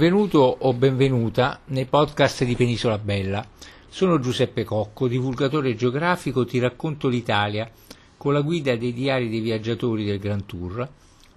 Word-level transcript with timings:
Benvenuto 0.00 0.38
o 0.60 0.72
benvenuta 0.72 1.60
nei 1.66 1.84
podcast 1.84 2.44
di 2.44 2.56
Penisola 2.56 2.96
Bella. 2.96 3.46
Sono 3.86 4.18
Giuseppe 4.18 4.64
Cocco, 4.64 5.06
divulgatore 5.06 5.74
geografico, 5.74 6.46
ti 6.46 6.58
racconto 6.58 7.06
l'Italia 7.06 7.70
con 8.16 8.32
la 8.32 8.40
guida 8.40 8.74
dei 8.76 8.94
diari 8.94 9.28
dei 9.28 9.40
viaggiatori 9.40 10.06
del 10.06 10.18
Grand 10.18 10.46
Tour 10.46 10.88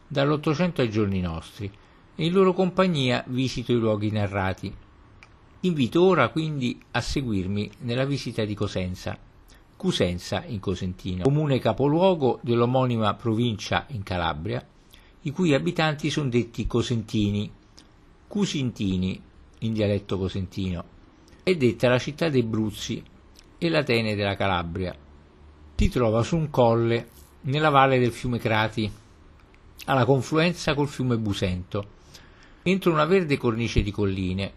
dall'Ottocento 0.07 0.79
ai 0.79 0.89
giorni 0.89 1.19
nostri 1.19 1.69
e 2.15 2.25
in 2.25 2.31
loro 2.31 2.53
compagnia 2.53 3.21
visito 3.27 3.73
i 3.73 3.77
luoghi 3.77 4.11
narrati. 4.11 4.73
Invito 5.59 6.01
ora 6.01 6.29
quindi 6.29 6.81
a 6.91 7.01
seguirmi 7.01 7.69
nella 7.79 8.05
visita 8.05 8.45
di 8.45 8.55
Cosenza, 8.55 9.17
Cusenza 9.75 10.41
in 10.47 10.61
Cosentino, 10.61 11.23
comune 11.23 11.59
capoluogo 11.59 12.39
dell'omonima 12.41 13.13
provincia 13.15 13.85
in 13.89 14.03
Calabria, 14.03 14.65
i 15.23 15.31
cui 15.31 15.53
abitanti 15.53 16.09
sono 16.09 16.29
detti 16.29 16.65
cosentini 16.65 17.51
Cusintini, 18.33 19.21
in 19.59 19.73
dialetto 19.73 20.17
cosentino, 20.17 20.83
è 21.43 21.53
detta 21.53 21.87
la 21.87 21.99
città 21.99 22.29
dei 22.29 22.41
Bruzzi 22.41 23.03
e 23.59 23.69
l'Atene 23.69 24.15
della 24.15 24.35
Calabria. 24.35 24.91
Si 25.75 25.87
trova 25.89 26.23
su 26.23 26.37
un 26.37 26.49
colle 26.49 27.09
nella 27.41 27.69
valle 27.69 27.99
del 27.99 28.11
fiume 28.11 28.39
Crati, 28.39 28.91
alla 29.85 30.05
confluenza 30.05 30.73
col 30.73 30.87
fiume 30.87 31.19
Busento, 31.19 31.85
entro 32.63 32.91
una 32.91 33.05
verde 33.05 33.37
cornice 33.37 33.83
di 33.83 33.91
colline. 33.91 34.51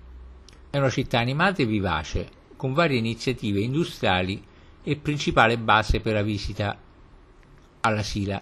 È 0.70 0.78
una 0.78 0.88
città 0.88 1.18
animata 1.18 1.60
e 1.60 1.66
vivace, 1.66 2.30
con 2.56 2.72
varie 2.72 2.96
iniziative 2.96 3.60
industriali 3.60 4.42
e 4.82 4.96
principale 4.96 5.58
base 5.58 6.00
per 6.00 6.14
la 6.14 6.22
visita 6.22 6.78
alla 7.82 8.02
Sila. 8.02 8.40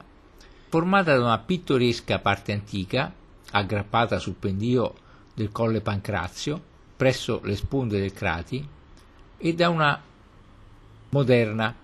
Formata 0.69 1.17
da 1.17 1.25
una 1.25 1.39
pittoresca 1.41 2.21
parte 2.21 2.53
antica, 2.53 3.13
aggrappata 3.51 4.21
sul 4.21 4.35
pendio 4.35 5.03
del 5.35 5.51
Colle 5.51 5.81
Pancrazio, 5.81 6.63
presso 6.97 7.41
le 7.43 7.57
sponde 7.57 8.01
del 8.01 8.13
Crati, 8.13 8.67
e 9.37 9.55
da 9.55 9.69
una 9.69 10.01
moderna, 11.11 11.75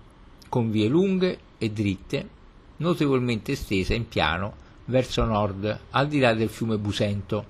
con 0.49 0.71
vie 0.71 0.87
lunghe 0.87 1.39
e 1.57 1.69
dritte, 1.69 2.29
notevolmente 2.77 3.51
estesa 3.51 3.93
in 3.93 4.07
piano 4.07 4.55
verso 4.85 5.23
nord, 5.23 5.79
al 5.91 6.07
di 6.07 6.19
là 6.19 6.33
del 6.33 6.49
fiume 6.49 6.77
Busento, 6.77 7.45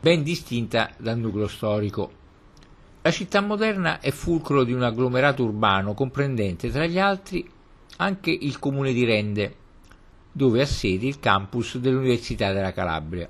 ben 0.00 0.22
distinta 0.22 0.90
dal 0.96 1.18
nucleo 1.18 1.48
storico. 1.48 2.10
La 3.02 3.10
città 3.10 3.40
moderna 3.40 4.00
è 4.00 4.10
fulcro 4.10 4.64
di 4.64 4.72
un 4.72 4.82
agglomerato 4.82 5.44
urbano 5.44 5.94
comprendente 5.94 6.70
tra 6.70 6.86
gli 6.86 6.98
altri 6.98 7.48
anche 7.98 8.30
il 8.30 8.58
comune 8.58 8.92
di 8.92 9.04
Rende, 9.04 9.54
dove 10.32 10.60
ha 10.60 10.66
sede 10.66 11.06
il 11.06 11.20
campus 11.20 11.78
dell'Università 11.78 12.52
della 12.52 12.72
Calabria. 12.72 13.26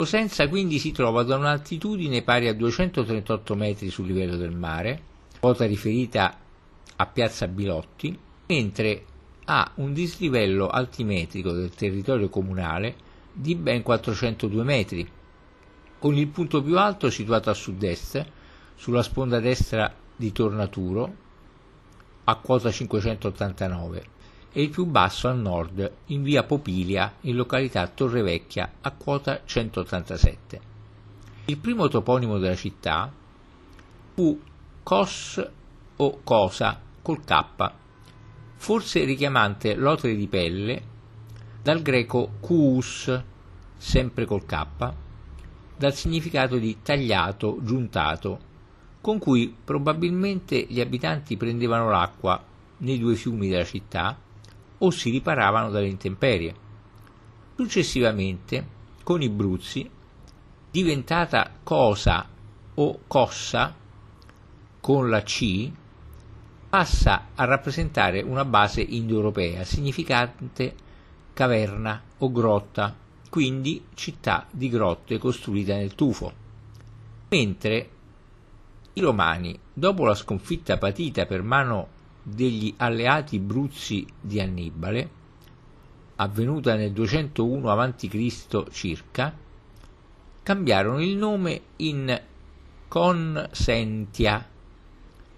Cosenza 0.00 0.48
quindi 0.48 0.78
si 0.78 0.92
trova 0.92 1.24
da 1.24 1.36
un'altitudine 1.36 2.22
pari 2.22 2.48
a 2.48 2.54
238 2.54 3.54
metri 3.54 3.90
sul 3.90 4.06
livello 4.06 4.38
del 4.38 4.50
mare, 4.50 5.02
quota 5.38 5.66
riferita 5.66 6.38
a 6.96 7.06
Piazza 7.06 7.46
Bilotti, 7.46 8.18
mentre 8.46 9.04
ha 9.44 9.72
un 9.74 9.92
dislivello 9.92 10.68
altimetrico 10.68 11.52
del 11.52 11.68
territorio 11.68 12.30
comunale 12.30 12.94
di 13.30 13.54
ben 13.54 13.82
402 13.82 14.62
metri, 14.62 15.06
con 15.98 16.16
il 16.16 16.28
punto 16.28 16.62
più 16.62 16.78
alto 16.78 17.10
situato 17.10 17.50
a 17.50 17.54
sud-est, 17.54 18.24
sulla 18.76 19.02
sponda 19.02 19.38
destra 19.38 19.94
di 20.16 20.32
Tornaturo, 20.32 21.14
a 22.24 22.36
quota 22.36 22.70
589 22.70 24.04
e 24.52 24.62
il 24.62 24.70
più 24.70 24.84
basso 24.84 25.28
a 25.28 25.32
nord 25.32 25.90
in 26.06 26.22
via 26.22 26.42
Popilia 26.42 27.14
in 27.22 27.36
località 27.36 27.86
Torrevecchia 27.86 28.72
a 28.80 28.90
quota 28.90 29.42
187. 29.44 30.60
Il 31.46 31.58
primo 31.58 31.88
toponimo 31.88 32.38
della 32.38 32.56
città 32.56 33.12
fu 34.14 34.40
Cos 34.82 35.50
o 35.96 36.20
Cosa 36.24 36.80
col 37.02 37.24
K, 37.24 37.72
forse 38.56 39.04
richiamante 39.04 39.74
l'otre 39.74 40.16
di 40.16 40.26
pelle 40.26 40.82
dal 41.62 41.82
greco 41.82 42.32
Cus, 42.40 43.22
sempre 43.76 44.24
col 44.24 44.46
K, 44.46 44.66
dal 45.76 45.94
significato 45.94 46.56
di 46.56 46.78
tagliato, 46.82 47.58
giuntato, 47.62 48.48
con 49.00 49.18
cui 49.18 49.54
probabilmente 49.64 50.66
gli 50.68 50.80
abitanti 50.80 51.36
prendevano 51.36 51.88
l'acqua 51.88 52.42
nei 52.78 52.98
due 52.98 53.14
fiumi 53.14 53.48
della 53.48 53.64
città 53.64 54.16
o 54.82 54.90
si 54.90 55.10
riparavano 55.10 55.70
dalle 55.70 55.88
intemperie. 55.88 56.54
Successivamente, 57.56 58.66
con 59.02 59.22
i 59.22 59.28
Bruzzi, 59.28 59.88
diventata 60.70 61.50
cosa 61.62 62.26
o 62.74 63.00
cossa 63.06 63.74
con 64.80 65.10
la 65.10 65.22
C, 65.22 65.70
passa 66.70 67.26
a 67.34 67.44
rappresentare 67.44 68.22
una 68.22 68.44
base 68.44 68.80
indoeuropea 68.80 69.64
significante 69.64 70.74
caverna 71.32 72.00
o 72.18 72.30
grotta, 72.30 72.94
quindi 73.28 73.84
città 73.94 74.46
di 74.50 74.68
grotte 74.68 75.18
costruita 75.18 75.74
nel 75.74 75.94
tufo. 75.94 76.32
Mentre 77.28 77.90
i 78.94 79.00
romani, 79.00 79.58
dopo 79.72 80.04
la 80.04 80.14
sconfitta 80.14 80.78
patita 80.78 81.26
per 81.26 81.42
mano 81.42 81.88
degli 82.22 82.72
alleati 82.76 83.38
Bruzzi 83.38 84.06
di 84.20 84.40
Annibale, 84.40 85.10
avvenuta 86.16 86.74
nel 86.74 86.92
201 86.92 87.70
a.C. 87.70 88.70
circa, 88.70 89.34
cambiarono 90.42 91.02
il 91.02 91.16
nome 91.16 91.60
in 91.76 92.20
Consentia 92.88 94.48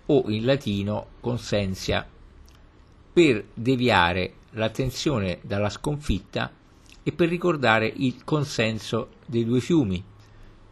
o 0.06 0.25
in 0.28 0.44
latino 0.44 1.06
Consensia 1.21 2.06
per 3.12 3.44
deviare 3.53 4.34
l'attenzione 4.53 5.38
dalla 5.42 5.69
sconfitta 5.69 6.50
e 7.03 7.12
per 7.12 7.28
ricordare 7.28 7.92
il 7.94 8.25
consenso 8.25 9.10
dei 9.26 9.44
due 9.44 9.60
fiumi, 9.60 10.03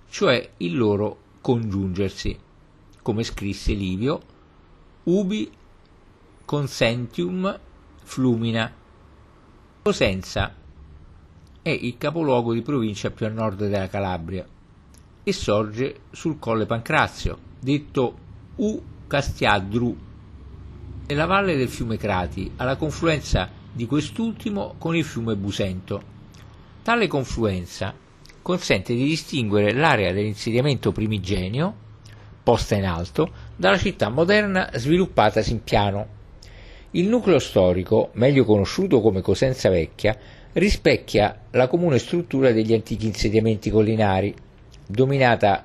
cioè 0.08 0.50
il 0.58 0.76
loro 0.76 1.18
congiungersi, 1.40 2.38
come 3.02 3.24
scrisse 3.24 3.72
Livio, 3.72 4.22
ubi 5.04 5.50
Consentium 6.50 7.60
Flumina. 8.02 8.74
Cosenza 9.82 10.52
è 11.62 11.68
il 11.68 11.96
capoluogo 11.96 12.52
di 12.52 12.60
provincia 12.60 13.12
più 13.12 13.26
a 13.26 13.28
nord 13.28 13.68
della 13.68 13.86
Calabria 13.86 14.44
e 15.22 15.32
sorge 15.32 16.00
sul 16.10 16.40
Colle 16.40 16.66
Pancrazio, 16.66 17.38
detto 17.60 18.18
U 18.56 18.82
Castiadru, 19.06 19.96
nella 21.06 21.26
valle 21.26 21.56
del 21.56 21.68
fiume 21.68 21.96
Crati, 21.96 22.50
alla 22.56 22.74
confluenza 22.74 23.48
di 23.72 23.86
quest'ultimo 23.86 24.74
con 24.76 24.96
il 24.96 25.04
fiume 25.04 25.36
Busento. 25.36 26.02
Tale 26.82 27.06
confluenza 27.06 27.94
consente 28.42 28.92
di 28.92 29.04
distinguere 29.04 29.72
l'area 29.72 30.12
dell'insediamento 30.12 30.90
primigenio, 30.90 31.72
posta 32.42 32.74
in 32.74 32.86
alto, 32.86 33.30
dalla 33.54 33.78
città 33.78 34.08
moderna 34.08 34.68
sviluppatasi 34.74 35.52
in 35.52 35.62
piano 35.62 36.18
il 36.92 37.06
nucleo 37.06 37.38
storico, 37.38 38.10
meglio 38.14 38.44
conosciuto 38.44 39.00
come 39.00 39.20
Cosenza 39.20 39.68
Vecchia, 39.68 40.16
rispecchia 40.54 41.42
la 41.52 41.68
comune 41.68 41.98
struttura 41.98 42.50
degli 42.50 42.72
antichi 42.72 43.06
insediamenti 43.06 43.70
collinari, 43.70 44.34
dominata 44.86 45.64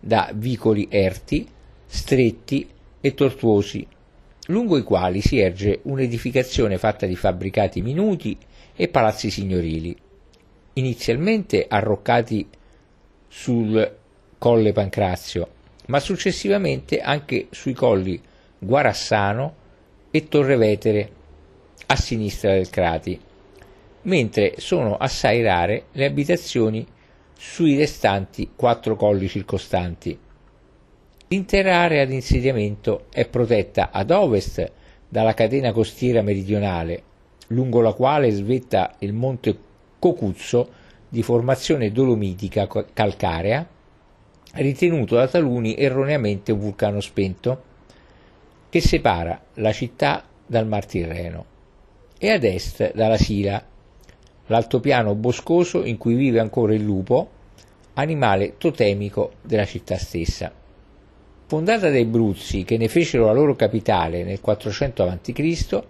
da 0.00 0.30
vicoli 0.34 0.88
erti, 0.90 1.46
stretti 1.84 2.66
e 3.00 3.14
tortuosi, 3.14 3.86
lungo 4.46 4.78
i 4.78 4.82
quali 4.82 5.20
si 5.20 5.38
erge 5.38 5.80
un'edificazione 5.82 6.78
fatta 6.78 7.04
di 7.04 7.14
fabbricati 7.14 7.82
minuti 7.82 8.36
e 8.74 8.88
palazzi 8.88 9.28
signorili, 9.28 9.94
inizialmente 10.74 11.66
arroccati 11.68 12.48
sul 13.28 13.96
colle 14.38 14.72
Pancrazio, 14.72 15.48
ma 15.86 16.00
successivamente 16.00 17.00
anche 17.00 17.48
sui 17.50 17.74
colli 17.74 18.18
Guarassano, 18.58 19.60
e 20.12 20.28
Torre 20.28 20.56
Vetere 20.56 21.10
a 21.86 21.96
sinistra 21.96 22.52
del 22.52 22.70
Crati, 22.70 23.18
mentre 24.02 24.54
sono 24.58 24.96
assai 24.96 25.42
rare 25.42 25.86
le 25.92 26.04
abitazioni 26.04 26.86
sui 27.36 27.76
restanti 27.76 28.50
quattro 28.54 28.94
colli 28.94 29.26
circostanti. 29.26 30.16
L'intera 31.28 31.78
area 31.78 32.04
di 32.04 32.14
insediamento 32.14 33.06
è 33.10 33.26
protetta 33.26 33.90
ad 33.90 34.10
ovest 34.10 34.70
dalla 35.08 35.34
catena 35.34 35.72
costiera 35.72 36.20
meridionale, 36.20 37.02
lungo 37.48 37.80
la 37.80 37.94
quale 37.94 38.30
svetta 38.30 38.94
il 38.98 39.12
monte 39.12 39.70
Cocuzzo 39.98 40.70
di 41.08 41.22
formazione 41.22 41.90
dolomitica 41.90 42.68
calcarea, 42.92 43.66
ritenuto 44.54 45.14
da 45.14 45.26
taluni 45.26 45.76
erroneamente 45.76 46.52
un 46.52 46.58
vulcano 46.58 47.00
spento, 47.00 47.62
che 48.72 48.80
separa 48.80 49.38
la 49.56 49.70
città 49.70 50.24
dal 50.46 50.66
Mar 50.66 50.86
Tirreno 50.86 51.44
e 52.16 52.30
ad 52.30 52.42
est 52.42 52.94
dalla 52.94 53.18
Sila, 53.18 53.62
l'altopiano 54.46 55.14
boscoso 55.14 55.84
in 55.84 55.98
cui 55.98 56.14
vive 56.14 56.40
ancora 56.40 56.72
il 56.72 56.82
lupo, 56.82 57.28
animale 57.92 58.54
totemico 58.56 59.32
della 59.42 59.66
città 59.66 59.98
stessa. 59.98 60.50
Fondata 61.44 61.90
dai 61.90 62.06
Bruzzi, 62.06 62.64
che 62.64 62.78
ne 62.78 62.88
fecero 62.88 63.26
la 63.26 63.32
loro 63.32 63.54
capitale 63.56 64.24
nel 64.24 64.40
400 64.40 65.02
a.C., 65.02 65.82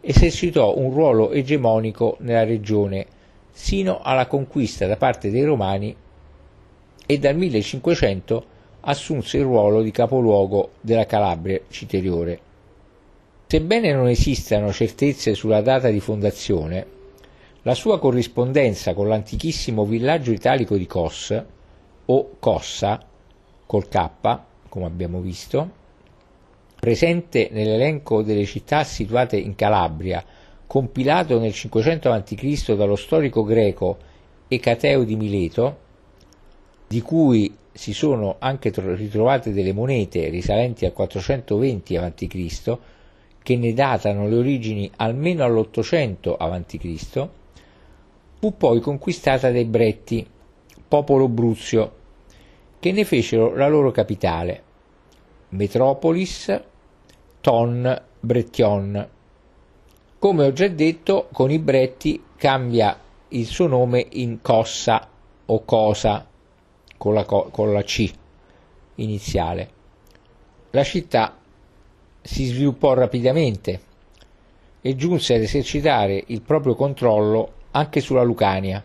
esercitò 0.00 0.78
un 0.78 0.92
ruolo 0.92 1.32
egemonico 1.32 2.18
nella 2.20 2.44
regione 2.44 3.04
sino 3.50 3.98
alla 4.00 4.28
conquista 4.28 4.86
da 4.86 4.96
parte 4.96 5.32
dei 5.32 5.42
Romani 5.42 5.92
e 7.04 7.18
dal 7.18 7.34
1500 7.34 8.46
assunse 8.80 9.38
il 9.38 9.44
ruolo 9.44 9.82
di 9.82 9.90
capoluogo 9.90 10.70
della 10.80 11.06
Calabria 11.06 11.60
citeriore. 11.68 12.40
Sebbene 13.46 13.92
non 13.92 14.08
esistano 14.08 14.72
certezze 14.72 15.34
sulla 15.34 15.62
data 15.62 15.88
di 15.88 16.00
fondazione, 16.00 16.86
la 17.62 17.74
sua 17.74 17.98
corrispondenza 17.98 18.94
con 18.94 19.08
l'antichissimo 19.08 19.84
villaggio 19.84 20.32
italico 20.32 20.76
di 20.76 20.86
Cos, 20.86 21.42
o 22.06 22.30
Cossa, 22.38 23.04
col 23.66 23.88
K, 23.88 24.08
come 24.68 24.86
abbiamo 24.86 25.20
visto, 25.20 25.70
presente 26.78 27.48
nell'elenco 27.50 28.22
delle 28.22 28.44
città 28.44 28.84
situate 28.84 29.36
in 29.36 29.54
Calabria, 29.54 30.24
compilato 30.66 31.38
nel 31.38 31.52
500 31.52 32.10
a.C. 32.12 32.74
dallo 32.74 32.96
storico 32.96 33.42
greco 33.42 33.96
Ecateo 34.48 35.04
di 35.04 35.16
Mileto, 35.16 35.78
di 36.86 37.02
cui 37.02 37.54
si 37.78 37.92
sono 37.92 38.34
anche 38.40 38.72
ritrovate 38.74 39.52
delle 39.52 39.72
monete 39.72 40.30
risalenti 40.30 40.84
al 40.84 40.92
420 40.92 41.96
a.C., 41.96 42.78
che 43.40 43.56
ne 43.56 43.72
datano 43.72 44.26
le 44.26 44.34
origini 44.34 44.90
almeno 44.96 45.44
all'800 45.44 46.34
a.C., 46.36 47.28
fu 48.40 48.56
poi 48.56 48.80
conquistata 48.80 49.52
dai 49.52 49.64
Bretti, 49.64 50.26
popolo 50.88 51.28
bruzio, 51.28 51.92
che 52.80 52.90
ne 52.90 53.04
fecero 53.04 53.54
la 53.54 53.68
loro 53.68 53.92
capitale, 53.92 54.62
Metropolis, 55.50 56.60
Ton, 57.40 58.02
Brettion. 58.18 59.08
Come 60.18 60.44
ho 60.44 60.52
già 60.52 60.66
detto, 60.66 61.28
con 61.30 61.52
i 61.52 61.60
Bretti 61.60 62.20
cambia 62.36 62.98
il 63.28 63.46
suo 63.46 63.68
nome 63.68 64.04
in 64.10 64.40
Cossa 64.42 65.08
o 65.46 65.64
Cosa 65.64 66.27
con 66.98 67.14
la, 67.14 67.24
con 67.24 67.72
la 67.72 67.82
C 67.82 68.12
iniziale. 68.96 69.70
La 70.70 70.84
città 70.84 71.38
si 72.20 72.44
sviluppò 72.44 72.92
rapidamente 72.92 73.80
e 74.82 74.94
giunse 74.94 75.34
ad 75.34 75.42
esercitare 75.42 76.22
il 76.26 76.42
proprio 76.42 76.74
controllo 76.74 77.52
anche 77.70 78.00
sulla 78.00 78.22
Lucania 78.22 78.84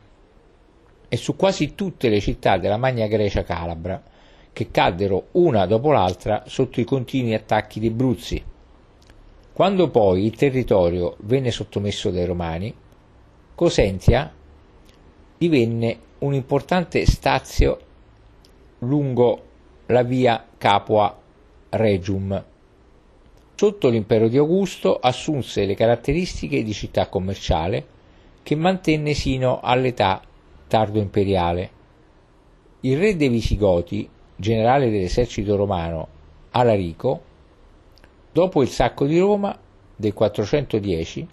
e 1.10 1.18
su 1.18 1.36
quasi 1.36 1.76
tutte 1.76 2.10
le 2.10 2.20
città 2.20 2.58
della 2.58 2.78
Magna 2.78 3.08
Grecia 3.08 3.44
calabra, 3.44 4.02
che 4.52 4.72
caddero 4.72 5.28
una 5.32 5.66
dopo 5.66 5.92
l'altra 5.92 6.44
sotto 6.48 6.80
i 6.80 6.86
continui 6.86 7.34
attacchi 7.34 7.80
dei 7.80 7.90
Bruzzi. 7.90 8.44
Quando 9.52 9.90
poi 9.90 10.26
il 10.26 10.36
territorio 10.36 11.16
venne 11.20 11.52
sottomesso 11.52 12.10
dai 12.10 12.26
Romani, 12.26 12.74
Cosentia 13.54 14.34
divenne 15.38 16.00
un 16.20 16.34
importante 16.34 17.06
stazio 17.06 17.80
lungo 18.86 19.42
la 19.88 20.04
via 20.04 20.46
Capua 20.58 21.18
Regium 21.70 22.44
Sotto 23.56 23.88
l'impero 23.88 24.28
di 24.28 24.38
Augusto 24.38 25.00
assunse 25.00 25.66
le 25.66 25.76
caratteristiche 25.76 26.64
di 26.64 26.74
città 26.74 27.08
commerciale 27.08 27.86
che 28.44 28.56
mantenne 28.56 29.14
sino 29.14 29.62
all'età 29.62 30.22
tardo-imperiale. 30.68 31.70
Il 32.82 32.98
re 32.98 33.16
dei 33.16 33.30
Visigoti, 33.30 34.10
generale 34.36 34.90
dell'esercito 34.90 35.56
romano 35.56 36.08
Alarico, 36.52 37.22
dopo 38.34 38.62
il 38.62 38.68
sacco 38.68 39.06
di 39.06 39.18
Roma 39.20 39.58
del 39.96 40.14
410, 40.14 41.28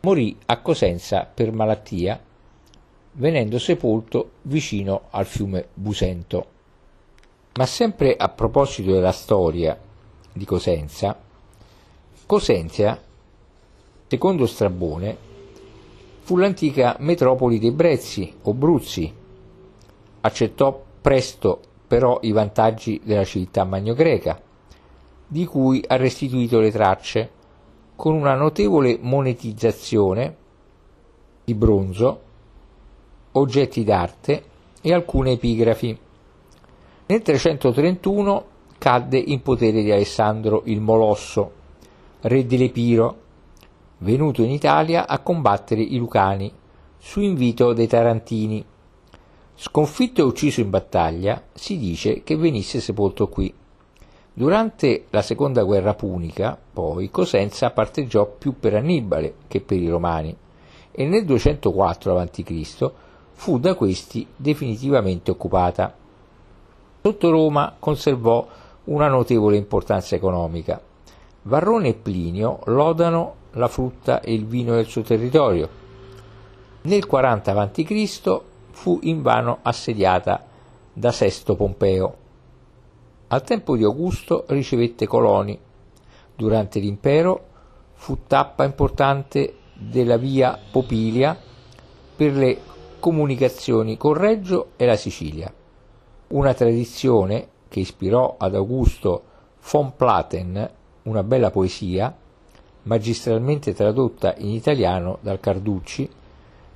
morì 0.00 0.36
a 0.46 0.60
Cosenza 0.62 1.30
per 1.32 1.52
malattia, 1.52 2.20
venendo 3.12 3.58
sepolto 3.58 4.30
vicino 4.42 5.02
al 5.10 5.26
fiume 5.26 5.68
Busento. 5.74 6.54
Ma 7.56 7.64
sempre 7.64 8.16
a 8.16 8.28
proposito 8.28 8.92
della 8.92 9.12
storia 9.12 9.78
di 10.30 10.44
Cosenza, 10.44 11.18
Cosenza, 12.26 13.00
secondo 14.06 14.46
Strabone, 14.46 15.16
fu 16.20 16.36
l'antica 16.36 16.96
metropoli 16.98 17.58
dei 17.58 17.70
Brezzi 17.70 18.34
o 18.42 18.52
Bruzzi. 18.52 19.10
Accettò 20.20 20.84
presto 21.00 21.60
però 21.86 22.18
i 22.22 22.32
vantaggi 22.32 23.00
della 23.02 23.24
civiltà 23.24 23.64
magnogreca, 23.64 24.38
di 25.26 25.46
cui 25.46 25.82
ha 25.86 25.96
restituito 25.96 26.60
le 26.60 26.70
tracce 26.70 27.30
con 27.96 28.14
una 28.14 28.34
notevole 28.34 28.98
monetizzazione 29.00 30.36
di 31.42 31.54
bronzo, 31.54 32.20
oggetti 33.32 33.82
d'arte 33.82 34.44
e 34.82 34.92
alcune 34.92 35.32
epigrafi. 35.32 35.98
Nel 37.08 37.22
331 37.22 38.44
cadde 38.78 39.16
in 39.16 39.40
potere 39.40 39.84
di 39.84 39.92
Alessandro 39.92 40.62
il 40.64 40.80
Molosso, 40.80 41.52
re 42.22 42.44
dell'Epiro, 42.44 43.16
venuto 43.98 44.42
in 44.42 44.50
Italia 44.50 45.06
a 45.06 45.20
combattere 45.20 45.82
i 45.82 45.98
Lucani 45.98 46.52
su 46.98 47.20
invito 47.20 47.72
dei 47.74 47.86
Tarantini. 47.86 48.64
Sconfitto 49.54 50.20
e 50.20 50.24
ucciso 50.24 50.60
in 50.60 50.68
battaglia, 50.68 51.44
si 51.54 51.78
dice 51.78 52.24
che 52.24 52.36
venisse 52.36 52.80
sepolto 52.80 53.28
qui. 53.28 53.54
Durante 54.32 55.04
la 55.10 55.22
seconda 55.22 55.62
guerra 55.62 55.94
punica, 55.94 56.58
poi, 56.72 57.08
Cosenza 57.12 57.70
parteggiò 57.70 58.26
più 58.26 58.58
per 58.58 58.74
Annibale 58.74 59.34
che 59.46 59.60
per 59.60 59.80
i 59.80 59.88
Romani 59.88 60.36
e 60.90 61.06
nel 61.06 61.24
204 61.24 62.18
a.C. 62.18 62.90
fu 63.30 63.60
da 63.60 63.76
questi 63.76 64.26
definitivamente 64.34 65.30
occupata. 65.30 65.94
Sotto 67.06 67.30
Roma 67.30 67.76
conservò 67.78 68.44
una 68.86 69.06
notevole 69.06 69.56
importanza 69.56 70.16
economica, 70.16 70.82
Varrone 71.42 71.90
e 71.90 71.94
Plinio 71.94 72.58
lodano 72.64 73.34
la 73.52 73.68
frutta 73.68 74.20
e 74.20 74.34
il 74.34 74.44
vino 74.44 74.74
del 74.74 74.86
suo 74.86 75.02
territorio. 75.02 75.68
Nel 76.80 77.06
40 77.06 77.52
a.C. 77.52 78.40
fu 78.72 78.98
invano 79.02 79.58
assediata 79.62 80.46
da 80.92 81.12
Sesto 81.12 81.54
Pompeo. 81.54 82.16
Al 83.28 83.44
tempo 83.44 83.76
di 83.76 83.84
Augusto 83.84 84.42
ricevette 84.48 85.06
coloni. 85.06 85.56
Durante 86.34 86.80
l'impero 86.80 87.44
fu 87.92 88.18
tappa 88.26 88.64
importante 88.64 89.58
della 89.74 90.16
via 90.16 90.58
Popilia 90.72 91.38
per 92.16 92.32
le 92.32 92.58
comunicazioni 92.98 93.96
con 93.96 94.14
Reggio 94.14 94.70
e 94.74 94.86
la 94.86 94.96
Sicilia. 94.96 95.52
Una 96.28 96.54
tradizione 96.54 97.48
che 97.68 97.80
ispirò 97.80 98.34
ad 98.38 98.54
Augusto 98.54 99.22
von 99.70 99.94
Platen 99.94 100.70
una 101.02 101.22
bella 101.22 101.50
poesia, 101.50 102.14
magistralmente 102.82 103.74
tradotta 103.74 104.34
in 104.38 104.48
italiano 104.48 105.18
dal 105.20 105.38
Carducci, 105.38 106.08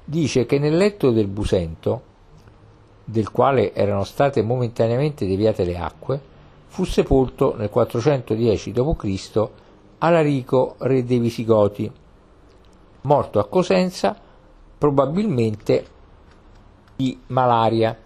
dice 0.05 0.47
che 0.47 0.59
nel 0.59 0.77
letto 0.77 1.11
del 1.11 1.27
Busento, 1.27 2.03
del 3.05 3.31
quale 3.33 3.75
erano 3.75 4.05
state 4.05 4.43
momentaneamente 4.43 5.27
deviate 5.27 5.65
le 5.65 5.77
acque, 5.77 6.21
fu 6.67 6.85
sepolto 6.85 7.57
nel 7.57 7.71
410 7.71 8.73
d.C. 8.73 9.49
Alarico, 9.99 10.77
re 10.79 11.05
dei 11.05 11.19
Visigoti, 11.19 11.91
morto 13.03 13.39
a 13.41 13.47
Cosenza 13.47 14.17
probabilmente 14.79 15.87
di 16.95 17.19
malaria, 17.27 17.97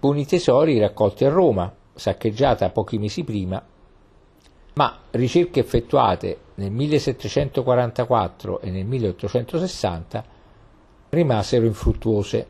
con 0.00 0.18
i 0.18 0.26
tesori 0.26 0.78
raccolti 0.78 1.24
a 1.24 1.28
Roma, 1.28 1.72
saccheggiata 1.94 2.70
pochi 2.70 2.98
mesi 2.98 3.22
prima 3.22 3.62
ma 4.74 4.98
ricerche 5.10 5.60
effettuate 5.60 6.38
nel 6.54 6.70
1744 6.70 8.60
e 8.60 8.70
nel 8.70 8.86
1860 8.86 10.24
rimasero 11.10 11.66
infruttuose. 11.66 12.46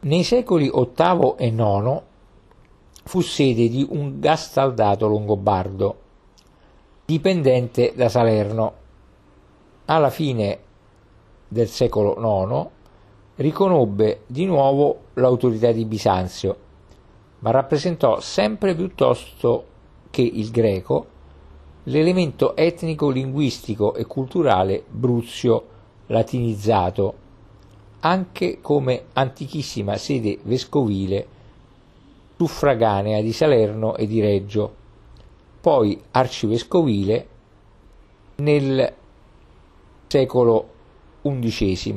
Nei 0.00 0.22
secoli 0.22 0.70
VIII 0.70 1.34
e 1.38 1.46
IX 1.46 2.02
fu 3.04 3.20
sede 3.20 3.68
di 3.68 3.86
un 3.88 4.18
gastaldato 4.20 5.06
longobardo, 5.06 5.98
dipendente 7.04 7.92
da 7.94 8.08
Salerno. 8.08 8.82
Alla 9.86 10.10
fine 10.10 10.58
del 11.48 11.68
secolo 11.68 12.16
IX 12.18 12.68
riconobbe 13.36 14.24
di 14.26 14.44
nuovo 14.44 15.03
l'autorità 15.14 15.72
di 15.72 15.84
Bisanzio, 15.84 16.56
ma 17.40 17.50
rappresentò 17.50 18.20
sempre 18.20 18.74
piuttosto 18.74 19.66
che 20.10 20.22
il 20.22 20.50
greco 20.50 21.06
l'elemento 21.84 22.56
etnico, 22.56 23.10
linguistico 23.10 23.94
e 23.94 24.06
culturale 24.06 24.84
bruzio 24.88 25.66
latinizzato, 26.06 27.14
anche 28.00 28.60
come 28.60 29.06
antichissima 29.12 29.96
sede 29.96 30.38
vescovile 30.42 31.26
suffraganea 32.36 33.20
di 33.20 33.32
Salerno 33.32 33.96
e 33.96 34.06
di 34.06 34.20
Reggio, 34.20 34.74
poi 35.60 36.00
arcivescovile 36.10 37.28
nel 38.36 38.92
secolo 40.06 40.68
XI, 41.22 41.94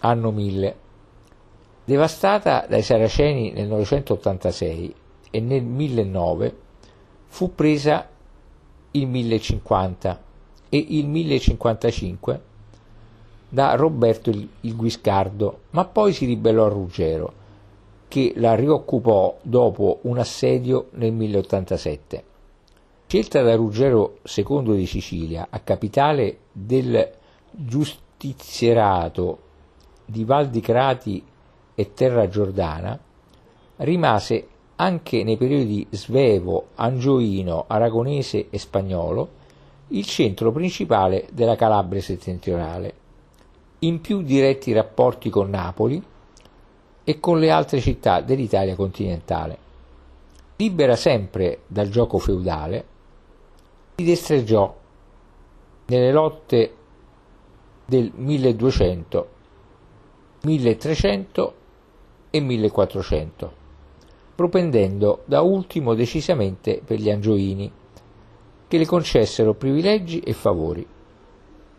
anno 0.00 0.30
1000, 0.30 0.76
devastata 1.90 2.66
dai 2.68 2.82
Saraceni 2.82 3.50
nel 3.50 3.66
986 3.66 4.94
e 5.28 5.40
nel 5.40 5.64
1009 5.64 6.56
fu 7.26 7.52
presa 7.52 8.08
il 8.92 9.08
1050 9.08 10.22
e 10.68 10.86
il 10.88 11.08
1055 11.08 12.42
da 13.48 13.74
Roberto 13.74 14.30
il, 14.30 14.76
Guiscardo, 14.76 15.62
ma 15.70 15.84
poi 15.84 16.12
si 16.12 16.26
ribellò 16.26 16.66
a 16.66 16.68
Ruggero, 16.68 17.32
che 18.06 18.34
la 18.36 18.54
rioccupò 18.54 19.36
dopo 19.42 19.98
un 20.02 20.18
assedio 20.18 20.90
nel 20.92 21.12
1087. 21.12 22.24
Scelta 23.08 23.42
da 23.42 23.56
Ruggero 23.56 24.18
II 24.32 24.76
di 24.76 24.86
Sicilia 24.86 25.48
a 25.50 25.58
capitale 25.58 26.38
del 26.52 27.10
giustizierato 27.50 29.38
di 30.04 30.22
Val 30.24 30.48
di 30.48 30.60
Crati 30.60 31.24
e 31.80 31.94
Terra 31.94 32.28
Giordana, 32.28 32.98
rimase 33.76 34.46
anche 34.76 35.24
nei 35.24 35.38
periodi 35.38 35.86
svevo, 35.90 36.68
angioino, 36.74 37.64
aragonese 37.66 38.48
e 38.50 38.58
spagnolo 38.58 39.38
il 39.88 40.04
centro 40.04 40.52
principale 40.52 41.26
della 41.32 41.56
Calabria 41.56 42.02
settentrionale, 42.02 42.94
in 43.80 44.02
più 44.02 44.20
diretti 44.20 44.74
rapporti 44.74 45.30
con 45.30 45.48
Napoli 45.48 46.02
e 47.02 47.18
con 47.18 47.38
le 47.38 47.50
altre 47.50 47.80
città 47.80 48.20
dell'Italia 48.20 48.74
continentale. 48.74 49.58
Libera 50.56 50.96
sempre 50.96 51.60
dal 51.66 51.88
gioco 51.88 52.18
feudale, 52.18 52.84
si 53.96 54.04
destreggiò 54.04 54.76
nelle 55.86 56.12
lotte 56.12 56.74
del 57.86 58.12
1200, 58.14 59.28
1300 60.42 61.54
e 62.30 62.40
1400, 62.40 63.52
propendendo 64.34 65.22
da 65.24 65.40
ultimo 65.40 65.94
decisamente 65.94 66.80
per 66.84 66.98
gli 66.98 67.10
Angioini, 67.10 67.70
che 68.68 68.78
le 68.78 68.86
concessero 68.86 69.54
privilegi 69.54 70.20
e 70.20 70.32
favori, 70.32 70.86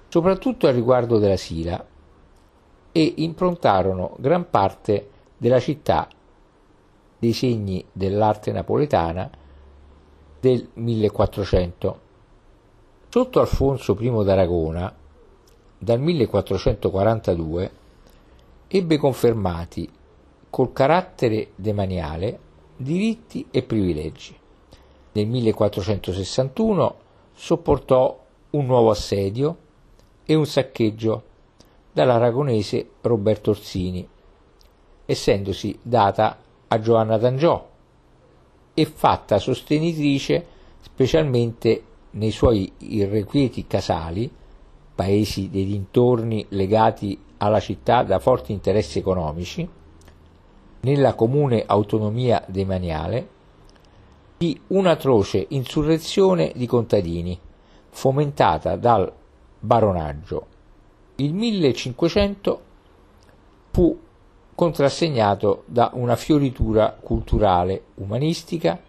soprattutto 0.10 0.67
a 0.67 0.72
riguardo 0.72 1.17
della 1.17 1.38
Sila, 1.38 1.86
e 2.91 3.13
improntarono 3.17 4.15
gran 4.20 4.50
parte 4.50 5.10
della 5.38 5.60
città 5.60 6.08
dei 7.17 7.34
segni 7.34 7.86
dell'arte 7.91 8.51
napoletana 8.51 9.29
del 10.39 10.67
1400. 10.74 12.00
Sotto 13.08 13.39
Alfonso 13.39 13.96
I 14.00 14.24
d'Aragona, 14.24 14.93
dal 15.77 16.00
1442, 16.00 17.72
ebbe 18.67 18.98
confermati 18.98 19.89
col 20.51 20.74
carattere 20.74 21.53
demaniale 21.55 22.39
diritti 22.75 23.48
e 23.50 23.63
privilegi. 23.63 24.38
Nel 25.13 25.25
1461 25.27 26.96
sopportò 27.34 28.24
un 28.51 28.65
nuovo 28.65 28.89
assedio 28.91 29.58
e 30.25 30.36
un 30.36 30.46
saccheggio 30.46 31.24
dall'aragonese 31.91 32.89
Roberto 33.01 33.51
Orsini, 33.51 34.08
essendosi 35.05 35.79
data 35.81 36.38
a 36.67 36.79
Giovanna 36.79 37.17
d'Angiò 37.17 37.70
e 38.74 38.86
fatta 38.86 39.39
sostenitrice 39.39 40.46
specialmente 40.81 41.84
nei 42.12 42.31
suoi 42.31 42.72
irrequieti 42.79 43.67
casali, 43.67 44.29
paesi 44.93 45.50
dei 45.50 45.65
dintorni 45.65 46.46
legati 46.50 47.17
alla 47.38 47.60
città 47.60 48.03
da 48.03 48.20
forti 48.20 48.51
interessi 48.51 49.00
economici, 49.00 49.67
nella 50.82 51.14
comune 51.14 51.64
autonomia 51.66 52.44
demaniale, 52.48 53.40
di 54.38 54.60
un'atroce 54.68 55.46
insurrezione 55.50 56.52
di 56.56 56.66
contadini, 56.66 57.40
fomentata 57.90 58.76
dal 58.76 59.12
baronaggio 59.60 60.52
il 61.22 61.34
1500 61.34 62.62
fu 63.72 64.00
contrassegnato 64.54 65.64
da 65.66 65.92
una 65.94 66.16
fioritura 66.16 66.98
culturale 67.00 67.84
umanistica 67.96 68.80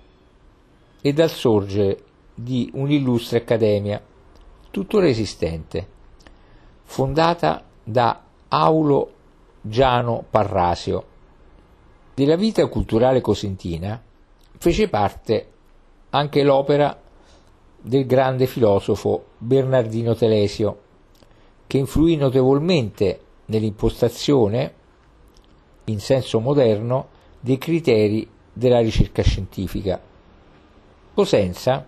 e 1.01 1.13
dal 1.13 1.31
sorgere 1.31 2.05
di 2.35 2.71
un'illustre 2.75 3.39
accademia, 3.39 4.03
tuttora 4.71 5.07
esistente, 5.09 5.87
fondata 6.85 7.63
da 7.83 8.23
Aulo 8.49 9.13
Giano 9.61 10.25
Parrasio. 10.29 11.05
Della 12.15 12.37
vita 12.37 12.67
culturale 12.67 13.23
cosentina 13.23 14.01
fece 14.59 14.89
parte 14.89 15.49
anche 16.11 16.43
l'opera 16.43 17.01
del 17.81 18.05
grande 18.05 18.47
filosofo 18.47 19.25
Bernardino 19.39 20.15
Telesio, 20.15 20.81
che 21.67 21.79
influì 21.79 22.17
notevolmente 22.17 23.21
nell'impostazione, 23.47 24.75
in 25.85 26.01
senso 26.01 26.39
moderno, 26.39 27.09
dei 27.41 27.57
criteri 27.57 28.29
della 28.53 28.81
ricerca 28.81 29.23
scientifica. 29.23 29.99
Cosenza 31.15 31.87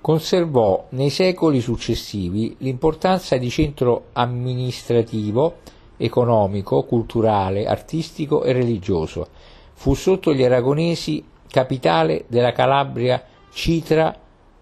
conservò 0.00 0.86
nei 0.90 1.10
secoli 1.10 1.60
successivi 1.60 2.54
l'importanza 2.60 3.36
di 3.36 3.50
centro 3.50 4.06
amministrativo, 4.12 5.56
economico, 5.98 6.84
culturale, 6.84 7.66
artistico 7.66 8.42
e 8.42 8.52
religioso. 8.52 9.28
Fu 9.74 9.94
sotto 9.94 10.32
gli 10.32 10.42
aragonesi 10.42 11.22
capitale 11.48 12.24
della 12.28 12.52
Calabria 12.52 13.22
Citra 13.50 14.16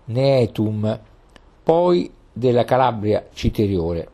Neetum, 0.06 1.00
poi 1.62 2.10
della 2.32 2.64
Calabria 2.64 3.28
Citeriore. 3.32 4.08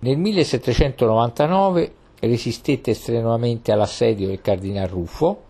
Nel 0.00 0.16
1799 0.18 1.92
resistette 2.20 2.94
strenuamente 2.94 3.72
all'assedio 3.72 4.28
del 4.28 4.40
cardinal 4.40 4.88
Ruffo, 4.88 5.42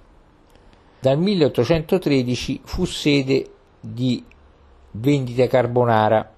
dal 1.01 1.19
1813 1.19 2.61
fu 2.65 2.85
sede 2.85 3.51
di 3.81 4.25
vendita 4.93 5.47
carbonara. 5.47 6.35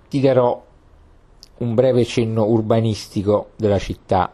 ti 0.08 0.18
darò 0.20 0.64
un 1.58 1.74
breve 1.74 2.06
cenno 2.06 2.46
urbanistico 2.46 3.50
della 3.56 3.78
città. 3.78 4.32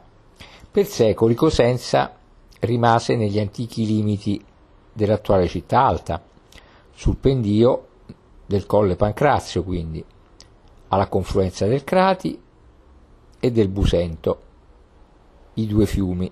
Per 0.71 0.87
secoli 0.87 1.35
Cosenza 1.35 2.21
rimase 2.63 3.17
negli 3.17 3.41
antichi 3.41 3.85
limiti 3.85 4.43
dell'attuale 4.93 5.49
città 5.49 5.85
alta, 5.85 6.23
sul 6.93 7.17
pendio 7.17 7.89
del 8.47 8.67
Colle 8.67 8.95
Pancrazio 8.97 9.65
quindi, 9.65 10.05
alla 10.89 11.09
confluenza 11.09 11.67
del 11.67 11.83
Crati 11.83 12.41
e 13.41 13.51
del 13.51 13.69
Busento, 13.69 14.41
i 15.55 15.67
due 15.67 15.87
fiumi, 15.87 16.31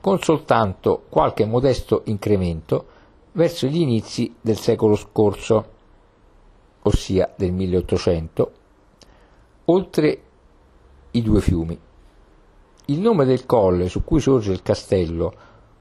con 0.00 0.18
soltanto 0.20 1.04
qualche 1.10 1.44
modesto 1.44 2.02
incremento 2.06 2.86
verso 3.32 3.66
gli 3.66 3.80
inizi 3.80 4.34
del 4.40 4.58
secolo 4.58 4.96
scorso, 4.96 5.78
ossia 6.82 7.30
del 7.36 7.52
1800, 7.52 8.52
oltre 9.66 10.22
i 11.10 11.22
due 11.22 11.40
fiumi. 11.40 11.78
Il 12.90 12.98
nome 12.98 13.24
del 13.24 13.46
colle 13.46 13.88
su 13.88 14.02
cui 14.02 14.18
sorge 14.18 14.50
il 14.50 14.62
castello 14.62 15.32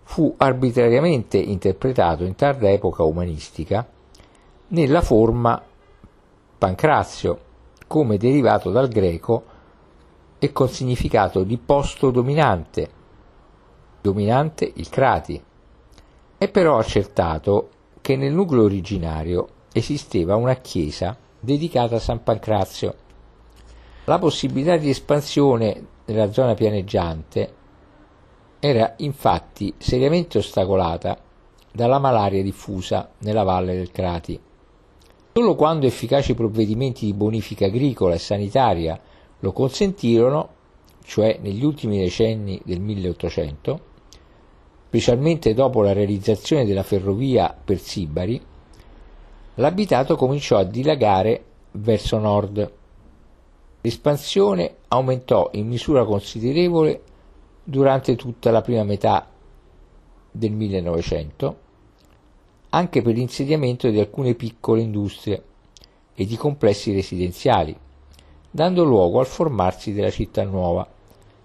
fu 0.03 0.31
arbitrariamente 0.37 1.37
interpretato 1.37 2.23
in 2.23 2.35
tarda 2.35 2.69
epoca 2.69 3.01
umanistica 3.01 3.87
nella 4.67 5.01
forma 5.01 5.59
Pancrazio, 6.55 7.39
come 7.87 8.17
derivato 8.17 8.69
dal 8.69 8.89
greco 8.89 9.43
e 10.37 10.51
con 10.51 10.69
significato 10.69 11.41
di 11.43 11.57
posto 11.57 12.11
dominante, 12.11 12.89
dominante 14.01 14.71
il 14.75 14.89
crati. 14.89 15.41
È 16.37 16.47
però 16.47 16.77
accertato 16.77 17.69
che 18.01 18.15
nel 18.17 18.33
nucleo 18.33 18.65
originario 18.65 19.47
esisteva 19.73 20.35
una 20.35 20.57
chiesa 20.57 21.17
dedicata 21.39 21.95
a 21.95 21.99
San 21.99 22.21
Pancrazio. 22.21 22.93
La 24.05 24.19
possibilità 24.19 24.77
di 24.77 24.89
espansione 24.91 25.97
nella 26.11 26.31
zona 26.31 26.53
pianeggiante 26.53 27.53
era 28.59 28.93
infatti 28.97 29.73
seriamente 29.77 30.37
ostacolata 30.37 31.17
dalla 31.71 31.99
malaria 31.99 32.43
diffusa 32.43 33.09
nella 33.19 33.43
valle 33.43 33.75
del 33.75 33.91
Crati. 33.91 34.39
Solo 35.31 35.55
quando 35.55 35.85
efficaci 35.85 36.33
provvedimenti 36.33 37.05
di 37.05 37.13
bonifica 37.13 37.67
agricola 37.67 38.15
e 38.15 38.19
sanitaria 38.19 38.99
lo 39.39 39.53
consentirono, 39.53 40.49
cioè 41.03 41.37
negli 41.41 41.63
ultimi 41.63 41.99
decenni 41.99 42.59
del 42.65 42.81
1800, 42.81 43.79
specialmente 44.87 45.53
dopo 45.53 45.81
la 45.81 45.93
realizzazione 45.93 46.65
della 46.65 46.83
ferrovia 46.83 47.55
per 47.63 47.79
Sibari, 47.79 48.41
l'abitato 49.55 50.15
cominciò 50.15 50.57
a 50.57 50.63
dilagare 50.63 51.43
verso 51.71 52.17
nord. 52.17 52.77
L'espansione 53.81 54.75
aumentò 54.89 55.49
in 55.53 55.67
misura 55.67 56.03
considerevole 56.05 57.01
durante 57.63 58.15
tutta 58.15 58.51
la 58.51 58.61
prima 58.61 58.83
metà 58.83 59.27
del 60.31 60.51
1900 60.51 61.67
anche 62.69 63.01
per 63.01 63.15
l'insediamento 63.15 63.89
di 63.89 63.99
alcune 63.99 64.35
piccole 64.35 64.81
industrie 64.81 65.43
e 66.13 66.25
di 66.25 66.35
complessi 66.35 66.93
residenziali, 66.93 67.75
dando 68.51 68.83
luogo 68.83 69.19
al 69.19 69.25
formarsi 69.25 69.93
della 69.93 70.11
città 70.11 70.43
nuova, 70.43 70.87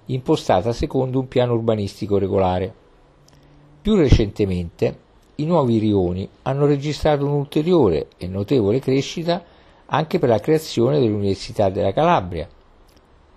impostata 0.06 0.72
secondo 0.72 1.20
un 1.20 1.28
piano 1.28 1.54
urbanistico 1.54 2.18
regolare. 2.18 2.74
Più 3.80 3.94
recentemente, 3.94 4.98
i 5.36 5.46
nuovi 5.46 5.78
rioni 5.78 6.28
hanno 6.42 6.66
registrato 6.66 7.24
un'ulteriore 7.24 8.08
e 8.18 8.26
notevole 8.26 8.78
crescita 8.80 9.42
anche 9.86 10.18
per 10.18 10.28
la 10.28 10.40
creazione 10.40 10.98
dell'Università 11.00 11.68
della 11.68 11.92
Calabria, 11.92 12.48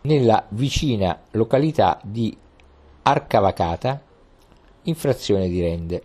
nella 0.02 0.46
vicina 0.50 1.20
località 1.32 2.00
di 2.04 2.36
Arcavacata, 3.04 4.02
in 4.84 4.96
frazione 4.96 5.50
di 5.50 5.62
Rende 5.62 6.04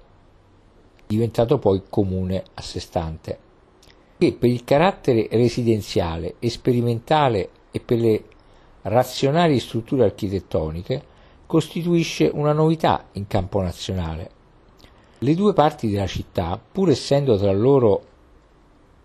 diventato 1.12 1.58
poi 1.58 1.82
comune 1.90 2.42
a 2.54 2.62
sé 2.62 2.80
stante, 2.80 3.38
che 4.16 4.32
per 4.32 4.48
il 4.48 4.64
carattere 4.64 5.28
residenziale 5.30 6.36
e 6.38 6.48
sperimentale 6.48 7.50
e 7.70 7.80
per 7.80 7.98
le 7.98 8.24
razionali 8.82 9.58
strutture 9.60 10.04
architettoniche 10.04 11.10
costituisce 11.46 12.30
una 12.32 12.52
novità 12.52 13.08
in 13.12 13.26
campo 13.26 13.60
nazionale. 13.60 14.30
Le 15.18 15.34
due 15.34 15.52
parti 15.52 15.90
della 15.90 16.06
città, 16.06 16.58
pur 16.58 16.88
essendo 16.88 17.36
tra 17.36 17.52
loro 17.52 18.04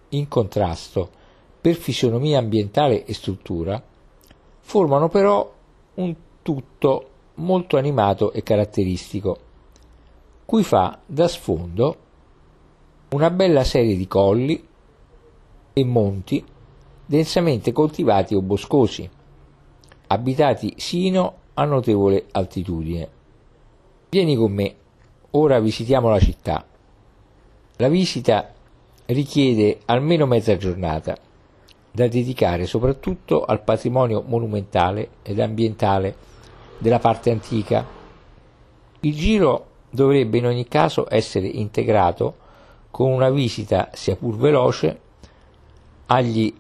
in 0.09 0.29
contrasto 0.29 1.11
per 1.67 1.75
fisionomia 1.75 2.39
ambientale 2.39 3.03
e 3.03 3.13
struttura, 3.13 3.83
formano 4.61 5.09
però 5.09 5.53
un 5.95 6.15
tutto 6.41 7.09
molto 7.35 7.75
animato 7.75 8.31
e 8.31 8.41
caratteristico 8.41 9.37
cui 10.45 10.63
fa 10.63 10.97
da 11.05 11.27
sfondo 11.27 11.97
una 13.09 13.29
bella 13.31 13.65
serie 13.65 13.97
di 13.97 14.07
colli 14.07 14.65
e 15.73 15.83
monti 15.83 16.41
densamente 17.05 17.73
coltivati 17.73 18.33
o 18.33 18.41
boscosi, 18.41 19.09
abitati 20.07 20.73
sino 20.77 21.33
a 21.53 21.65
notevole 21.65 22.27
altitudine. 22.31 23.09
Vieni 24.07 24.37
con 24.37 24.53
me, 24.53 24.73
ora 25.31 25.59
visitiamo 25.59 26.07
la 26.07 26.19
città. 26.19 26.65
La 27.75 27.89
visita 27.89 28.53
richiede 29.07 29.79
almeno 29.83 30.25
mezza 30.25 30.55
giornata, 30.55 31.25
da 31.97 32.07
dedicare 32.07 32.67
soprattutto 32.67 33.43
al 33.43 33.63
patrimonio 33.63 34.23
monumentale 34.23 35.09
ed 35.23 35.39
ambientale 35.39 36.15
della 36.77 36.99
parte 36.99 37.31
antica. 37.31 37.83
Il 38.99 39.15
giro 39.15 39.65
dovrebbe 39.89 40.37
in 40.37 40.45
ogni 40.45 40.67
caso 40.67 41.07
essere 41.09 41.47
integrato 41.47 42.35
con 42.91 43.09
una 43.09 43.31
visita, 43.31 43.89
sia 43.93 44.15
pur 44.15 44.37
veloce, 44.37 44.99
agli 46.05 46.53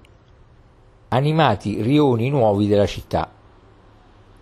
animati 1.09 1.83
rioni 1.83 2.31
nuovi 2.31 2.65
della 2.65 2.87
città. 2.87 3.31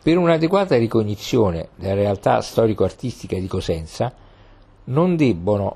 Per 0.02 0.18
un'adeguata 0.18 0.78
ricognizione 0.78 1.70
della 1.76 1.96
realtà 1.96 2.40
storico-artistica 2.40 3.38
di 3.38 3.48
Cosenza 3.48 4.14
non 4.86 5.18
debbono 5.18 5.76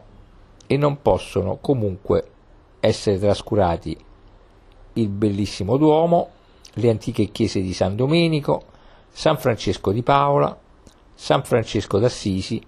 e 0.65 0.77
non 0.77 1.01
possono 1.01 1.58
comunque 1.60 2.25
essere 2.79 3.19
trascurati 3.19 4.08
il 4.99 5.09
bellissimo 5.09 5.77
Duomo, 5.77 6.29
le 6.73 6.89
antiche 6.89 7.31
chiese 7.31 7.62
di 7.62 7.73
San 7.73 7.95
Domenico, 7.95 8.63
San 9.09 9.38
Francesco 9.38 9.91
di 9.91 10.03
Paola, 10.03 10.57
San 11.13 11.43
Francesco 11.43 11.99
d'Assisi 11.99 12.62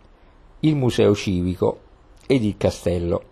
il 0.63 0.75
museo 0.75 1.15
civico 1.15 1.79
ed 2.27 2.43
il 2.43 2.57
castello. 2.57 3.23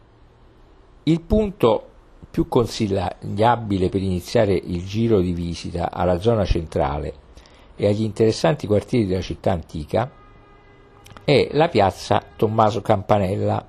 Il 1.03 1.21
punto 1.21 1.87
più 2.29 2.47
consigliabile 2.47 3.89
per 3.89 4.01
iniziare 4.01 4.53
il 4.53 4.85
giro 4.85 5.19
di 5.19 5.33
visita 5.33 5.91
alla 5.91 6.19
zona 6.19 6.45
centrale 6.45 7.27
e 7.75 7.87
agli 7.87 8.03
interessanti 8.03 8.67
quartieri 8.67 9.05
della 9.05 9.21
città 9.21 9.51
antica 9.51 10.11
è 11.23 11.49
la 11.51 11.69
piazza 11.69 12.23
Tommaso 12.35 12.81
Campanella, 12.81 13.65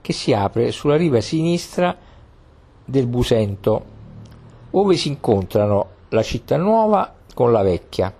che 0.00 0.12
si 0.12 0.32
apre 0.32 0.70
sulla 0.70 0.96
riva 0.96 1.20
sinistra 1.20 1.96
del 2.84 3.06
Busento, 3.06 3.84
dove 4.70 4.96
si 4.96 5.08
incontrano 5.08 5.86
la 6.10 6.22
città 6.22 6.56
nuova 6.56 7.14
con 7.34 7.52
la 7.52 7.62
vecchia. 7.62 8.12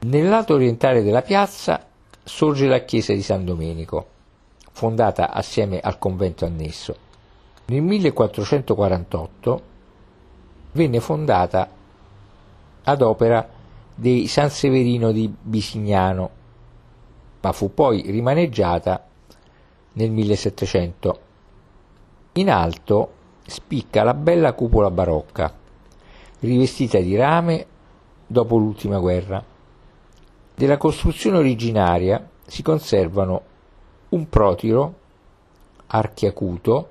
Nel 0.00 0.28
lato 0.28 0.54
orientale 0.54 1.02
della 1.02 1.22
piazza 1.22 1.86
sorge 2.22 2.66
la 2.66 2.80
chiesa 2.80 3.12
di 3.12 3.22
San 3.22 3.44
Domenico, 3.44 4.06
fondata 4.72 5.30
assieme 5.30 5.80
al 5.80 5.98
convento 5.98 6.44
annesso. 6.44 6.96
Nel 7.66 7.82
1448 7.82 9.62
venne 10.72 11.00
fondata 11.00 11.68
ad 12.84 13.02
opera 13.02 13.48
dei 13.94 14.26
San 14.26 14.50
Severino 14.50 15.12
di 15.12 15.32
Bisignano, 15.40 16.30
ma 17.40 17.52
fu 17.52 17.72
poi 17.72 18.02
rimaneggiata 18.02 19.06
nel 19.92 20.10
1700. 20.10 21.20
In 22.32 22.50
alto 22.50 23.12
spicca 23.44 24.02
la 24.02 24.14
bella 24.14 24.52
cupola 24.52 24.90
barocca, 24.90 25.52
rivestita 26.40 26.98
di 26.98 27.16
rame 27.16 27.66
dopo 28.26 28.56
l'ultima 28.56 28.98
guerra. 28.98 29.44
Della 30.54 30.76
costruzione 30.76 31.38
originaria 31.38 32.28
si 32.46 32.62
conservano 32.62 33.42
un 34.10 34.28
protiro 34.28 34.94
archiacuto 35.86 36.88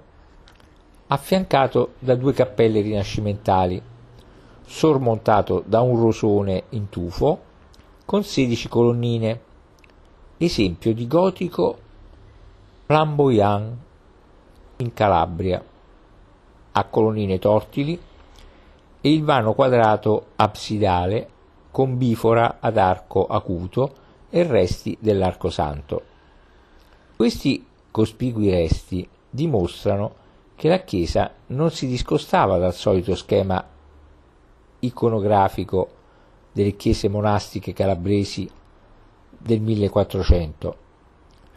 affiancato 1.07 1.93
da 1.99 2.15
due 2.15 2.33
cappelle 2.33 2.81
rinascimentali, 2.81 3.81
sormontato 4.65 5.63
da 5.65 5.81
un 5.81 5.99
rosone 5.99 6.63
in 6.69 6.89
tufo 6.89 7.39
con 8.05 8.23
16 8.23 8.67
colonnine, 8.69 9.41
esempio 10.37 10.93
di 10.93 11.07
gotico 11.07 11.77
Flamboyant 12.85 13.75
in 14.77 14.93
Calabria, 14.93 15.63
a 16.73 16.83
colonnine 16.85 17.39
tortili 17.39 17.99
e 19.01 19.11
il 19.11 19.23
vano 19.23 19.53
quadrato 19.53 20.27
absidale 20.35 21.29
con 21.71 21.97
bifora 21.97 22.57
ad 22.59 22.77
arco 22.77 23.25
acuto 23.25 23.93
e 24.29 24.43
resti 24.43 24.97
dell'arco 24.99 25.49
santo. 25.49 26.01
Questi 27.15 27.65
cospicui 27.91 28.49
resti 28.49 29.07
dimostrano 29.29 30.15
che 30.55 30.67
la 30.67 30.79
chiesa 30.79 31.31
non 31.47 31.71
si 31.71 31.87
discostava 31.87 32.57
dal 32.57 32.73
solito 32.73 33.15
schema 33.15 33.63
iconografico 34.79 35.89
delle 36.51 36.75
chiese 36.75 37.07
monastiche 37.07 37.73
calabresi 37.73 38.49
del 39.37 39.59
1400. 39.59 40.75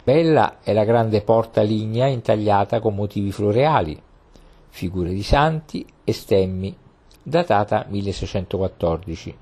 Bella 0.03 0.59
è 0.63 0.73
la 0.73 0.85
grande 0.85 1.23
porta 1.23 1.63
lignea 1.63 2.07
intagliata 2.07 2.81
con 2.81 2.95
motivi 2.95 3.33
floreali, 3.33 4.01
figure 4.75 5.13
di 5.13 5.23
santi 5.23 5.87
e 6.03 6.13
stemmi, 6.13 6.77
datata 7.23 7.87
1614. 7.89 9.37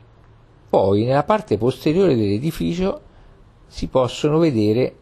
Poi 0.68 1.05
nella 1.05 1.25
parte 1.25 1.57
posteriore 1.57 2.14
dell'edificio 2.14 3.01
si 3.66 3.87
possono 3.87 4.37
vedere 4.37 4.95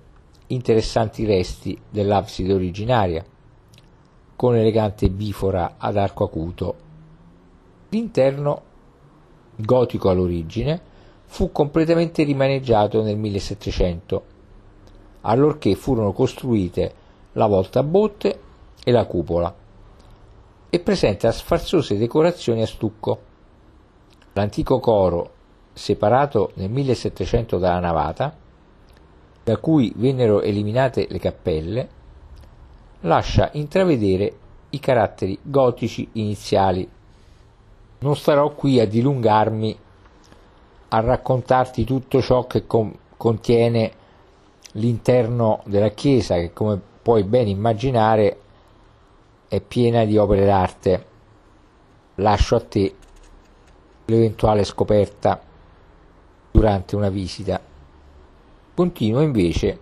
interessanti 0.46 1.24
resti 1.24 1.76
dell'abside 1.90 2.52
originaria, 2.52 3.24
con 4.36 4.54
elegante 4.54 5.10
bifora 5.10 5.74
ad 5.76 5.96
arco 5.96 6.22
acuto. 6.22 6.74
L'interno, 7.88 8.62
gotico 9.56 10.10
all'origine, 10.10 10.80
fu 11.24 11.50
completamente 11.50 12.22
rimaneggiato 12.22 13.02
nel 13.02 13.16
1700, 13.16 14.24
allorché 15.22 15.74
furono 15.74 16.12
costruite 16.12 16.94
la 17.32 17.46
volta 17.46 17.80
a 17.80 17.82
botte 17.82 18.40
e 18.84 18.92
la 18.92 19.04
cupola, 19.06 19.52
e 20.70 20.78
presenta 20.78 21.32
sfarzose 21.32 21.98
decorazioni 21.98 22.62
a 22.62 22.66
stucco. 22.66 23.18
L'antico 24.34 24.78
coro, 24.78 25.32
separato 25.72 26.52
nel 26.54 26.70
1700 26.70 27.58
dalla 27.58 27.80
navata, 27.80 28.36
da 29.42 29.56
cui 29.56 29.92
vennero 29.96 30.40
eliminate 30.42 31.08
le 31.10 31.18
cappelle, 31.18 31.88
lascia 33.00 33.50
intravedere 33.54 34.32
i 34.70 34.78
caratteri 34.78 35.36
gotici 35.42 36.08
iniziali. 36.12 36.88
Non 37.98 38.16
starò 38.16 38.54
qui 38.54 38.78
a 38.78 38.86
dilungarmi 38.86 39.76
a 40.88 41.00
raccontarti 41.00 41.84
tutto 41.84 42.22
ciò 42.22 42.46
che 42.46 42.66
con- 42.66 42.96
contiene 43.16 43.92
l'interno 44.72 45.62
della 45.64 45.90
chiesa, 45.90 46.36
che 46.36 46.52
come 46.52 46.80
puoi 47.02 47.24
ben 47.24 47.48
immaginare 47.48 48.38
è 49.50 49.60
piena 49.60 50.04
di 50.04 50.16
opere 50.16 50.44
d'arte. 50.44 51.06
Lascio 52.14 52.54
a 52.54 52.60
te 52.60 52.94
l'eventuale 54.04 54.62
scoperta 54.62 55.42
durante 56.52 56.94
una 56.94 57.08
visita. 57.08 57.60
Continuo 58.72 59.20
invece 59.22 59.76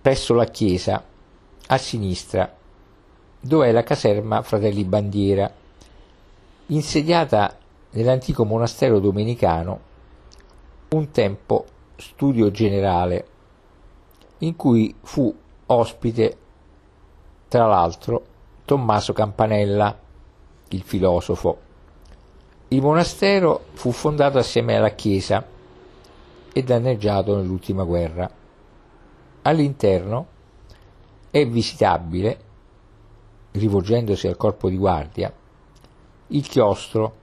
presso 0.00 0.32
la 0.32 0.46
chiesa 0.46 1.04
a 1.66 1.76
sinistra, 1.76 2.56
dove 3.38 3.68
è 3.68 3.70
la 3.70 3.82
caserma 3.82 4.40
Fratelli 4.40 4.84
Bandiera, 4.84 5.52
insediata 6.68 7.58
nell'antico 7.90 8.46
monastero 8.46 8.98
domenicano, 8.98 9.80
un 10.88 11.10
tempo 11.10 11.66
studio 11.96 12.50
generale, 12.50 13.26
in 14.38 14.56
cui 14.56 14.94
fu 15.02 15.34
ospite, 15.66 16.36
tra 17.48 17.66
l'altro, 17.66 18.32
Tommaso 18.66 19.12
Campanella, 19.12 19.94
il 20.68 20.82
filosofo. 20.82 21.58
Il 22.68 22.80
monastero 22.80 23.66
fu 23.74 23.92
fondato 23.92 24.38
assieme 24.38 24.76
alla 24.76 24.92
chiesa 24.92 25.46
e 26.50 26.62
danneggiato 26.62 27.36
nell'ultima 27.36 27.84
guerra. 27.84 28.30
All'interno 29.42 30.26
è 31.30 31.46
visitabile, 31.46 32.38
rivolgendosi 33.50 34.28
al 34.28 34.38
corpo 34.38 34.70
di 34.70 34.78
guardia, 34.78 35.30
il 36.28 36.48
chiostro 36.48 37.16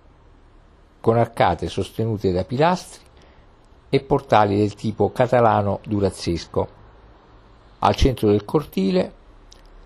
con 1.00 1.18
arcate 1.18 1.70
sostenute 1.70 2.32
da 2.32 2.44
pilastri 2.44 3.02
e 3.90 4.00
portali 4.02 4.58
del 4.58 4.76
tipo 4.76 5.12
catalano 5.12 5.80
durazzesco. 5.88 6.68
Al 7.80 7.96
centro 7.96 8.30
del 8.30 8.46
cortile 8.46 9.14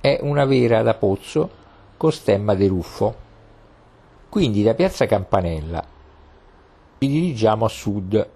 è 0.06 0.20
una 0.22 0.46
vera 0.46 0.84
da 0.84 0.94
pozzo 0.94 1.50
con 1.98 2.12
stemma 2.12 2.54
de 2.54 2.68
ruffo. 2.68 3.16
Quindi 4.30 4.62
da 4.62 4.76
piazza 4.76 5.08
Campanella 5.08 5.84
ci 7.00 7.08
dirigiamo 7.08 7.66
a 7.66 7.70
sud 7.70 8.30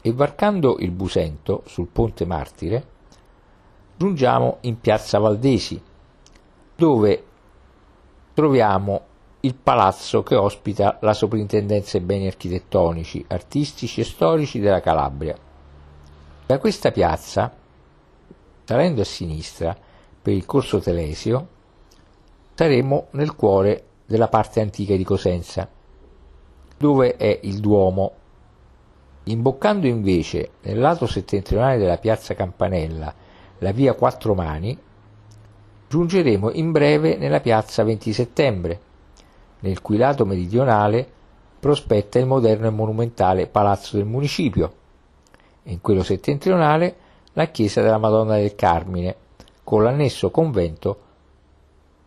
e 0.00 0.12
varcando 0.12 0.76
il 0.78 0.92
Busento 0.92 1.64
sul 1.66 1.88
ponte 1.88 2.24
Martire 2.24 2.86
giungiamo 3.96 4.58
in 4.60 4.78
piazza 4.78 5.18
Valdesi, 5.18 5.82
dove 6.76 7.24
troviamo 8.32 9.00
il 9.40 9.56
palazzo 9.56 10.22
che 10.22 10.36
ospita 10.36 10.98
la 11.00 11.14
Soprintendenza 11.14 11.96
ai 11.96 12.04
beni 12.04 12.28
architettonici, 12.28 13.24
artistici 13.26 14.02
e 14.02 14.04
storici 14.04 14.60
della 14.60 14.80
Calabria. 14.80 15.36
Da 16.46 16.58
questa 16.60 16.92
piazza, 16.92 17.52
salendo 18.62 19.00
a 19.00 19.04
sinistra 19.04 19.76
per 20.26 20.34
il 20.34 20.44
corso 20.44 20.80
Telesio, 20.80 21.46
saremo 22.52 23.06
nel 23.12 23.36
cuore 23.36 23.84
della 24.06 24.26
parte 24.26 24.60
antica 24.60 24.96
di 24.96 25.04
Cosenza, 25.04 25.68
dove 26.76 27.14
è 27.14 27.38
il 27.44 27.60
Duomo. 27.60 28.12
Imboccando 29.22 29.86
invece 29.86 30.50
nel 30.62 30.80
lato 30.80 31.06
settentrionale 31.06 31.78
della 31.78 31.98
piazza 31.98 32.34
Campanella 32.34 33.14
la 33.58 33.70
via 33.70 33.94
Quattro 33.94 34.34
Mani, 34.34 34.76
giungeremo 35.88 36.50
in 36.50 36.72
breve 36.72 37.16
nella 37.16 37.38
piazza 37.38 37.84
20 37.84 38.12
settembre, 38.12 38.80
nel 39.60 39.80
cui 39.80 39.96
lato 39.96 40.26
meridionale 40.26 41.08
prospetta 41.60 42.18
il 42.18 42.26
moderno 42.26 42.66
e 42.66 42.70
monumentale 42.70 43.46
palazzo 43.46 43.96
del 43.96 44.06
municipio, 44.06 44.72
e 45.62 45.70
in 45.70 45.80
quello 45.80 46.02
settentrionale 46.02 46.96
la 47.34 47.46
chiesa 47.46 47.80
della 47.80 47.98
Madonna 47.98 48.34
del 48.38 48.56
Carmine, 48.56 49.18
con 49.66 49.82
l'annesso 49.82 50.30
convento 50.30 51.00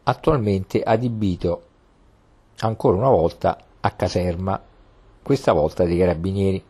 attualmente 0.03 0.81
adibito 0.81 1.63
ancora 2.59 2.95
una 2.95 3.09
volta 3.09 3.57
a 3.81 3.91
caserma, 3.91 4.63
questa 5.21 5.51
volta 5.51 5.83
dei 5.83 5.97
carabinieri. 5.97 6.63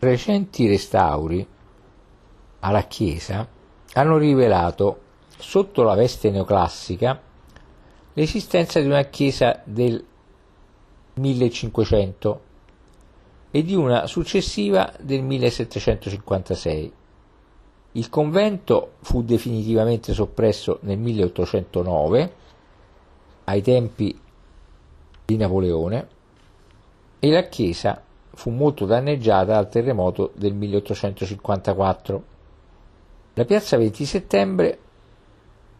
Recenti 0.00 0.66
restauri 0.66 1.46
alla 2.58 2.82
chiesa 2.82 3.46
hanno 3.92 4.18
rivelato, 4.18 5.02
sotto 5.38 5.84
la 5.84 5.94
veste 5.94 6.30
neoclassica, 6.30 7.20
l'esistenza 8.14 8.80
di 8.80 8.86
una 8.86 9.04
chiesa 9.04 9.62
del 9.62 10.04
1500 11.14 12.40
e 13.52 13.62
di 13.62 13.76
una 13.76 14.08
successiva 14.08 14.92
del 14.98 15.22
1756. 15.22 16.92
Il 17.96 18.10
convento 18.10 18.96
fu 19.00 19.22
definitivamente 19.22 20.12
soppresso 20.12 20.80
nel 20.82 20.98
1809, 20.98 22.32
ai 23.44 23.62
tempi 23.62 24.20
di 25.24 25.36
Napoleone, 25.38 26.08
e 27.18 27.30
la 27.30 27.44
chiesa 27.44 28.02
fu 28.34 28.50
molto 28.50 28.84
danneggiata 28.84 29.54
dal 29.54 29.70
terremoto 29.70 30.32
del 30.34 30.52
1854. 30.52 32.22
La 33.32 33.46
piazza 33.46 33.78
20 33.78 34.04
settembre 34.04 34.78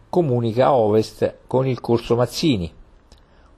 comunica 0.08 0.66
a 0.68 0.74
ovest 0.74 1.40
con 1.46 1.66
il 1.66 1.82
corso 1.82 2.16
Mazzini, 2.16 2.72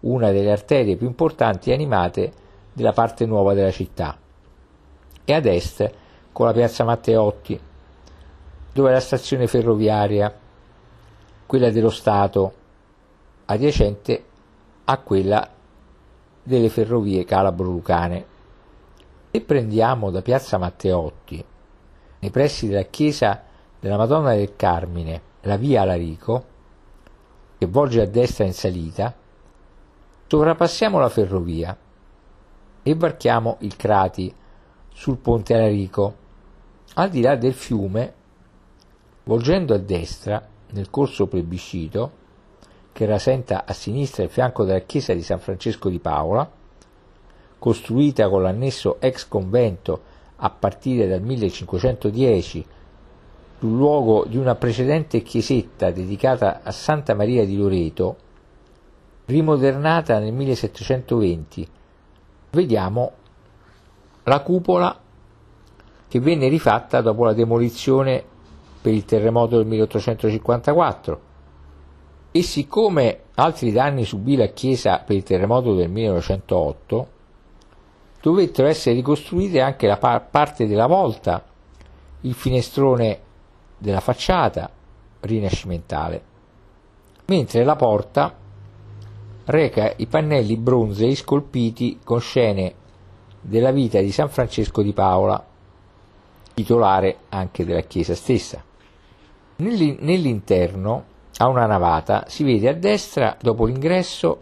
una 0.01 0.33
delle 0.33 0.51
arterie 0.51 0.97
più 0.97 1.07
importanti 1.07 1.71
e 1.71 1.75
animate 1.75 2.33
della 2.73 2.92
parte 2.92 3.25
nuova 3.25 3.55
della 3.55 3.71
città, 3.71 4.18
e 5.25 5.33
ad 5.33 5.47
est 5.47 5.92
con 6.33 6.47
la 6.47 6.53
piazza 6.53 6.83
Matteotti, 6.83 7.66
dove 8.78 8.92
la 8.92 9.00
stazione 9.00 9.48
ferroviaria, 9.48 10.32
quella 11.46 11.68
dello 11.72 11.90
Stato, 11.90 12.52
adiacente 13.46 14.24
a 14.84 14.98
quella 14.98 15.50
delle 16.44 16.68
ferrovie 16.68 17.24
calabro-lucane. 17.24 18.26
Se 19.32 19.40
prendiamo 19.40 20.12
da 20.12 20.22
piazza 20.22 20.58
Matteotti, 20.58 21.44
nei 22.20 22.30
pressi 22.30 22.68
della 22.68 22.84
chiesa 22.84 23.42
della 23.80 23.96
Madonna 23.96 24.36
del 24.36 24.54
Carmine, 24.54 25.22
la 25.40 25.56
via 25.56 25.82
Alarico, 25.82 26.44
che 27.58 27.66
volge 27.66 28.02
a 28.02 28.06
destra 28.06 28.44
in 28.44 28.54
salita, 28.54 29.12
sovrappassiamo 30.28 31.00
la 31.00 31.08
ferrovia 31.08 31.76
e 32.84 32.94
varchiamo 32.94 33.56
il 33.62 33.74
Crati 33.74 34.32
sul 34.90 35.16
ponte 35.16 35.54
Alarico, 35.54 36.14
al 36.94 37.10
di 37.10 37.20
là 37.20 37.34
del 37.34 37.54
fiume 37.54 38.14
Volgendo 39.28 39.74
a 39.74 39.78
destra, 39.78 40.42
nel 40.70 40.88
corso 40.88 41.26
plebiscito, 41.26 42.12
che 42.92 43.04
rasenta 43.04 43.66
a 43.66 43.74
sinistra 43.74 44.22
il 44.22 44.30
fianco 44.30 44.64
della 44.64 44.80
chiesa 44.80 45.12
di 45.12 45.20
San 45.20 45.38
Francesco 45.38 45.90
di 45.90 45.98
Paola, 45.98 46.50
costruita 47.58 48.30
con 48.30 48.40
l'annesso 48.40 48.98
ex 49.00 49.28
convento 49.28 50.00
a 50.36 50.48
partire 50.48 51.06
dal 51.06 51.20
1510 51.20 52.66
sul 53.58 53.76
luogo 53.76 54.24
di 54.24 54.38
una 54.38 54.54
precedente 54.54 55.20
chiesetta 55.20 55.90
dedicata 55.90 56.60
a 56.62 56.70
Santa 56.70 57.12
Maria 57.12 57.44
di 57.44 57.58
Loreto, 57.58 58.16
rimodernata 59.26 60.18
nel 60.20 60.32
1720, 60.32 61.68
vediamo 62.52 63.12
la 64.22 64.40
cupola 64.40 64.98
che 66.08 66.18
venne 66.18 66.48
rifatta 66.48 67.02
dopo 67.02 67.24
la 67.24 67.34
demolizione 67.34 68.36
per 68.88 68.96
il 68.96 69.05
terremoto 69.05 69.59
del 69.59 69.66
1854 69.66 71.20
e 72.31 72.42
siccome 72.42 73.24
altri 73.35 73.70
danni 73.70 74.05
subì 74.05 74.35
la 74.35 74.46
chiesa 74.46 75.03
per 75.05 75.14
il 75.14 75.22
terremoto 75.22 75.74
del 75.74 75.90
1908, 75.90 77.09
dovettero 78.22 78.66
essere 78.66 78.94
ricostruite 78.94 79.61
anche 79.61 79.87
la 79.87 79.98
parte 79.98 80.66
della 80.66 80.87
volta, 80.87 81.44
il 82.22 82.33
finestrone 82.33 83.20
della 83.77 84.01
facciata 84.01 84.70
rinascimentale, 85.20 86.22
mentre 87.27 87.64
la 87.64 87.77
porta 87.77 88.35
reca 89.44 89.92
i 89.96 90.07
pannelli 90.07 90.57
bronzei 90.57 91.14
scolpiti 91.14 91.98
con 92.03 92.20
scene 92.20 92.74
della 93.42 93.70
vita 93.70 94.01
di 94.01 94.12
San 94.12 94.31
Francesco 94.31 94.81
di 94.81 94.94
Paola, 94.94 95.44
titolare 96.55 97.18
anche 97.29 97.66
della 97.66 97.83
chiesa 97.83 98.14
stessa. 98.14 98.64
Nell'interno, 99.61 101.05
a 101.38 101.49
una 101.49 101.66
navata, 101.66 102.27
si 102.29 102.44
vede 102.44 102.68
a 102.68 102.75
destra, 102.75 103.37
dopo 103.40 103.64
l'ingresso, 103.64 104.38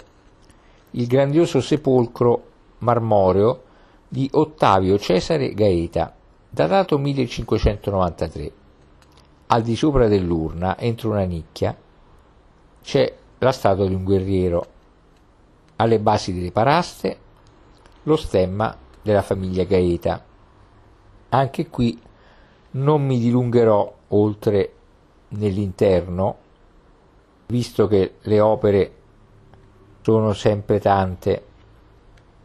il 0.90 1.06
grandioso 1.06 1.62
sepolcro 1.62 2.44
marmoreo 2.80 3.62
di 4.06 4.28
Ottavio 4.30 4.98
Cesare 4.98 5.54
Gaeta, 5.54 6.14
datato 6.50 6.98
1593. 6.98 8.52
Al 9.46 9.62
di 9.62 9.74
sopra 9.74 10.06
dell'urna, 10.06 10.76
entro 10.78 11.12
una 11.12 11.24
nicchia, 11.24 11.74
c'è 12.82 13.16
la 13.38 13.52
statua 13.52 13.86
di 13.86 13.94
un 13.94 14.04
guerriero. 14.04 14.66
Alle 15.76 15.98
basi 15.98 16.34
delle 16.34 16.52
paraste, 16.52 17.18
lo 18.02 18.16
stemma 18.16 18.76
della 19.00 19.22
famiglia 19.22 19.64
Gaeta. 19.64 20.22
Anche 21.30 21.68
qui 21.68 21.98
non 22.72 23.02
mi 23.02 23.18
dilungherò 23.18 23.94
oltre 24.08 24.72
nell'interno, 25.28 26.36
visto 27.46 27.86
che 27.86 28.16
le 28.20 28.40
opere 28.40 28.92
sono 30.02 30.32
sempre 30.32 30.78
tante 30.78 31.44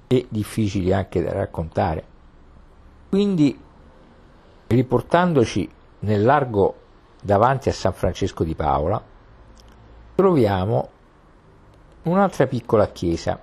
e 0.07 0.25
difficili 0.29 0.91
anche 0.91 1.21
da 1.21 1.31
raccontare. 1.31 2.03
Quindi, 3.09 3.59
riportandoci 4.67 5.69
nel 5.99 6.23
largo 6.23 6.75
davanti 7.21 7.69
a 7.69 7.73
San 7.73 7.93
Francesco 7.93 8.43
di 8.43 8.55
Paola, 8.55 9.01
troviamo 10.15 10.89
un'altra 12.03 12.47
piccola 12.47 12.87
chiesa, 12.87 13.39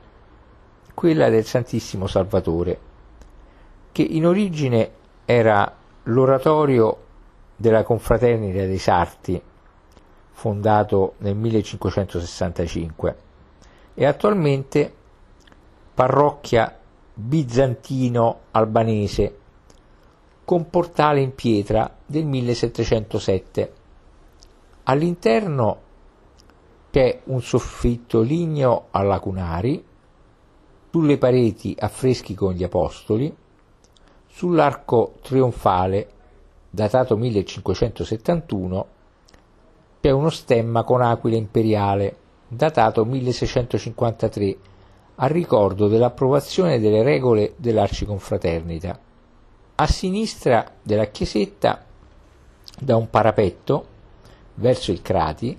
quella 0.95 1.29
del 1.29 1.45
Santissimo 1.45 2.07
Salvatore, 2.07 2.81
che 3.93 4.03
in 4.03 4.27
origine 4.27 4.91
era 5.25 5.73
l'oratorio 6.05 7.07
della 7.61 7.83
Confraternita 7.83 8.65
dei 8.65 8.79
Sarti, 8.79 9.43
fondato 10.31 11.15
nel 11.19 11.35
1565, 11.35 13.17
e 13.95 14.07
attualmente 14.07 14.95
parrocchia 15.93 16.79
bizantino-albanese 17.13 19.39
con 20.45 20.71
portale 20.71 21.21
in 21.21 21.35
pietra 21.35 21.97
del 22.07 22.27
1707. 22.27 23.73
All'interno 24.85 25.81
c'è 26.93 27.23
un 27.25 27.43
soffitto 27.43 28.21
ligneo 28.21 28.87
a 28.93 29.03
lacunari, 29.03 29.85
sulle 30.91 31.19
pareti 31.19 31.75
affreschi 31.77 32.35
con 32.35 32.53
gli 32.53 32.63
apostoli, 32.63 33.37
sull'arco 34.29 35.15
trionfale 35.23 36.13
datato 36.71 37.17
1571 37.17 38.87
c'è 40.01 40.11
uno 40.11 40.31
stemma 40.31 40.85
con 40.85 41.03
aquila 41.03 41.37
imperiale 41.37 42.17
datato 42.49 43.05
1653 43.05 44.57
a 45.17 45.27
ricordo 45.27 45.89
dell'approvazione 45.89 46.79
delle 46.79 47.03
regole 47.03 47.55
dell'arciconfraternita. 47.57 48.99
A 49.75 49.87
sinistra 49.87 50.73
della 50.83 51.07
chiesetta, 51.07 51.85
da 52.79 52.97
un 52.97 53.11
parapetto, 53.11 53.87
verso 54.55 54.93
il 54.93 55.03
Crati, 55.03 55.59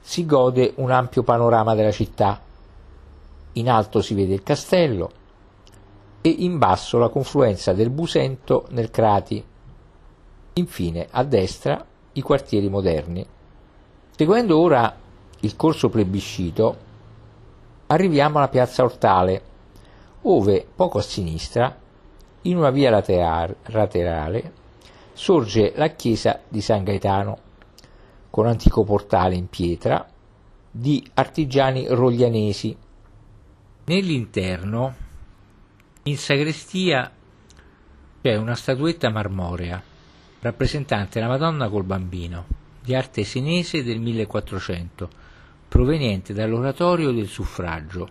si 0.00 0.26
gode 0.26 0.72
un 0.76 0.90
ampio 0.90 1.22
panorama 1.22 1.74
della 1.74 1.92
città. 1.92 2.40
In 3.52 3.70
alto 3.70 4.00
si 4.00 4.14
vede 4.14 4.34
il 4.34 4.42
castello 4.42 5.10
e 6.20 6.28
in 6.28 6.58
basso 6.58 6.98
la 6.98 7.08
confluenza 7.08 7.72
del 7.72 7.90
Busento 7.90 8.66
nel 8.70 8.90
Crati. 8.90 9.44
Infine, 10.54 11.08
a 11.10 11.24
destra, 11.24 11.82
i 12.12 12.20
quartieri 12.20 12.68
moderni. 12.68 13.26
Seguendo 14.14 14.58
ora 14.58 14.94
il 15.40 15.56
corso 15.56 15.88
plebiscito, 15.88 16.76
arriviamo 17.86 18.36
alla 18.36 18.48
piazza 18.48 18.82
Ortale, 18.82 19.42
ove 20.22 20.66
poco 20.74 20.98
a 20.98 21.02
sinistra, 21.02 21.74
in 22.42 22.58
una 22.58 22.68
via 22.68 22.90
laterale, 22.90 24.52
sorge 25.14 25.72
la 25.74 25.88
chiesa 25.88 26.40
di 26.46 26.60
San 26.60 26.84
Gaetano, 26.84 27.38
con 28.28 28.46
antico 28.46 28.84
portale 28.84 29.34
in 29.34 29.48
pietra 29.48 30.06
di 30.70 31.02
artigiani 31.14 31.86
roglianesi. 31.88 32.76
Nell'interno, 33.84 34.94
in 36.02 36.18
sagrestia, 36.18 37.10
c'è 38.20 38.36
una 38.36 38.54
statuetta 38.54 39.08
marmorea 39.08 39.91
rappresentante 40.42 41.20
la 41.20 41.28
Madonna 41.28 41.68
col 41.68 41.84
bambino, 41.84 42.46
di 42.82 42.96
arte 42.96 43.22
senese 43.22 43.84
del 43.84 44.00
1400, 44.00 45.08
proveniente 45.68 46.34
dall'oratorio 46.34 47.12
del 47.12 47.28
suffragio. 47.28 48.08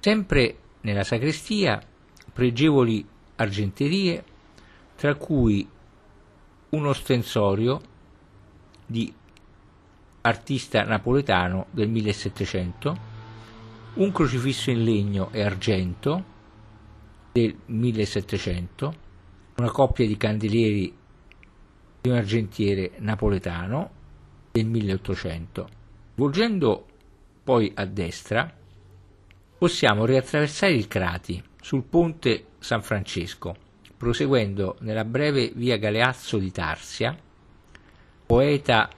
Sempre 0.00 0.56
nella 0.80 1.04
sacrestia 1.04 1.80
pregevoli 2.32 3.06
argenterie, 3.36 4.24
tra 4.96 5.14
cui 5.16 5.68
uno 6.70 6.92
stensorio 6.94 7.80
di 8.86 9.12
artista 10.22 10.82
napoletano 10.82 11.66
del 11.72 11.90
1700, 11.90 13.14
un 13.94 14.12
crocifisso 14.12 14.70
in 14.70 14.82
legno 14.82 15.28
e 15.30 15.42
argento 15.42 16.24
del 17.32 17.54
1700, 17.66 18.94
una 19.56 19.70
coppia 19.70 20.06
di 20.06 20.16
candelieri 20.16 21.04
di 22.06 22.12
un 22.12 22.16
argentiere 22.16 22.92
napoletano 22.98 23.90
del 24.52 24.66
1800. 24.66 25.68
Volgendo 26.14 26.86
poi 27.42 27.72
a 27.74 27.84
destra, 27.84 28.50
possiamo 29.58 30.04
riattraversare 30.04 30.72
il 30.72 30.86
Crati 30.86 31.42
sul 31.60 31.82
ponte 31.82 32.46
San 32.60 32.82
Francesco, 32.82 33.56
proseguendo 33.96 34.76
nella 34.80 35.04
breve 35.04 35.52
via 35.54 35.76
Galeazzo 35.78 36.38
di 36.38 36.52
Tarsia, 36.52 37.16
poeta 38.24 38.88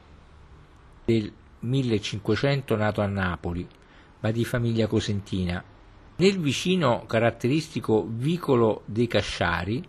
del 1.05 1.33
1500 1.61 2.77
nato 2.77 3.01
a 3.01 3.07
Napoli, 3.07 3.66
ma 4.21 4.31
di 4.31 4.44
famiglia 4.44 4.87
cosentina. 4.87 5.64
Nel 6.16 6.38
vicino 6.38 7.05
caratteristico 7.07 8.07
vicolo 8.07 8.83
dei 8.85 9.07
Casciari 9.07 9.83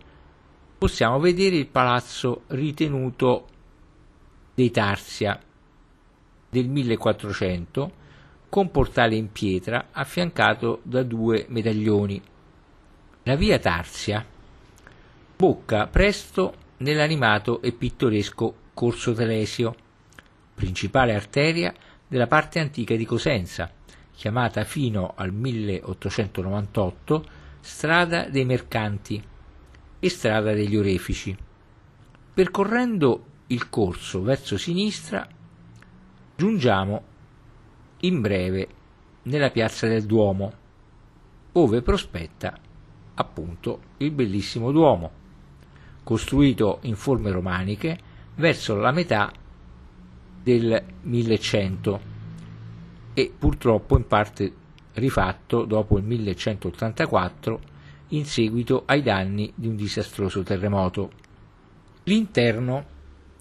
possiamo 0.80 1.20
vedere 1.20 1.56
il 1.56 1.66
palazzo 1.66 2.44
ritenuto 2.46 3.46
dei 4.54 4.70
Tarsia 4.70 5.38
del 6.48 6.70
1400 6.70 7.92
con 8.48 8.70
portale 8.70 9.14
in 9.14 9.30
pietra 9.30 9.88
affiancato 9.92 10.80
da 10.84 11.02
due 11.02 11.44
medaglioni. 11.50 12.22
La 13.24 13.36
via 13.36 13.58
Tarsia 13.58 14.24
bocca 15.36 15.86
presto 15.86 16.54
nell'animato 16.78 17.60
e 17.60 17.72
pittoresco 17.72 18.54
Corso 18.72 19.12
Telesio, 19.12 19.74
principale 20.54 21.14
arteria 21.14 21.74
della 22.08 22.26
parte 22.26 22.58
antica 22.58 22.96
di 22.96 23.04
Cosenza, 23.04 23.70
chiamata 24.14 24.64
fino 24.64 25.12
al 25.14 25.30
1898 25.30 27.24
strada 27.60 28.30
dei 28.30 28.46
mercanti 28.46 29.22
e 30.00 30.08
strada 30.08 30.52
degli 30.52 30.76
orefici. 30.76 31.36
Percorrendo 32.34 33.24
il 33.48 33.68
corso 33.68 34.22
verso 34.22 34.56
sinistra 34.56 35.28
giungiamo 36.34 37.02
in 38.00 38.20
breve 38.20 38.68
nella 39.24 39.50
piazza 39.50 39.86
del 39.86 40.06
Duomo, 40.06 40.52
dove 41.52 41.82
prospetta 41.82 42.58
appunto 43.14 43.80
il 43.98 44.10
bellissimo 44.10 44.72
Duomo, 44.72 45.10
costruito 46.02 46.78
in 46.82 46.96
forme 46.96 47.30
romaniche 47.30 47.98
verso 48.36 48.74
la 48.76 48.90
metà 48.90 49.30
del 50.42 50.82
1100 51.02 52.00
e 53.12 53.32
purtroppo 53.36 53.98
in 53.98 54.06
parte 54.06 54.52
rifatto 54.94 55.64
dopo 55.64 55.98
il 55.98 56.04
1184 56.04 57.60
in 58.10 58.24
seguito 58.24 58.84
ai 58.86 59.02
danni 59.02 59.52
di 59.54 59.66
un 59.66 59.76
disastroso 59.76 60.42
terremoto. 60.42 61.12
L'interno 62.04 62.84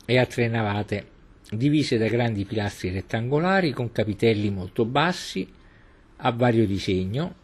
è 0.06 0.18
a 0.18 0.26
tre 0.26 0.48
navate, 0.48 1.08
divise 1.52 1.98
da 1.98 2.08
grandi 2.08 2.46
pilastri 2.46 2.90
rettangolari 2.92 3.72
con 3.72 3.92
capitelli 3.92 4.50
molto 4.50 4.86
bassi, 4.86 5.48
a 6.18 6.32
vario 6.32 6.66
disegno, 6.68 7.36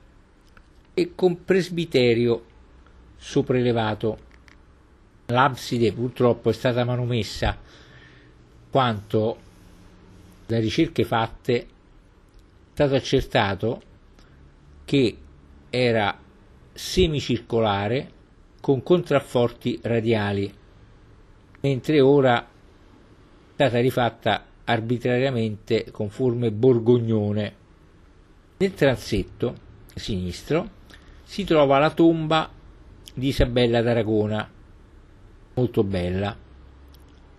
e 0.93 1.13
con 1.15 1.43
presbiterio 1.43 2.45
sopraelevato. 3.17 4.19
L'abside 5.27 5.91
purtroppo 5.93 6.49
è 6.49 6.53
stata 6.53 6.83
manomessa, 6.83 7.57
quanto 8.69 9.37
da 10.45 10.59
ricerche 10.59 11.03
fatte 11.03 11.55
è 11.55 11.65
stato 12.73 12.95
accertato 12.95 13.81
che 14.85 15.17
era 15.69 16.19
semicircolare 16.75 18.11
con 18.59 18.83
contrafforti 18.83 19.79
radiali, 19.83 20.53
mentre 21.61 22.01
ora 22.01 22.41
è 22.41 23.53
stata 23.53 23.79
rifatta 23.79 24.45
arbitrariamente 24.65 25.89
con 25.91 26.09
forme 26.09 26.51
borgognone. 26.51 27.55
Nel 28.57 28.73
transetto 28.73 29.55
sinistro 29.95 30.69
si 31.23 31.45
trova 31.45 31.79
la 31.79 31.91
tomba 31.91 32.51
di 33.13 33.27
Isabella 33.27 33.81
d'Aragona, 33.81 34.49
molto 35.53 35.83
bella, 35.85 36.35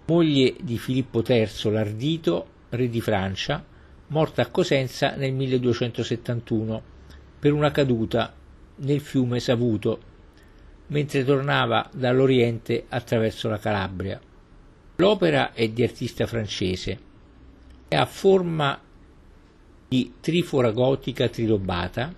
moglie 0.07 0.55
di 0.63 0.79
Filippo 0.79 1.23
III 1.27 1.71
l'Ardito, 1.71 2.47
re 2.71 2.89
di 2.89 3.01
Francia, 3.03 3.63
morta 4.09 4.43
a 4.43 4.47
Cosenza 4.47 5.15
nel 5.17 5.35
1271 5.35 6.83
per 7.39 7.53
una 7.53 7.71
caduta 7.71 8.33
nel 8.77 9.01
fiume 9.01 9.41
Savuto, 9.41 10.01
mentre 10.89 11.25
tornava 11.25 11.89
dall'Oriente 11.93 12.85
attraverso 12.89 13.49
la 13.49 13.59
Calabria. 13.59 14.21
L'opera 14.97 15.53
è 15.53 15.69
di 15.69 15.83
artista 15.83 16.27
francese 16.27 16.99
e 17.89 17.97
ha 17.97 18.07
forma 18.07 18.81
di 19.89 20.15
trifora 20.21 20.71
gotica 20.71 21.29
trilobata 21.29 22.13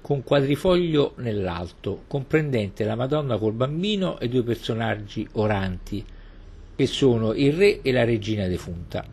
con 0.00 0.22
quadrifoglio 0.24 1.14
nell'alto, 1.18 2.04
comprendente 2.08 2.84
la 2.84 2.96
Madonna 2.96 3.38
col 3.38 3.52
bambino 3.52 4.18
e 4.18 4.28
due 4.28 4.42
personaggi 4.42 5.26
oranti, 5.32 6.04
che 6.74 6.86
sono 6.86 7.32
il 7.32 7.52
re 7.52 7.82
e 7.82 7.92
la 7.92 8.04
regina 8.04 8.46
defunta. 8.48 9.04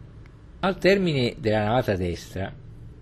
Al 0.62 0.78
termine 0.78 1.36
della 1.38 1.64
navata 1.64 1.96
destra, 1.96 2.52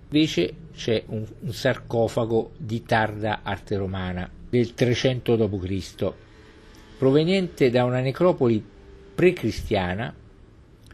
invece, 0.10 0.54
c'è 0.74 1.04
un, 1.08 1.26
un 1.40 1.54
sarcofago 1.54 2.52
di 2.58 2.84
tarda 2.84 3.42
arte 3.44 3.76
romana 3.76 4.30
del 4.50 4.74
300 4.74 5.36
d.C., 5.36 6.14
proveniente 6.98 7.70
da 7.70 7.84
una 7.84 8.00
necropoli 8.00 8.64
pre-cristiana, 9.14 10.14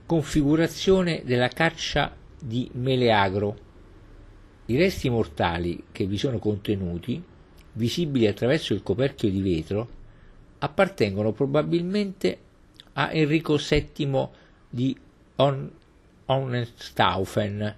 configurazione 0.05 1.21
della 1.23 1.47
caccia 1.47 2.15
di 2.39 2.69
Meleagro. 2.73 3.57
I 4.65 4.77
resti 4.77 5.09
mortali 5.09 5.83
che 5.91 6.05
vi 6.05 6.17
sono 6.17 6.39
contenuti, 6.39 7.21
visibili 7.73 8.27
attraverso 8.27 8.73
il 8.73 8.81
coperchio 8.83 9.29
di 9.29 9.41
vetro, 9.41 9.87
appartengono 10.59 11.31
probabilmente 11.31 12.37
a 12.93 13.11
Enrico 13.11 13.57
VII 13.57 14.27
di 14.69 14.97
Hohenstaufen, 16.25 17.75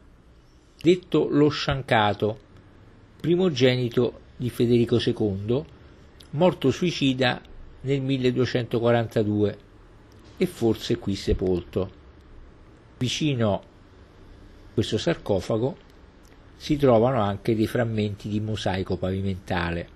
detto 0.86 1.28
lo 1.28 1.50
Sciancato, 1.50 2.38
primogenito 3.20 4.20
di 4.36 4.52
Federico 4.52 5.00
II, 5.04 5.64
morto 6.32 6.70
suicida 6.70 7.42
nel 7.82 8.02
1242 8.02 9.58
e 10.38 10.46
forse 10.46 10.98
qui 10.98 11.16
sepolto. 11.16 11.90
Vicino 13.00 13.54
a 13.56 13.62
questo 14.76 15.00
sarcofago 15.00 15.76
si 16.56 16.78
trovano 16.78 17.20
anche 17.20 17.56
dei 17.56 17.66
frammenti 17.66 18.30
di 18.30 18.40
mosaico 18.40 18.96
pavimentale. 18.96 19.90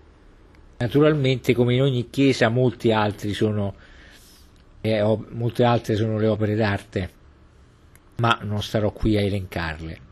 Naturalmente, 0.77 1.53
come 1.53 1.75
in 1.75 1.83
ogni 1.83 2.09
chiesa, 2.09 2.49
molti 2.49 2.91
altri 2.91 3.33
sono, 3.33 3.75
eh, 4.81 5.17
molte 5.29 5.63
altre 5.63 5.95
sono 5.95 6.17
le 6.17 6.27
opere 6.27 6.55
d'arte, 6.55 7.09
ma 8.15 8.39
non 8.41 8.63
starò 8.63 8.91
qui 8.91 9.17
a 9.17 9.21
elencarle. 9.21 10.07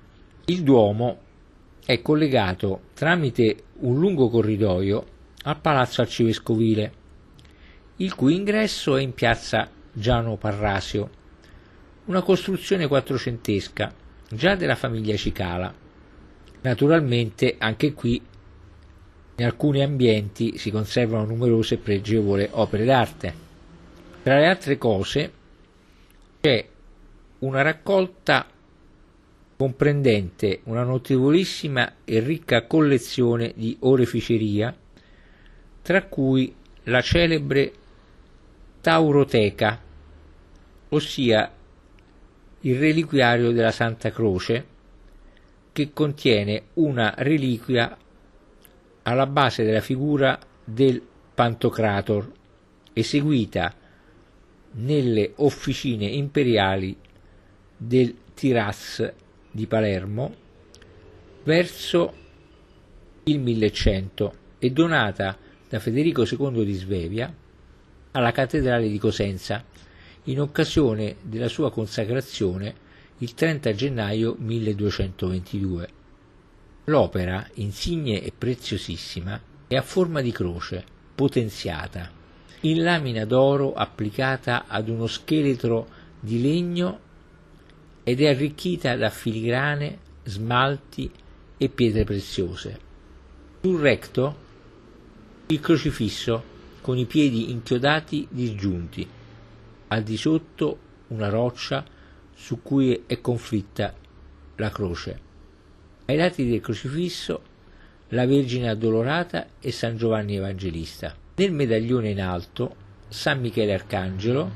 Il 0.49 0.63
Duomo 0.63 1.17
è 1.85 2.01
collegato 2.01 2.83
tramite 2.93 3.63
un 3.79 3.99
lungo 3.99 4.29
corridoio 4.29 5.05
al 5.43 5.59
palazzo 5.59 5.99
arcivescovile, 5.99 6.93
il 7.97 8.15
cui 8.15 8.35
ingresso 8.35 8.95
è 8.95 9.01
in 9.01 9.13
piazza 9.13 9.69
Giano 9.91 10.37
Parrasio, 10.37 11.09
una 12.05 12.21
costruzione 12.21 12.87
quattrocentesca 12.87 13.93
già 14.29 14.55
della 14.55 14.75
famiglia 14.75 15.17
Cicala. 15.17 15.73
Naturalmente 16.61 17.55
anche 17.57 17.91
qui 17.91 18.21
in 19.35 19.45
alcuni 19.45 19.83
ambienti 19.83 20.57
si 20.57 20.71
conservano 20.71 21.25
numerose 21.25 21.73
e 21.73 21.79
pregevoli 21.79 22.47
opere 22.51 22.85
d'arte. 22.85 23.33
Tra 24.23 24.39
le 24.39 24.47
altre 24.47 24.77
cose 24.77 25.31
c'è 26.39 26.65
una 27.39 27.61
raccolta 27.63 28.47
comprendente 29.57 30.61
una 30.65 30.83
notevolissima 30.83 31.95
e 32.05 32.19
ricca 32.19 32.67
collezione 32.67 33.53
di 33.55 33.75
oreficeria, 33.79 34.73
tra 35.81 36.03
cui 36.03 36.53
la 36.83 37.01
celebre 37.01 37.73
Tauroteca, 38.81 39.81
ossia 40.89 41.51
il 42.61 42.77
reliquiario 42.77 43.51
della 43.51 43.71
Santa 43.71 44.11
Croce, 44.11 44.75
che 45.73 45.91
contiene 45.91 46.65
una 46.75 47.13
reliquia 47.17 47.97
alla 49.03 49.25
base 49.25 49.63
della 49.63 49.81
figura 49.81 50.39
del 50.63 51.01
Pantocrator, 51.33 52.31
eseguita 52.93 53.73
nelle 54.73 55.31
officine 55.37 56.05
imperiali 56.05 56.95
del 57.75 58.15
Tiras 58.33 59.25
di 59.57 59.65
Palermo 59.65 60.35
verso 61.43 62.13
il 63.23 63.39
1100 63.39 64.33
e 64.59 64.69
donata 64.69 65.35
da 65.67 65.79
Federico 65.79 66.25
II 66.29 66.63
di 66.63 66.73
Svevia 66.73 67.33
alla 68.11 68.31
cattedrale 68.31 68.87
di 68.87 68.99
Cosenza 68.99 69.63
in 70.25 70.39
occasione 70.41 71.15
della 71.23 71.47
sua 71.47 71.71
consacrazione 71.71 72.85
il 73.17 73.33
30 73.33 73.73
gennaio 73.73 74.35
1222. 74.37 75.89
L'opera, 76.85 77.47
insigne 77.55 78.21
e 78.21 78.31
preziosissima, 78.37 79.41
è 79.65 79.75
a 79.75 79.81
forma 79.81 80.21
di 80.21 80.31
croce, 80.31 80.85
potenziata, 81.15 82.11
in 82.61 82.83
lamina 82.83 83.25
d'oro 83.25 83.73
applicata 83.73 84.65
ad 84.67 84.87
uno 84.87 85.07
scheletro 85.07 85.87
di 86.19 86.41
legno 86.43 87.05
ed 88.07 88.21
è 88.21 88.29
arricchita 88.29 88.95
da 88.95 89.09
filigrane, 89.09 89.97
smalti 90.23 91.11
e 91.57 91.67
pietre 91.67 92.05
preziose. 92.05 92.79
Sul 93.59 93.81
recto 93.81 94.35
il 95.47 95.59
crocifisso 95.59 96.41
con 96.79 96.97
i 96.97 97.03
piedi 97.03 97.51
inchiodati 97.51 98.25
disgiunti, 98.29 99.05
al 99.89 100.03
di 100.03 100.15
sotto 100.15 100.79
una 101.07 101.27
roccia 101.27 101.83
su 102.33 102.61
cui 102.61 103.03
è 103.05 103.19
conflitta 103.19 103.93
la 104.55 104.69
croce. 104.69 105.19
Ai 106.05 106.15
lati 106.15 106.47
del 106.47 106.61
crocifisso 106.61 107.41
la 108.11 108.25
Vergine 108.25 108.69
Addolorata 108.69 109.47
e 109.59 109.69
San 109.73 109.97
Giovanni 109.97 110.37
Evangelista. 110.37 111.13
Nel 111.35 111.51
medaglione 111.51 112.11
in 112.11 112.21
alto 112.21 112.73
San 113.09 113.41
Michele 113.41 113.73
Arcangelo, 113.73 114.49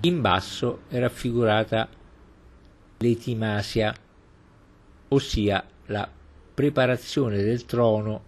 in 0.00 0.20
basso 0.20 0.80
è 0.88 0.98
raffigurata 0.98 1.88
l'etimasia, 3.02 3.94
ossia 5.08 5.64
la 5.86 6.06
preparazione 6.52 7.42
del 7.42 7.64
trono 7.64 8.22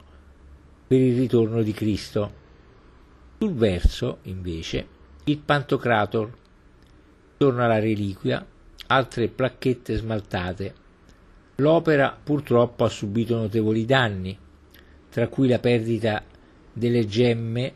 per 0.87 0.99
il 0.99 1.14
ritorno 1.14 1.62
di 1.62 1.73
Cristo. 1.73 2.41
Sul 3.39 3.53
verso, 3.53 4.18
invece, 4.23 4.87
il 5.25 5.39
Pantocrator, 5.39 6.41
Torna 7.37 7.66
la 7.66 7.81
reliquia, 7.81 8.47
altre 8.87 9.27
placchette 9.27 9.97
smaltate. 9.97 10.75
L'opera 11.57 12.16
purtroppo 12.23 12.85
ha 12.85 12.89
subito 12.89 13.37
notevoli 13.37 13.85
danni, 13.85 14.39
tra 15.11 15.27
cui 15.27 15.49
la 15.49 15.59
perdita 15.59 16.23
delle 16.73 17.05
gemme 17.07 17.75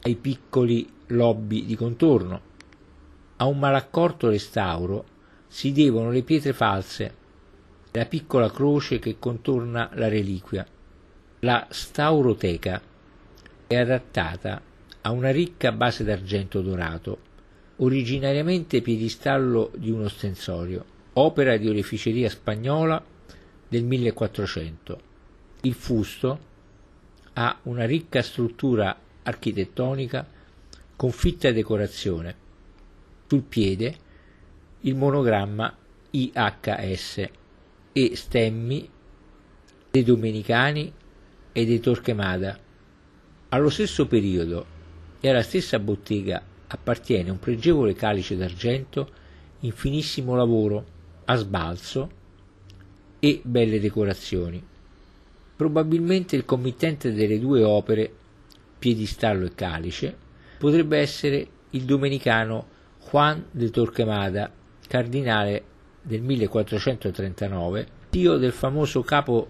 ai 0.00 0.16
piccoli 0.16 0.90
lobby 1.08 1.66
di 1.66 1.76
contorno. 1.76 2.40
A 3.36 3.44
un 3.44 3.58
malaccorto 3.58 4.30
restauro 4.30 5.04
si 5.54 5.70
devono 5.70 6.10
le 6.10 6.24
pietre 6.24 6.52
false 6.52 7.14
la 7.92 8.06
piccola 8.06 8.50
croce 8.50 8.98
che 8.98 9.20
contorna 9.20 9.88
la 9.94 10.08
reliquia. 10.08 10.66
La 11.40 11.68
stauroteca 11.70 12.82
è 13.68 13.76
adattata 13.76 14.60
a 15.02 15.10
una 15.12 15.30
ricca 15.30 15.70
base 15.70 16.02
d'argento 16.02 16.60
dorato, 16.60 17.18
originariamente 17.76 18.82
piedistallo 18.82 19.70
di 19.76 19.92
uno 19.92 20.08
stensorio, 20.08 20.84
opera 21.12 21.56
di 21.56 21.68
oreficeria 21.68 22.28
spagnola 22.28 23.00
del 23.68 23.84
1400. 23.84 25.00
Il 25.60 25.74
fusto 25.74 26.38
ha 27.34 27.60
una 27.62 27.86
ricca 27.86 28.22
struttura 28.22 28.98
architettonica 29.22 30.26
con 30.96 31.12
fitta 31.12 31.52
decorazione. 31.52 32.34
Sul 33.28 33.42
piede 33.42 34.02
il 34.86 34.94
monogramma 34.94 35.74
IHS 36.10 37.28
e 37.92 38.16
stemmi 38.16 38.88
dei 39.90 40.02
Domenicani 40.02 40.92
e 41.52 41.66
dei 41.66 41.80
Torquemada. 41.80 42.58
Allo 43.48 43.70
stesso 43.70 44.06
periodo 44.06 44.66
e 45.20 45.30
alla 45.30 45.42
stessa 45.42 45.78
bottega 45.78 46.42
appartiene 46.66 47.30
un 47.30 47.38
pregevole 47.38 47.94
calice 47.94 48.36
d'argento 48.36 49.08
in 49.60 49.72
finissimo 49.72 50.34
lavoro, 50.34 50.84
a 51.24 51.36
sbalzo 51.36 52.10
e 53.18 53.40
belle 53.42 53.80
decorazioni. 53.80 54.62
Probabilmente 55.56 56.36
il 56.36 56.44
committente 56.44 57.14
delle 57.14 57.38
due 57.38 57.62
opere, 57.62 58.12
piedistallo 58.78 59.46
e 59.46 59.54
calice, 59.54 60.14
potrebbe 60.58 60.98
essere 60.98 61.46
il 61.70 61.84
domenicano 61.84 62.66
Juan 63.08 63.46
de 63.50 63.70
Torquemada, 63.70 64.50
cardinale 64.86 65.64
del 66.02 66.22
1439, 66.22 67.86
zio 68.10 68.36
del 68.36 68.52
famoso 68.52 69.02
capo 69.02 69.48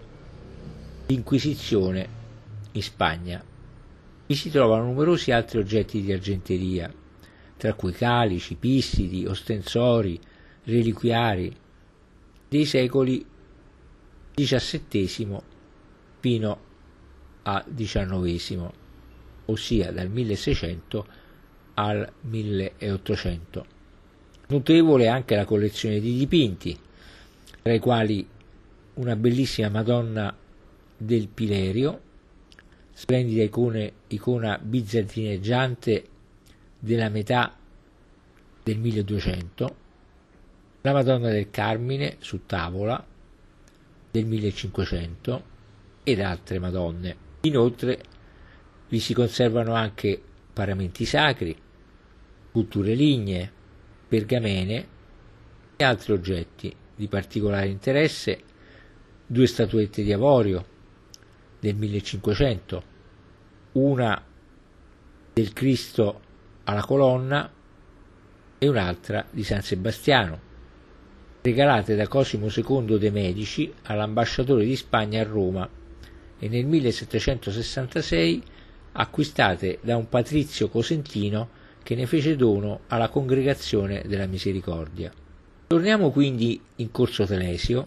d'inquisizione 1.07 2.09
in 2.72 2.82
Spagna. 2.82 3.45
Vi 4.26 4.35
si 4.35 4.51
trovano 4.51 4.85
numerosi 4.85 5.32
altri 5.32 5.59
oggetti 5.59 6.01
di 6.01 6.12
argenteria, 6.12 6.93
tra 7.57 7.74
cui 7.74 7.93
calici, 7.93 8.55
pistidi, 8.55 9.26
ostensori, 9.26 10.18
reliquiari 10.64 11.55
dei 12.49 12.64
secoli 12.64 13.24
XVII 14.35 15.39
fino 16.20 16.59
al 17.43 17.64
XIX, 17.74 18.70
ossia 19.47 19.93
dal 19.93 20.09
1600 20.09 21.07
al 21.74 22.11
1800. 22.20 23.74
Notevole 24.55 25.09
anche 25.09 25.34
la 25.34 25.44
collezione 25.44 25.98
di 25.98 26.16
dipinti, 26.16 26.78
tra 27.61 27.72
i 27.72 27.80
quali 27.80 28.24
una 28.94 29.16
bellissima 29.16 29.68
Madonna 29.68 30.32
del 30.96 31.26
Pilerio, 31.26 32.00
splendida 32.92 33.42
icone, 33.42 33.92
icona 34.07 34.57
bizantineggiante 34.62 36.05
della 36.78 37.09
metà 37.09 37.52
del 38.62 38.78
1200, 38.78 39.76
la 40.82 40.92
Madonna 40.92 41.30
del 41.30 41.50
Carmine 41.50 42.18
su 42.20 42.46
tavola 42.46 43.05
del 44.09 44.24
1500 44.24 45.44
ed 46.05 46.20
altre 46.20 46.61
Madonne. 46.61 47.16
Inoltre 47.40 48.00
vi 48.88 49.00
si 49.00 49.14
conservano 49.14 49.74
anche 49.74 50.22
paramenti 50.52 51.05
sacri, 51.05 51.57
sculture 52.50 52.94
lignee, 52.94 53.62
pergamene 54.14 54.86
e 55.74 55.82
altri 55.82 56.12
oggetti 56.12 56.72
di 56.94 57.08
particolare 57.08 57.66
interesse, 57.66 58.38
due 59.26 59.48
statuette 59.48 60.04
di 60.04 60.12
avorio 60.12 60.64
del 61.58 61.74
1500, 61.74 62.82
una 63.72 64.24
del 65.32 65.52
Cristo 65.52 66.20
alla 66.62 66.84
colonna 66.84 67.50
e 68.56 68.68
un'altra 68.68 69.26
di 69.32 69.42
San 69.42 69.62
Sebastiano, 69.62 70.40
regalate 71.42 71.96
da 71.96 72.06
Cosimo 72.06 72.46
II 72.46 72.96
de' 72.96 73.10
Medici 73.10 73.72
all'ambasciatore 73.82 74.64
di 74.64 74.76
Spagna 74.76 75.22
a 75.22 75.24
Roma 75.24 75.68
e 76.38 76.48
nel 76.48 76.66
1766 76.66 78.42
acquistate 78.92 79.80
da 79.82 79.96
un 79.96 80.08
patrizio 80.08 80.68
cosentino 80.68 81.62
che 81.85 81.95
ne 81.95 82.07
fece 82.07 82.35
dono 82.35 82.80
alla 82.89 83.11
congregazione 83.11 84.03
della 84.07 84.26
misericordia. 84.26 85.12
Torniamo 85.66 86.11
quindi 86.11 86.61
in 86.76 86.91
Corso 86.91 87.26
Telesio, 87.26 87.87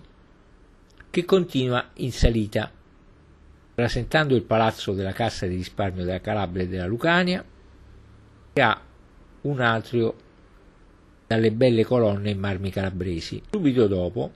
che 1.09 1.25
continua 1.25 1.89
in 1.95 2.11
salita, 2.11 2.71
rasentando 3.75 4.35
il 4.35 4.43
palazzo 4.43 4.93
della 4.93 5.13
Cassa 5.13 5.47
di 5.47 5.55
risparmio 5.55 6.05
della 6.05 6.21
Calabria 6.21 6.63
e 6.63 6.67
della 6.67 6.85
Lucania, 6.85 7.43
che 8.53 8.61
ha 8.61 8.79
un 9.41 9.59
atrio 9.61 10.15
dalle 11.25 11.51
belle 11.51 11.83
colonne 11.83 12.29
in 12.29 12.39
marmi 12.39 12.69
calabresi. 12.69 13.41
Subito 13.49 13.87
dopo 13.87 14.31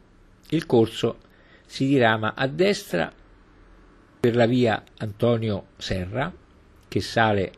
il 0.50 0.66
corso 0.66 1.20
si 1.68 1.86
dirama 1.86 2.34
a 2.34 2.48
destra 2.48 3.14
per 4.20 4.36
la 4.36 4.48
via 4.48 4.84
Antonio 4.98 5.68
Serra, 5.78 6.34
che 6.88 7.02
sale 7.02 7.54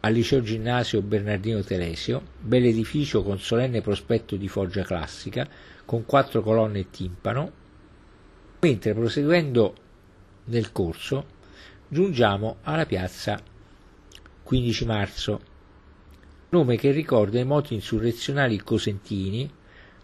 al 0.00 0.12
liceo 0.12 0.42
ginnasio 0.42 1.02
Bernardino 1.02 1.62
Telesio, 1.62 2.22
bell'edificio 2.40 3.22
con 3.22 3.38
solenne 3.38 3.82
prospetto 3.82 4.36
di 4.36 4.48
foggia 4.48 4.82
classica, 4.82 5.46
con 5.84 6.06
quattro 6.06 6.42
colonne 6.42 6.80
e 6.80 6.90
timpano, 6.90 7.52
mentre 8.60 8.94
proseguendo 8.94 9.74
nel 10.44 10.72
corso 10.72 11.38
giungiamo 11.88 12.58
alla 12.62 12.86
piazza 12.86 13.40
15 14.42 14.84
marzo, 14.86 15.40
nome 16.50 16.76
che 16.76 16.90
ricorda 16.92 17.38
i 17.38 17.44
moti 17.44 17.74
insurrezionali 17.74 18.58
cosentini 18.58 19.50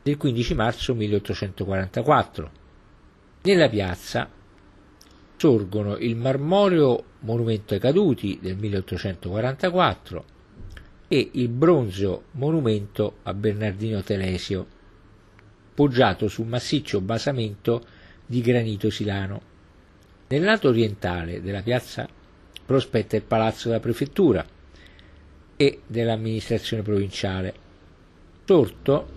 del 0.02 0.16
15 0.16 0.54
marzo 0.54 0.94
1844. 0.94 2.50
Nella 3.42 3.68
piazza 3.68 4.28
sorgono 5.36 5.96
il 5.96 6.16
marmoreo 6.16 7.04
monumento 7.20 7.74
ai 7.74 7.80
caduti 7.80 8.38
del 8.40 8.56
1844 8.56 10.24
e 11.08 11.30
il 11.32 11.48
bronzeo 11.48 12.24
monumento 12.32 13.18
a 13.22 13.34
Bernardino 13.34 14.02
Telesio, 14.02 14.66
poggiato 15.74 16.28
su 16.28 16.42
un 16.42 16.48
massiccio 16.48 17.00
basamento 17.00 17.84
di 18.24 18.40
granito 18.40 18.90
silano. 18.90 19.54
Nel 20.28 20.42
lato 20.42 20.68
orientale 20.68 21.40
della 21.40 21.62
piazza 21.62 22.08
prospetta 22.64 23.14
il 23.14 23.22
palazzo 23.22 23.68
della 23.68 23.80
prefettura 23.80 24.44
e 25.56 25.80
dell'amministrazione 25.86 26.82
provinciale, 26.82 27.54
sorto 28.44 29.14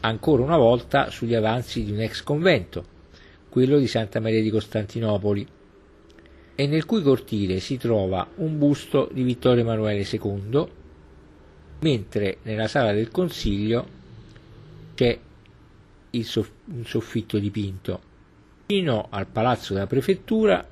ancora 0.00 0.42
una 0.42 0.56
volta 0.56 1.10
sugli 1.10 1.34
avanzi 1.34 1.84
di 1.84 1.92
un 1.92 2.00
ex 2.00 2.22
convento, 2.22 2.91
quello 3.52 3.78
di 3.78 3.86
Santa 3.86 4.18
Maria 4.18 4.40
di 4.40 4.48
Costantinopoli, 4.48 5.46
e 6.54 6.66
nel 6.66 6.86
cui 6.86 7.02
cortile 7.02 7.60
si 7.60 7.76
trova 7.76 8.26
un 8.36 8.56
busto 8.56 9.10
di 9.12 9.22
Vittorio 9.22 9.60
Emanuele 9.60 10.08
II, 10.10 10.66
mentre 11.80 12.38
nella 12.44 12.66
sala 12.66 12.94
del 12.94 13.10
consiglio 13.10 13.86
c'è 14.94 15.18
soff- 16.22 16.50
un 16.72 16.86
soffitto 16.86 17.38
dipinto. 17.38 18.00
Fino 18.64 19.08
al 19.10 19.26
palazzo 19.26 19.74
della 19.74 19.86
prefettura 19.86 20.66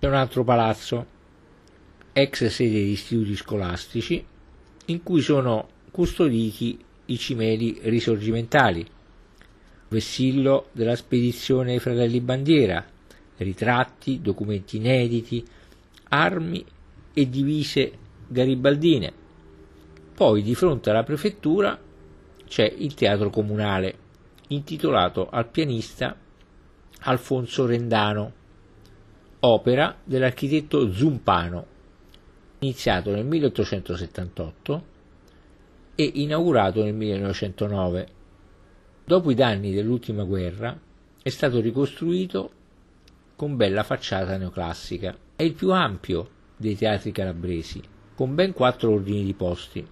c'è 0.00 0.08
un 0.08 0.14
altro 0.14 0.42
palazzo, 0.42 1.06
ex 2.12 2.46
sede 2.46 2.82
di 2.82 2.90
istituti 2.90 3.36
scolastici, 3.36 4.26
in 4.86 5.02
cui 5.04 5.20
sono 5.20 5.68
custoditi 5.92 6.76
i 7.04 7.16
cimeli 7.18 7.78
risorgimentali 7.82 8.84
vessillo 9.88 10.68
della 10.72 10.96
spedizione 10.96 11.72
ai 11.72 11.78
fratelli 11.78 12.20
Bandiera, 12.20 12.84
ritratti, 13.38 14.20
documenti 14.20 14.76
inediti, 14.76 15.44
armi 16.10 16.64
e 17.12 17.28
divise 17.28 17.92
garibaldine. 18.26 19.12
Poi 20.14 20.42
di 20.42 20.54
fronte 20.54 20.90
alla 20.90 21.04
prefettura 21.04 21.78
c'è 22.46 22.64
il 22.64 22.94
teatro 22.94 23.30
comunale, 23.30 24.06
intitolato 24.48 25.28
al 25.28 25.48
pianista 25.48 26.16
Alfonso 27.00 27.66
Rendano, 27.66 28.32
opera 29.40 29.96
dell'architetto 30.02 30.92
Zumpano, 30.92 31.66
iniziato 32.60 33.10
nel 33.12 33.24
1878 33.24 34.84
e 35.94 36.10
inaugurato 36.14 36.82
nel 36.82 36.94
1909. 36.94 38.16
Dopo 39.08 39.30
i 39.30 39.34
danni 39.34 39.72
dell'ultima 39.72 40.22
guerra 40.22 40.78
è 41.22 41.30
stato 41.30 41.60
ricostruito 41.60 42.50
con 43.36 43.56
bella 43.56 43.82
facciata 43.82 44.36
neoclassica. 44.36 45.16
È 45.34 45.42
il 45.42 45.54
più 45.54 45.72
ampio 45.72 46.28
dei 46.58 46.76
teatri 46.76 47.10
calabresi, 47.10 47.80
con 48.14 48.34
ben 48.34 48.52
quattro 48.52 48.90
ordini 48.92 49.24
di 49.24 49.32
posti. 49.32 49.82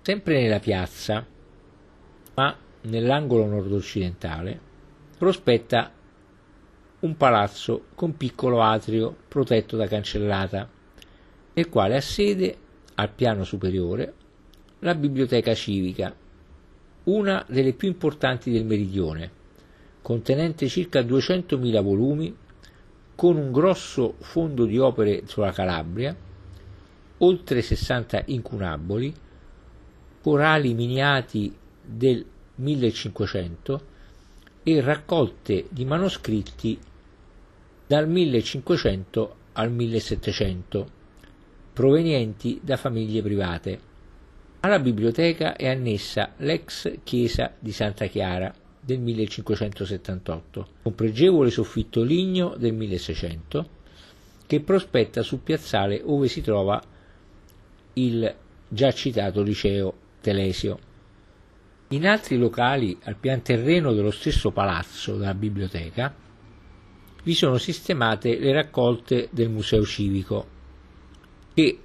Sempre 0.00 0.40
nella 0.40 0.58
piazza, 0.58 1.26
ma 2.36 2.56
nell'angolo 2.80 3.44
nord-occidentale, 3.44 4.58
prospetta 5.18 5.92
un 7.00 7.16
palazzo 7.18 7.88
con 7.94 8.16
piccolo 8.16 8.62
atrio 8.62 9.14
protetto 9.28 9.76
da 9.76 9.86
cancellata, 9.86 10.66
nel 11.52 11.68
quale 11.68 11.96
ha 11.96 12.00
sede 12.00 12.56
al 12.94 13.10
piano 13.10 13.44
superiore 13.44 14.14
la 14.78 14.94
biblioteca 14.94 15.52
civica, 15.52 16.16
una 17.04 17.44
delle 17.48 17.72
più 17.72 17.88
importanti 17.88 18.50
del 18.50 18.64
meridione, 18.64 19.30
contenente 20.02 20.68
circa 20.68 21.00
200.000 21.00 21.82
volumi, 21.82 22.36
con 23.14 23.36
un 23.36 23.52
grosso 23.52 24.14
fondo 24.20 24.64
di 24.64 24.78
opere 24.78 25.22
sulla 25.26 25.52
Calabria, 25.52 26.16
oltre 27.18 27.62
60 27.62 28.24
incunaboli, 28.26 29.12
corali 30.22 30.74
miniati 30.74 31.54
del 31.82 32.24
1500 32.54 33.82
e 34.62 34.80
raccolte 34.80 35.66
di 35.70 35.84
manoscritti 35.84 36.78
dal 37.86 38.08
1500 38.08 39.36
al 39.52 39.70
1700, 39.72 40.90
provenienti 41.72 42.60
da 42.62 42.76
famiglie 42.76 43.22
private. 43.22 43.89
Alla 44.62 44.78
biblioteca 44.78 45.56
è 45.56 45.68
annessa 45.68 46.34
l'ex 46.36 46.98
chiesa 47.02 47.54
di 47.58 47.72
Santa 47.72 48.04
Chiara 48.06 48.52
del 48.78 49.00
1578, 49.00 50.66
con 50.82 50.94
pregevole 50.94 51.48
soffitto 51.48 52.02
ligneo 52.02 52.54
del 52.58 52.74
1600, 52.74 53.68
che 54.46 54.60
prospetta 54.60 55.22
sul 55.22 55.38
piazzale 55.38 56.02
ove 56.04 56.28
si 56.28 56.42
trova 56.42 56.78
il 57.94 58.34
già 58.68 58.92
citato 58.92 59.40
liceo 59.40 59.94
Telesio. 60.20 60.78
In 61.88 62.06
altri 62.06 62.36
locali 62.36 62.98
al 63.04 63.16
pian 63.16 63.40
terreno 63.40 63.94
dello 63.94 64.10
stesso 64.10 64.50
palazzo 64.50 65.16
della 65.16 65.32
biblioteca 65.32 66.14
vi 67.22 67.32
sono 67.32 67.56
sistemate 67.56 68.38
le 68.38 68.52
raccolte 68.52 69.28
del 69.32 69.48
Museo 69.48 69.84
Civico, 69.84 70.46
che 71.54 71.78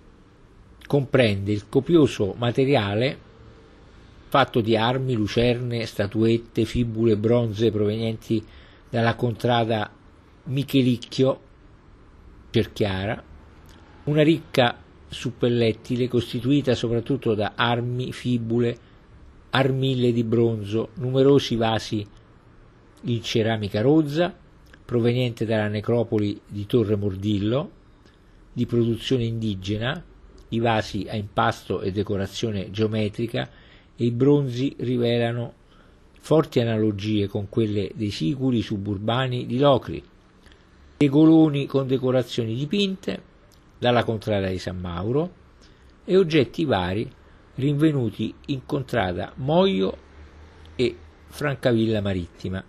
comprende 0.87 1.51
il 1.51 1.67
copioso 1.69 2.33
materiale 2.37 3.17
fatto 4.27 4.61
di 4.61 4.75
armi, 4.75 5.13
lucerne, 5.13 5.85
statuette, 5.85 6.65
fibule, 6.65 7.15
bronze 7.15 7.71
provenienti 7.71 8.43
dalla 8.89 9.15
contrada 9.15 9.89
Michelicchio 10.45 11.39
Cerchiara, 12.49 13.23
una 14.05 14.23
ricca 14.23 14.77
suppellettile 15.07 16.07
costituita 16.07 16.75
soprattutto 16.75 17.33
da 17.33 17.53
armi, 17.55 18.11
fibule, 18.11 18.77
armille 19.51 20.11
di 20.11 20.23
bronzo, 20.23 20.89
numerosi 20.95 21.55
vasi 21.55 22.05
in 23.03 23.23
ceramica 23.23 23.81
rozza, 23.81 24.35
proveniente 24.83 25.45
dalla 25.45 25.67
necropoli 25.67 26.39
di 26.45 26.65
Torre 26.65 26.95
Mordillo, 26.95 27.71
di 28.51 28.65
produzione 28.65 29.23
indigena, 29.23 30.03
i 30.55 30.59
vasi 30.59 31.05
a 31.09 31.15
impasto 31.15 31.81
e 31.81 31.91
decorazione 31.91 32.71
geometrica 32.71 33.49
e 33.95 34.05
i 34.05 34.11
bronzi 34.11 34.75
rivelano 34.79 35.53
forti 36.19 36.59
analogie 36.59 37.27
con 37.27 37.49
quelle 37.49 37.91
dei 37.93 38.09
siculi 38.09 38.61
suburbani 38.61 39.45
di 39.45 39.59
Locri, 39.59 40.03
tegoloni 40.97 41.65
con 41.67 41.87
decorazioni 41.87 42.55
dipinte 42.55 43.21
dalla 43.77 44.03
contrada 44.03 44.47
di 44.47 44.57
San 44.57 44.79
Mauro 44.79 45.43
e 46.03 46.17
oggetti 46.17 46.65
vari 46.65 47.09
rinvenuti 47.55 48.33
in 48.47 48.65
contrada 48.65 49.33
Moio 49.35 49.97
e 50.75 50.95
Francavilla 51.27 52.01
Marittima. 52.01 52.63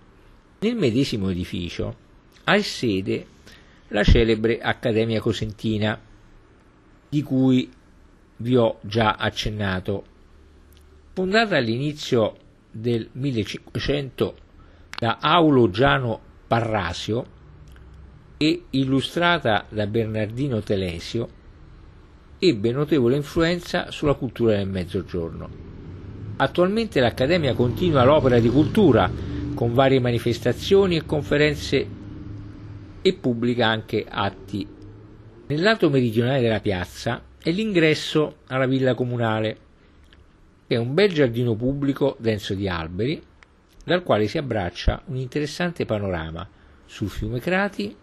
Nel 0.59 0.77
medesimo 0.77 1.29
edificio 1.31 1.97
ha 2.45 2.61
sede 2.61 3.27
la 3.89 4.03
celebre 4.03 4.61
Accademia 4.61 5.21
Cosentina, 5.21 5.99
di 7.09 7.23
cui 7.23 7.71
vi 8.39 8.57
ho 8.57 8.79
già 8.83 9.15
accennato. 9.15 10.05
Fondata 11.13 11.57
all'inizio 11.57 12.37
del 12.71 13.09
1500 13.13 14.37
da 14.99 15.19
Aulo 15.21 15.71
Giano 15.71 16.21
Parrasio 16.47 17.35
e 18.37 18.65
illustrata 18.71 19.65
da 19.69 19.87
Bernardino 19.87 20.61
Telesio, 20.61 21.29
ebbe 22.39 22.71
notevole 22.71 23.17
influenza 23.17 23.91
sulla 23.91 24.15
cultura 24.15 24.57
del 24.57 24.69
Mezzogiorno. 24.69 25.49
Attualmente 26.37 27.01
l'Accademia 27.01 27.55
continua 27.55 28.05
l'opera 28.05 28.39
di 28.39 28.51
cultura 28.51 29.11
con 29.55 29.73
varie 29.73 30.01
manifestazioni 30.01 30.97
e 30.97 31.07
conferenze 31.07 31.89
e 33.01 33.13
pubblica 33.15 33.67
anche 33.67 34.05
atti. 34.07 34.67
Nel 35.47 35.63
lato 35.63 35.89
meridionale 35.89 36.43
della 36.43 36.61
piazza 36.61 37.23
è 37.47 37.53
l'ingresso 37.53 38.39
alla 38.49 38.67
villa 38.67 38.95
comunale, 38.95 39.57
che 40.67 40.75
è 40.75 40.79
un 40.79 40.95
bel 40.95 41.13
giardino 41.13 41.55
pubblico 41.55 42.17
denso 42.19 42.55
di 42.55 42.67
alberi, 42.67 43.23
dal 43.85 44.03
quale 44.03 44.27
si 44.27 44.37
abbraccia 44.37 45.03
un 45.05 45.17
interessante 45.19 45.85
panorama 45.85 46.49
sul 46.87 47.09
fiume 47.09 47.39
Crati 47.39 47.95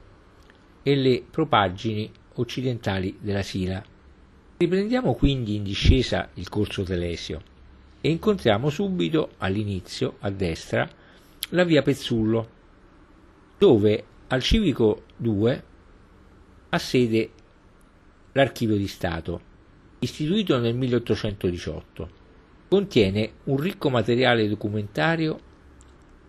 e 0.81 0.95
le 0.95 1.25
propaggini 1.29 2.09
occidentali 2.35 3.17
della 3.19 3.41
Sila. 3.41 3.83
Riprendiamo 4.55 5.13
quindi 5.13 5.55
in 5.55 5.63
discesa 5.63 6.29
il 6.35 6.47
corso 6.47 6.83
Telesio 6.83 7.41
e 7.99 8.09
incontriamo 8.11 8.69
subito 8.69 9.31
all'inizio, 9.39 10.15
a 10.19 10.29
destra, 10.29 10.89
la 11.49 11.65
via 11.65 11.81
Pezzullo, 11.81 12.49
dove 13.57 14.05
al 14.27 14.41
Civico 14.41 15.03
2 15.17 15.63
ha 16.69 16.77
sede 16.77 17.31
l'Archivio 18.33 18.75
di 18.75 18.87
Stato, 18.87 19.41
istituito 19.99 20.59
nel 20.59 20.75
1818. 20.75 22.21
Contiene 22.67 23.31
un 23.45 23.57
ricco 23.57 23.89
materiale 23.89 24.47
documentario 24.47 25.39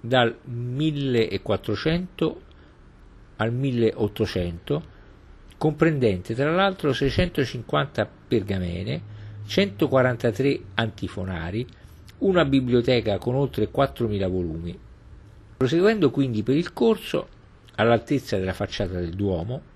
dal 0.01 0.37
1400 0.45 2.41
al 3.37 3.53
1800, 3.53 4.83
comprendente 5.57 6.35
tra 6.35 6.53
l'altro 6.53 6.93
650 6.93 8.11
pergamene, 8.29 9.13
143 9.47 10.61
antifonari, 10.75 11.67
una 12.19 12.45
biblioteca 12.45 13.19
con 13.19 13.35
oltre 13.35 13.71
4.000 13.71 14.29
volumi. 14.29 14.79
Proseguendo 15.57 16.11
quindi 16.11 16.43
per 16.43 16.57
il 16.57 16.73
corso, 16.73 17.29
all'altezza 17.77 18.39
della 18.39 18.53
facciata 18.53 19.01
del 19.01 19.15
Duomo, 19.15 19.73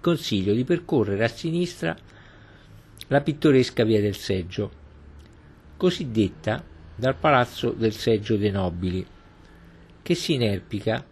consiglio 0.00 0.54
di 0.54 0.64
percorrere 0.64 1.24
a 1.24 1.28
sinistra 1.28 1.96
la 3.08 3.20
pittoresca 3.20 3.84
via 3.84 4.00
del 4.00 4.16
Seggio, 4.16 4.70
cosiddetta 5.76 6.64
dal 6.94 7.16
Palazzo 7.16 7.70
del 7.70 7.92
Seggio 7.92 8.36
dei 8.36 8.50
Nobili, 8.50 9.04
che 10.02 10.14
si 10.14 10.34
inerpica 10.34 11.04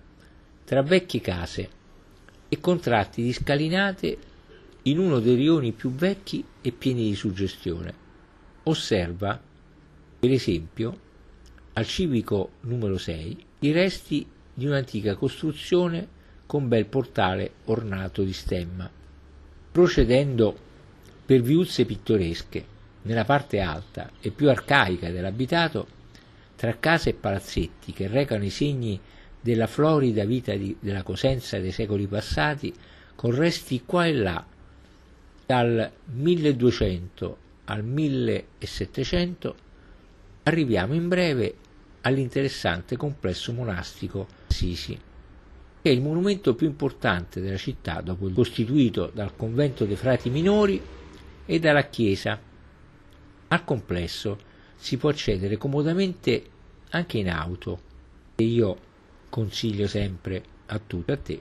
tra 0.65 0.83
vecchie 0.83 1.21
case 1.21 1.71
e 2.49 2.61
con 2.61 2.81
tratti 2.81 3.23
di 3.23 3.33
scalinate 3.33 4.19
in 4.83 4.99
uno 4.99 5.19
dei 5.19 5.35
rioni 5.35 5.73
più 5.73 5.91
vecchi 5.91 6.45
e 6.61 6.73
pieni 6.73 7.05
di 7.05 7.15
suggestione. 7.15 8.07
Osserva, 8.65 9.41
per 10.19 10.31
esempio, 10.31 10.99
al 11.75 11.87
civico 11.87 12.51
numero 12.63 12.99
6 12.99 13.45
i 13.61 13.73
resti 13.73 14.27
di 14.53 14.67
un'antica 14.67 15.15
costruzione 15.15 16.17
con 16.49 16.67
bel 16.67 16.87
portale 16.87 17.51
ornato 17.67 18.23
di 18.23 18.33
stemma. 18.33 18.91
Procedendo 19.71 20.57
per 21.27 21.43
viuzze 21.43 21.85
pittoresche, 21.85 22.65
nella 23.03 23.27
parte 23.27 23.61
alta 23.61 24.11
e 24.19 24.31
più 24.31 24.49
arcaica 24.49 25.11
dell'abitato, 25.11 25.87
tra 26.57 26.79
case 26.81 27.11
e 27.11 27.15
palazzetti 27.15 27.93
che 27.93 28.09
recano 28.09 28.45
i 28.45 28.51
segni 28.51 28.99
della 29.39 29.67
florida 29.67 30.25
vita 30.25 30.55
di, 30.55 30.75
della 30.81 31.03
Cosenza 31.03 31.59
dei 31.59 31.71
secoli 31.71 32.07
passati, 32.07 32.75
con 33.15 33.35
resti 33.35 33.83
qua 33.85 34.07
e 34.07 34.15
là, 34.15 34.43
dal 35.45 35.93
1200 36.15 37.37
al 37.67 37.85
1700, 37.85 39.57
arriviamo 40.45 40.95
in 40.95 41.09
breve 41.09 41.55
all'interessante 42.01 42.97
complesso 42.97 43.53
monastico 43.53 44.27
Sisi, 44.47 44.99
è 45.81 45.89
il 45.89 46.01
monumento 46.01 46.55
più 46.55 46.67
importante 46.67 47.41
della 47.41 47.57
città 47.57 48.01
dopo 48.01 48.27
il 48.27 48.35
costituito 48.35 49.11
dal 49.15 49.37
convento 49.37 49.85
dei 49.85 49.97
frati 49.97 50.29
minori 50.29 50.81
e 51.47 51.59
dalla 51.59 51.85
chiesa. 51.85 52.39
Al 53.49 53.65
complesso 53.65 54.39
si 54.77 54.97
può 54.97 55.11
accedere 55.11 55.57
comodamente 55.57 56.45
anche 56.91 57.19
in 57.19 57.31
auto. 57.31 57.81
E 58.37 58.45
io 58.45 58.77
consiglio 59.29 59.87
sempre 59.87 60.43
a 60.67 60.79
tutti, 60.79 61.11
a 61.11 61.17
te, 61.17 61.41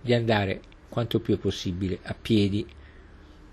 di 0.00 0.14
andare 0.14 0.60
quanto 0.88 1.20
più 1.20 1.34
è 1.34 1.38
possibile 1.38 1.98
a 2.02 2.14
piedi, 2.14 2.66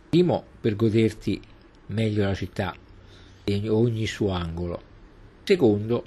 primo 0.09 0.45
per 0.59 0.76
goderti 0.76 1.41
meglio 1.88 2.24
la 2.24 2.34
città 2.34 2.76
e 3.43 3.69
ogni 3.69 4.05
suo 4.05 4.32
angolo, 4.32 4.82
secondo, 5.43 6.05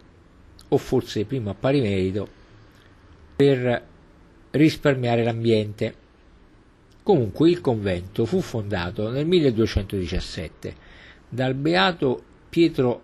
o 0.69 0.79
forse 0.79 1.25
primo 1.25 1.51
a 1.51 1.55
pari 1.55 1.81
merito, 1.81 2.29
per 3.37 3.95
risparmiare 4.57 5.23
l'ambiente. 5.23 5.95
Comunque 7.03 7.51
il 7.51 7.61
convento 7.61 8.25
fu 8.25 8.41
fondato 8.41 9.11
nel 9.11 9.27
1217 9.27 10.75
dal 11.29 11.55
beato 11.55 12.23
Pietro 12.49 13.03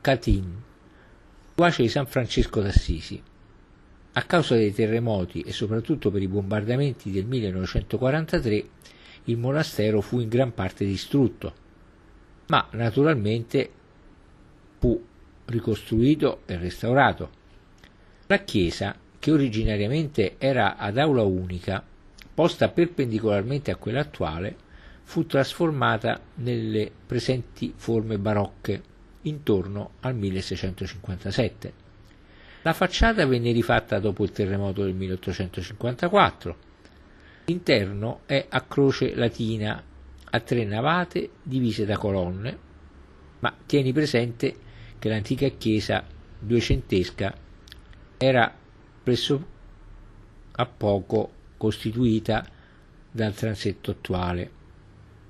Catin, 0.00 0.62
guace 1.54 1.82
di 1.82 1.88
San 1.88 2.06
Francesco 2.06 2.60
d'Assisi. 2.60 3.22
A 4.12 4.22
causa 4.22 4.54
dei 4.54 4.72
terremoti 4.72 5.40
e 5.40 5.52
soprattutto 5.52 6.10
per 6.10 6.22
i 6.22 6.28
bombardamenti 6.28 7.10
del 7.10 7.26
1943, 7.26 8.68
il 9.24 9.36
monastero 9.36 10.00
fu 10.00 10.20
in 10.20 10.28
gran 10.28 10.54
parte 10.54 10.84
distrutto, 10.84 11.54
ma 12.46 12.66
naturalmente 12.72 13.70
fu 14.78 15.04
ricostruito 15.46 16.42
e 16.46 16.56
restaurato. 16.56 17.30
La 18.26 18.38
chiesa, 18.38 18.96
che 19.26 19.32
originariamente 19.32 20.36
era 20.38 20.76
ad 20.76 20.98
aula 20.98 21.24
unica, 21.24 21.84
posta 22.32 22.68
perpendicolarmente 22.68 23.72
a 23.72 23.74
quella 23.74 23.98
attuale, 23.98 24.54
fu 25.02 25.26
trasformata 25.26 26.20
nelle 26.36 26.92
presenti 27.04 27.72
forme 27.74 28.18
barocche 28.18 28.80
intorno 29.22 29.94
al 30.02 30.14
1657. 30.14 31.72
La 32.62 32.72
facciata 32.72 33.26
venne 33.26 33.50
rifatta 33.50 33.98
dopo 33.98 34.22
il 34.22 34.30
terremoto 34.30 34.84
del 34.84 34.94
1854. 34.94 36.56
L'interno 37.46 38.20
è 38.26 38.46
a 38.48 38.60
croce 38.60 39.12
latina 39.16 39.82
a 40.22 40.38
tre 40.38 40.64
navate 40.64 41.30
divise 41.42 41.84
da 41.84 41.98
colonne, 41.98 42.58
ma 43.40 43.52
tieni 43.66 43.92
presente 43.92 44.54
che 45.00 45.08
l'antica 45.08 45.48
chiesa 45.48 46.04
duecentesca 46.38 47.34
era 48.18 48.54
presso 49.06 49.46
a 50.50 50.66
poco 50.66 51.30
costituita 51.56 52.44
dal 53.08 53.32
transetto 53.34 53.92
attuale. 53.92 54.50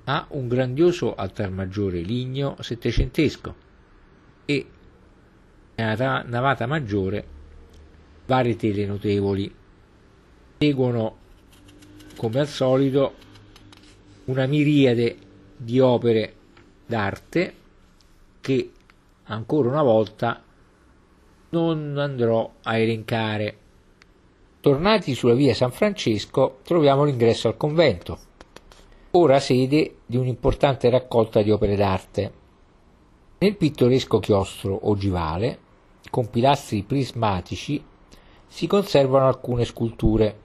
Ha 0.05 0.25
un 0.29 0.47
grandioso 0.47 1.13
altar 1.13 1.51
maggiore 1.51 1.99
ligneo 1.99 2.55
settecentesco 2.59 3.55
e 4.45 4.65
nella 5.75 6.23
navata 6.25 6.65
maggiore 6.65 7.23
varie 8.25 8.55
tele 8.55 8.87
notevoli. 8.87 9.53
Seguono, 10.57 11.17
come 12.15 12.39
al 12.39 12.47
solito, 12.47 13.13
una 14.25 14.47
miriade 14.47 15.17
di 15.55 15.79
opere 15.79 16.33
d'arte 16.83 17.53
che 18.41 18.71
ancora 19.25 19.69
una 19.69 19.83
volta 19.83 20.41
non 21.49 21.95
andrò 21.99 22.55
a 22.63 22.77
elencare. 22.77 23.65
Tornati 24.67 25.15
sulla 25.15 25.33
via 25.33 25.53
San 25.53 25.71
Francesco 25.71 26.57
troviamo 26.61 27.05
l'ingresso 27.05 27.47
al 27.47 27.55
convento, 27.55 28.19
ora 29.11 29.39
sede 29.39 29.99
di 30.05 30.17
un'importante 30.17 30.89
raccolta 30.89 31.41
di 31.41 31.51
opere 31.51 31.77
d'arte. 31.77 32.33
Nel 33.37 33.55
pittoresco 33.55 34.19
chiostro 34.19 34.89
ogivale 34.89 35.59
con 36.09 36.29
pilastri 36.29 36.83
prismatici 36.83 37.81
si 38.45 38.67
conservano 38.67 39.27
alcune 39.27 39.63
sculture, 39.63 40.37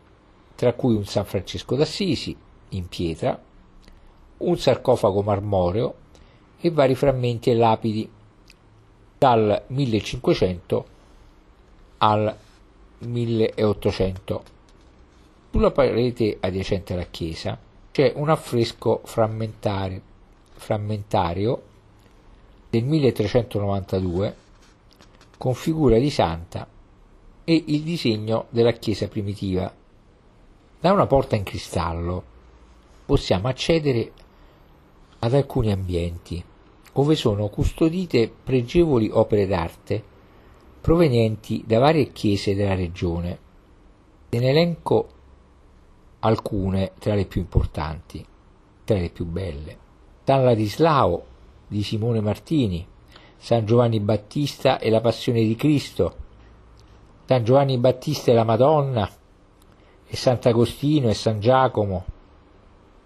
tra 0.55 0.73
cui 0.75 0.95
un 0.95 1.05
San 1.05 1.25
Francesco 1.25 1.75
d'Assisi 1.75 2.37
in 2.69 2.87
pietra, 2.87 3.37
un 4.37 4.57
sarcofago 4.57 5.23
marmoreo 5.23 5.95
e 6.61 6.71
vari 6.71 6.95
frammenti 6.95 7.51
e 7.51 7.57
lapidi 7.57 8.09
dal 9.19 9.65
1500 9.67 10.85
al 11.99 12.37
1800. 13.07 14.43
Sulla 15.51 15.71
parete 15.71 16.39
adiacente 16.41 16.95
alla 16.95 17.05
chiesa 17.05 17.59
c'è 17.91 18.13
un 18.17 18.31
affresco 18.31 19.03
frammentario 19.05 20.03
del 22.71 22.85
1392 22.85 24.37
con 25.37 25.55
figura 25.55 25.99
di 25.99 26.09
santa 26.09 26.67
e 27.45 27.65
il 27.67 27.83
disegno 27.83 28.47
della 28.49 28.73
chiesa 28.73 29.09
primitiva. 29.09 29.73
Da 30.81 30.93
una 30.93 31.07
porta 31.07 31.37
in 31.37 31.43
cristallo 31.43 32.23
possiamo 33.05 33.49
accedere 33.49 34.13
ad 35.19 35.35
alcuni 35.35 35.71
ambienti 35.71 36.43
dove 36.93 37.15
sono 37.15 37.49
custodite 37.49 38.31
pregevoli 38.43 39.09
opere 39.11 39.47
d'arte 39.47 40.11
provenienti 40.83 41.63
da 41.65 41.79
varie 41.79 42.11
chiese 42.11 42.57
della 42.57 42.75
regione. 42.75 43.39
Ne 44.31 44.49
elenco 44.49 45.09
alcune 46.19 46.93
tra 46.99 47.15
le 47.15 47.25
più 47.25 47.41
importanti, 47.41 48.27
tra 48.85 48.99
le 48.99 49.09
più 49.11 49.25
belle. 49.25 49.79
San 50.25 50.43
Ladislao 50.43 51.25
di 51.69 51.85
Simone 51.85 52.21
Martini, 52.21 52.85
San 53.37 53.65
Giovanni 53.65 54.01
Battista 54.01 54.81
e 54.81 54.91
la 54.91 55.01
Passione 55.01 55.43
di 55.43 55.55
Cristo, 55.55 56.17
San 57.27 57.45
Giovanni 57.45 57.79
Battista 57.79 58.33
e 58.33 58.35
la 58.35 58.45
Madonna, 58.45 59.09
e 60.05 60.17
Sant'Agostino 60.17 61.09
e 61.09 61.15
San 61.15 61.39
Giacomo, 61.39 62.05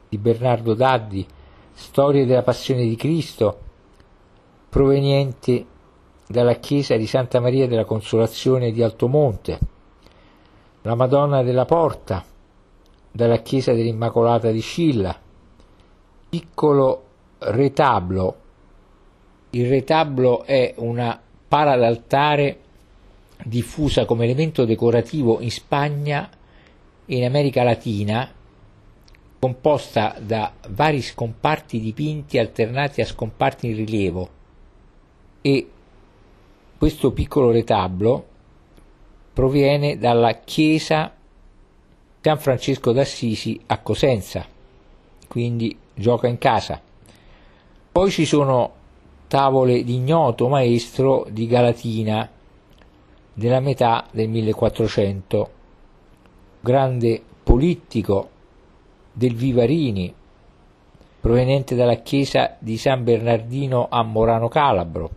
di 0.08 0.16
Bernardo 0.16 0.72
Daddi, 0.72 1.26
Storie 1.74 2.24
della 2.24 2.42
Passione 2.42 2.84
di 2.84 2.96
Cristo, 2.96 3.60
provenienti 4.70 5.66
dalla 6.26 6.54
chiesa 6.54 6.96
di 6.96 7.06
Santa 7.06 7.40
Maria 7.40 7.66
della 7.66 7.84
Consolazione 7.84 8.72
di 8.72 8.82
Altomonte, 8.82 9.58
la 10.82 10.94
Madonna 10.94 11.42
della 11.42 11.64
Porta, 11.64 12.24
dalla 13.10 13.38
chiesa 13.38 13.72
dell'Immacolata 13.72 14.50
di 14.50 14.60
Scilla, 14.60 15.18
piccolo 16.28 17.04
retablo. 17.38 18.36
Il 19.50 19.68
retablo 19.68 20.42
è 20.42 20.74
una 20.78 21.18
pala 21.48 21.76
d'altare 21.76 22.60
diffusa 23.44 24.04
come 24.04 24.24
elemento 24.24 24.64
decorativo 24.64 25.40
in 25.40 25.50
Spagna 25.50 26.28
e 27.06 27.16
in 27.16 27.24
America 27.24 27.62
Latina, 27.62 28.28
composta 29.38 30.16
da 30.20 30.52
vari 30.70 31.00
scomparti 31.00 31.78
dipinti 31.78 32.38
alternati 32.38 33.00
a 33.00 33.06
scomparti 33.06 33.68
in 33.68 33.76
rilievo 33.76 34.28
e 35.40 35.70
questo 36.78 37.12
piccolo 37.12 37.50
retablo 37.50 38.26
proviene 39.32 39.98
dalla 39.98 40.40
chiesa 40.40 41.14
San 42.20 42.38
Francesco 42.38 42.90
d'Assisi 42.90 43.60
a 43.66 43.78
Cosenza, 43.78 44.44
quindi 45.28 45.78
gioca 45.94 46.26
in 46.26 46.38
casa. 46.38 46.80
Poi 47.92 48.10
ci 48.10 48.24
sono 48.24 48.72
tavole 49.28 49.84
di 49.84 49.94
ignoto 49.94 50.48
maestro 50.48 51.26
di 51.30 51.46
Galatina 51.46 52.28
della 53.32 53.60
metà 53.60 54.06
del 54.10 54.28
1400, 54.28 55.50
grande 56.60 57.22
polittico 57.42 58.30
del 59.12 59.34
Vivarini, 59.34 60.12
proveniente 61.20 61.74
dalla 61.74 61.96
chiesa 61.96 62.56
di 62.58 62.76
San 62.76 63.04
Bernardino 63.04 63.86
a 63.88 64.02
Morano 64.02 64.48
Calabro, 64.48 65.10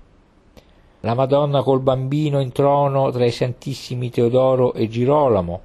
la 1.02 1.14
Madonna 1.14 1.64
col 1.64 1.80
bambino 1.80 2.42
in 2.42 2.52
trono 2.52 3.10
tra 3.12 3.26
i 3.26 3.32
Santissimi 3.32 4.10
Teodoro 4.10 4.74
e 4.74 4.90
Girolamo, 4.90 5.62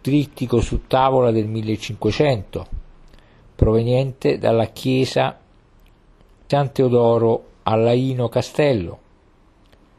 trittico 0.00 0.60
su 0.60 0.86
tavola 0.86 1.32
del 1.32 1.46
1500, 1.46 2.66
proveniente 3.56 4.38
dalla 4.38 4.66
chiesa 4.66 5.36
San 6.46 6.72
Teodoro 6.72 7.44
a 7.64 7.74
Laino 7.74 8.28
Castello, 8.28 8.98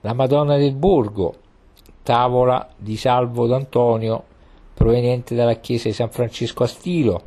la 0.02 0.14
Madonna 0.14 0.56
del 0.56 0.74
Borgo, 0.74 1.36
tavola 2.02 2.70
di 2.78 2.96
Salvo 2.96 3.46
d'Antonio 3.46 4.24
proveniente 4.74 5.36
dalla 5.36 5.56
chiesa 5.56 5.90
di 5.90 5.94
San 5.94 6.10
Francesco 6.10 6.64
a 6.64 6.68
Stilo, 6.68 7.22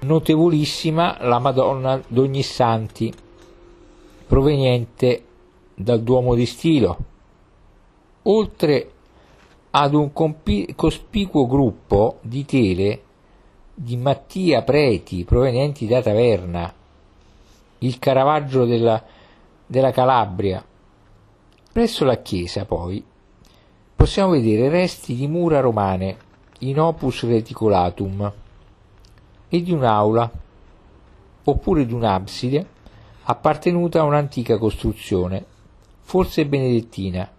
notevolissima 0.00 1.18
la 1.20 1.38
Madonna 1.38 2.00
d'Ognissanti 2.08 3.12
proveniente 4.26 5.24
dal 5.74 6.02
Duomo 6.02 6.34
di 6.34 6.46
Stilo, 6.46 6.98
oltre 8.22 8.90
ad 9.70 9.94
un 9.94 10.12
compi- 10.12 10.74
cospicuo 10.74 11.46
gruppo 11.46 12.18
di 12.22 12.44
tele 12.44 13.02
di 13.74 13.96
Mattia 13.96 14.62
Preti 14.62 15.24
provenienti 15.24 15.86
da 15.86 16.02
Taverna 16.02 16.72
il 17.78 17.98
Caravaggio 17.98 18.64
della 18.64 19.02
della 19.72 19.90
Calabria. 19.90 20.62
Presso 21.72 22.04
la 22.04 22.18
chiesa, 22.18 22.66
poi, 22.66 23.02
possiamo 23.96 24.32
vedere 24.32 24.68
resti 24.68 25.14
di 25.14 25.26
mura 25.26 25.60
romane 25.60 26.16
in 26.58 26.78
opus 26.78 27.22
reticulatum 27.24 28.32
e 29.48 29.62
di 29.62 29.72
un'aula 29.72 30.30
oppure 31.44 31.86
di 31.86 31.94
un'abside 31.94 32.66
appartenuta 33.22 34.00
a 34.00 34.04
un'antica 34.04 34.58
costruzione, 34.58 35.46
forse 36.02 36.46
benedettina. 36.46 37.30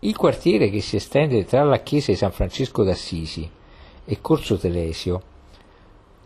Il 0.00 0.16
quartiere 0.16 0.68
che 0.68 0.80
si 0.80 0.96
estende 0.96 1.44
tra 1.44 1.64
la 1.64 1.80
chiesa 1.80 2.12
di 2.12 2.18
San 2.18 2.32
Francesco 2.32 2.82
d'Assisi 2.82 3.48
e 4.04 4.20
Corso 4.20 4.58
Telesio 4.58 5.22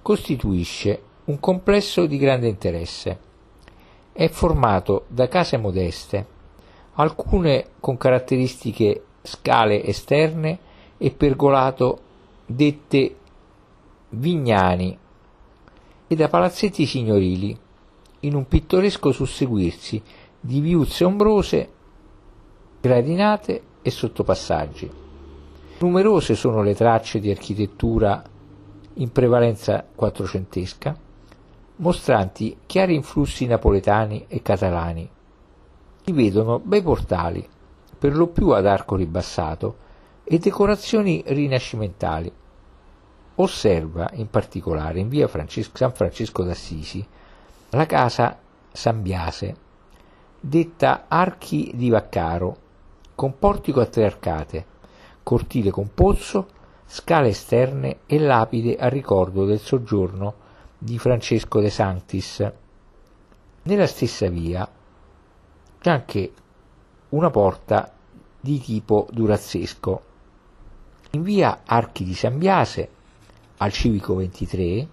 costituisce 0.03 1.03
un 1.27 1.39
complesso 1.39 2.07
di 2.07 2.17
grande 2.17 2.49
interesse. 2.49 3.19
È 4.13 4.29
formato 4.29 5.05
da 5.09 5.29
case 5.29 5.57
modeste, 5.57 6.27
alcune 6.95 7.67
con 7.81 7.97
caratteristiche 7.97 9.05
scale 9.23 9.85
esterne 9.85 10.59
e 10.97 11.11
pergolato 11.11 12.01
dette 12.47 13.17
vignani 14.11 14.97
e 16.07 16.15
da 16.15 16.29
palazzetti 16.29 16.87
signorili, 16.87 17.59
in 18.21 18.35
un 18.35 18.47
pittoresco 18.49 19.13
susseguirsi 19.13 20.03
di 20.47 20.61
viuzze 20.61 21.03
ombrose, 21.03 21.69
gradinate 22.81 23.63
e 23.83 23.91
sottopassaggi. 23.91 24.91
Numerose 25.79 26.37
sono 26.37 26.63
le 26.63 26.75
tracce 26.75 27.19
di 27.19 27.31
architettura 27.31 28.23
in 28.95 29.11
prevalenza 29.11 29.85
quattrocentesca, 29.93 30.97
mostranti 31.77 32.59
chiari 32.65 32.95
influssi 32.95 33.47
napoletani 33.47 34.27
e 34.29 34.41
catalani. 34.41 35.11
Si 36.05 36.13
vedono 36.13 36.61
bei 36.61 36.81
portali, 36.81 37.47
per 37.99 38.15
lo 38.15 38.29
più 38.29 38.51
ad 38.51 38.67
arco 38.67 38.95
ribassato, 38.95 39.85
e 40.23 40.39
decorazioni 40.39 41.25
rinascimentali. 41.27 42.33
Osserva 43.35 44.11
in 44.13 44.31
particolare 44.31 45.01
in 45.01 45.09
via 45.09 45.27
Francesco, 45.27 45.77
San 45.77 45.93
Francesco 45.93 46.45
d'Assisi 46.45 47.05
la 47.71 47.85
casa 47.85 48.39
San 48.73 49.03
Biase, 49.03 49.66
detta 50.49 51.07
Archi 51.09 51.73
di 51.75 51.91
Vaccaro, 51.91 52.57
con 53.17 53.37
portico 53.37 53.81
a 53.81 53.87
tre 53.87 54.05
arcate, 54.05 54.65
cortile 55.25 55.71
con 55.71 55.93
pozzo, 55.93 56.47
scale 56.87 57.29
esterne 57.29 57.99
e 58.07 58.21
lapide 58.21 58.77
a 58.77 58.89
ricordo 58.89 59.45
del 59.45 59.59
soggiorno 59.59 60.35
di 60.79 61.01
Francesco 61.01 61.59
de 61.59 61.69
Sanctis. 61.69 62.53
Nella 63.63 63.89
stessa 63.89 64.29
via 64.29 64.71
c'è 65.81 65.91
anche 65.91 66.33
una 67.09 67.31
porta 67.31 67.93
di 68.41 68.61
tipo 68.61 69.09
durazzesco. 69.11 70.03
In 71.11 71.23
via 71.23 71.63
Archi 71.65 72.05
di 72.05 72.15
San 72.15 72.39
Biase 72.39 72.89
al 73.57 73.73
civico 73.73 74.15
23 74.15 74.89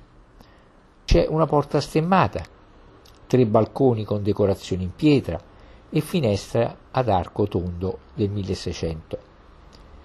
c'è 1.06 1.28
una 1.30 1.45
porta 1.45 1.80
stemmata, 1.80 2.43
tre 3.34 3.47
balconi 3.47 4.03
con 4.03 4.21
decorazioni 4.21 4.84
in 4.84 4.93
pietra 4.95 5.41
e 5.89 6.01
finestra 6.01 6.77
ad 6.91 7.09
arco 7.09 7.47
tondo 7.47 7.97
del 8.13 8.29
1600. 8.29 9.17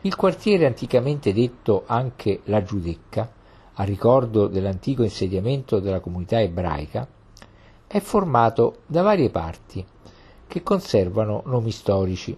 Il 0.01 0.17
quartiere 0.17 0.65
anticamente 0.65 1.35
detto 1.35 1.83
anche 1.85 2.41
la 2.45 2.63
Giudecca, 2.63 3.31
a 3.75 3.85
ricordo 3.85 4.47
dell'antico 4.47 5.03
insediamento 5.03 5.79
della 5.79 6.01
comunità 6.01 6.41
ebraica, 6.41 7.07
è 7.87 8.01
formato 8.01 8.79
da 8.87 9.03
varie 9.03 9.29
parti 9.29 9.85
che 10.47 10.63
conservano 10.63 11.43
nomi 11.45 11.71
storici. 11.71 12.35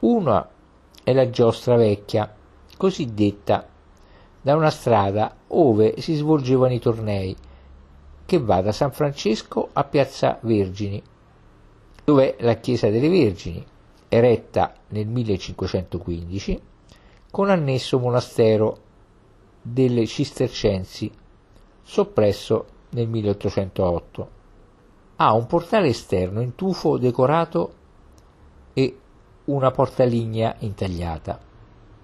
Una 0.00 0.46
è 1.02 1.12
la 1.14 1.30
giostra 1.30 1.76
vecchia, 1.76 2.30
cosiddetta 2.76 3.66
da 4.42 4.56
una 4.56 4.68
strada 4.68 5.34
ove 5.46 5.94
si 6.02 6.12
svolgevano 6.16 6.74
i 6.74 6.80
tornei, 6.80 7.34
che 8.26 8.38
va 8.38 8.60
da 8.60 8.72
San 8.72 8.90
Francesco 8.90 9.70
a 9.72 9.84
Piazza 9.84 10.38
Vergini, 10.42 11.00
dove 12.04 12.36
la 12.40 12.54
Chiesa 12.54 12.90
delle 12.90 13.08
Vergini, 13.08 13.64
eretta 14.08 14.74
nel 14.88 15.06
1515, 15.06 16.60
con 17.30 17.50
annesso 17.50 17.98
monastero 17.98 18.78
delle 19.62 20.06
Cistercensi, 20.06 21.10
soppresso 21.82 22.66
nel 22.90 23.08
1808. 23.08 24.30
Ha 25.16 25.32
un 25.32 25.46
portale 25.46 25.88
esterno 25.88 26.40
in 26.40 26.54
tufo 26.56 26.98
decorato 26.98 27.74
e 28.72 28.98
una 29.44 29.70
portalignea 29.70 30.56
intagliata. 30.58 31.38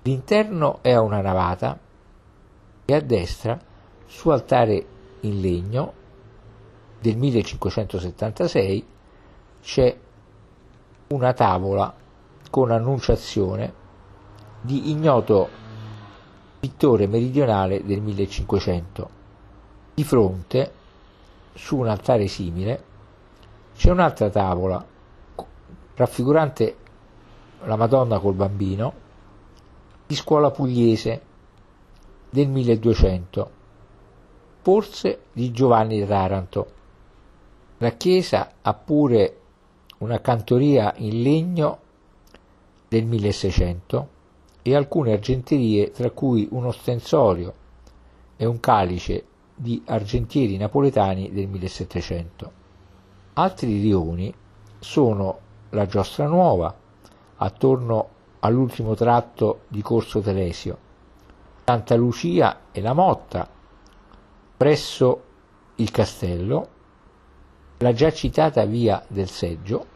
L'interno 0.02 0.78
è 0.82 0.92
a 0.92 1.02
una 1.02 1.20
navata 1.20 1.78
e 2.84 2.94
a 2.94 3.00
destra, 3.00 3.58
su 4.06 4.28
altare 4.30 4.86
in 5.20 5.40
legno 5.40 6.00
del 7.02 7.16
1576, 7.16 8.86
c'è 9.60 9.98
una 11.08 11.32
tavola 11.32 11.92
con 12.48 12.70
annunciazione 12.70 13.72
di 14.60 14.90
ignoto 14.90 15.48
pittore 16.60 17.08
meridionale 17.08 17.84
del 17.84 18.00
1500. 18.00 19.10
Di 19.94 20.04
fronte, 20.04 20.72
su 21.54 21.76
un 21.76 21.88
altare 21.88 22.28
simile, 22.28 22.84
c'è 23.74 23.90
un'altra 23.90 24.30
tavola 24.30 24.86
raffigurante 25.94 26.76
la 27.64 27.76
Madonna 27.76 28.18
col 28.20 28.34
bambino 28.34 28.94
di 30.06 30.14
scuola 30.14 30.50
pugliese 30.50 31.20
del 32.30 32.48
1200, 32.48 33.50
forse 34.60 35.22
di 35.32 35.50
Giovanni 35.50 36.06
Taranto. 36.06 36.80
La 37.82 37.90
chiesa 37.90 38.52
ha 38.62 38.74
pure 38.74 39.40
una 39.98 40.20
cantoria 40.20 40.94
in 40.98 41.20
legno 41.20 41.78
del 42.86 43.04
1600 43.04 44.08
e 44.62 44.76
alcune 44.76 45.14
argenterie 45.14 45.90
tra 45.90 46.12
cui 46.12 46.46
uno 46.52 46.70
stensorio 46.70 47.52
e 48.36 48.46
un 48.46 48.60
calice 48.60 49.24
di 49.56 49.82
argentieri 49.84 50.56
napoletani 50.58 51.32
del 51.32 51.48
1700. 51.48 52.52
Altri 53.32 53.80
rioni 53.80 54.32
sono 54.78 55.38
la 55.70 55.84
Giostra 55.86 56.28
Nuova, 56.28 56.72
attorno 57.34 58.08
all'ultimo 58.38 58.94
tratto 58.94 59.62
di 59.66 59.82
Corso 59.82 60.20
Telesio, 60.20 60.78
Santa 61.64 61.96
Lucia 61.96 62.60
e 62.70 62.80
la 62.80 62.92
Motta, 62.92 63.48
presso 64.56 65.22
il 65.74 65.90
castello, 65.90 66.71
la 67.82 67.92
già 67.92 68.12
citata 68.12 68.64
via 68.64 69.04
del 69.08 69.28
Seggio, 69.28 69.86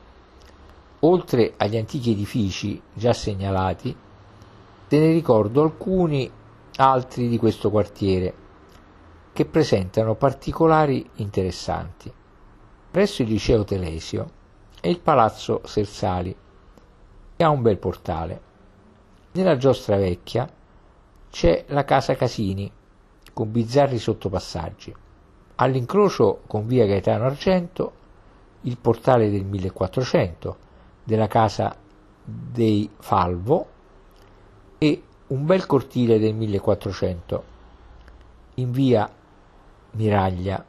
oltre 1.00 1.54
agli 1.56 1.76
antichi 1.76 2.10
edifici 2.10 2.80
già 2.92 3.12
segnalati, 3.12 3.96
te 4.88 4.98
ne 4.98 5.12
ricordo 5.12 5.62
alcuni 5.62 6.30
altri 6.76 7.28
di 7.28 7.38
questo 7.38 7.70
quartiere 7.70 8.34
che 9.32 9.44
presentano 9.44 10.14
particolari 10.16 11.08
interessanti. 11.16 12.12
Presso 12.90 13.22
il 13.22 13.28
liceo 13.28 13.64
Telesio 13.64 14.30
è 14.80 14.88
il 14.88 15.00
palazzo 15.00 15.60
Sersali, 15.64 16.34
che 17.36 17.44
ha 17.44 17.50
un 17.50 17.62
bel 17.62 17.78
portale. 17.78 18.40
Nella 19.32 19.56
giostra 19.56 19.96
vecchia 19.96 20.50
c'è 21.30 21.66
la 21.68 21.84
casa 21.84 22.14
Casini, 22.14 22.70
con 23.32 23.52
bizzarri 23.52 23.98
sottopassaggi. 23.98 24.94
All'incrocio 25.58 26.42
con 26.46 26.66
via 26.66 26.84
Gaetano 26.84 27.24
Argento, 27.24 27.92
il 28.62 28.76
portale 28.76 29.30
del 29.30 29.44
1400, 29.44 30.56
della 31.02 31.28
casa 31.28 31.74
dei 32.22 32.90
Falvo 32.98 33.66
e 34.76 35.02
un 35.28 35.46
bel 35.46 35.64
cortile 35.64 36.18
del 36.18 36.34
1400. 36.34 37.44
In 38.56 38.70
via 38.70 39.10
Miraglia 39.92 40.62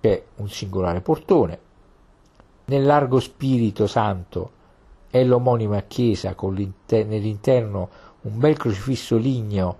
c'è 0.00 0.24
un 0.34 0.48
singolare 0.48 1.00
portone. 1.00 1.60
Nel 2.64 2.84
largo 2.84 3.20
Spirito 3.20 3.86
Santo 3.86 4.50
è 5.08 5.22
l'omonima 5.22 5.82
chiesa 5.82 6.34
con 6.34 6.54
nell'interno 6.54 7.88
un 8.22 8.36
bel 8.36 8.56
crocifisso 8.56 9.16
ligneo 9.16 9.76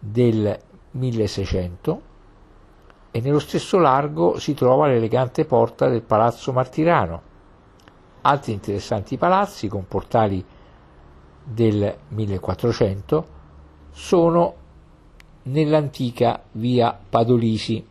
del 0.00 0.58
1600 0.90 2.12
e 3.16 3.20
nello 3.20 3.38
stesso 3.38 3.78
largo 3.78 4.40
si 4.40 4.54
trova 4.54 4.88
l'elegante 4.88 5.44
porta 5.44 5.86
del 5.86 6.02
Palazzo 6.02 6.52
Martirano. 6.52 7.22
Altri 8.22 8.54
interessanti 8.54 9.16
palazzi 9.16 9.68
con 9.68 9.86
portali 9.86 10.44
del 11.44 11.96
1400 12.08 13.26
sono 13.92 14.54
nell'antica 15.44 16.42
via 16.52 16.98
Padolisi 17.08 17.86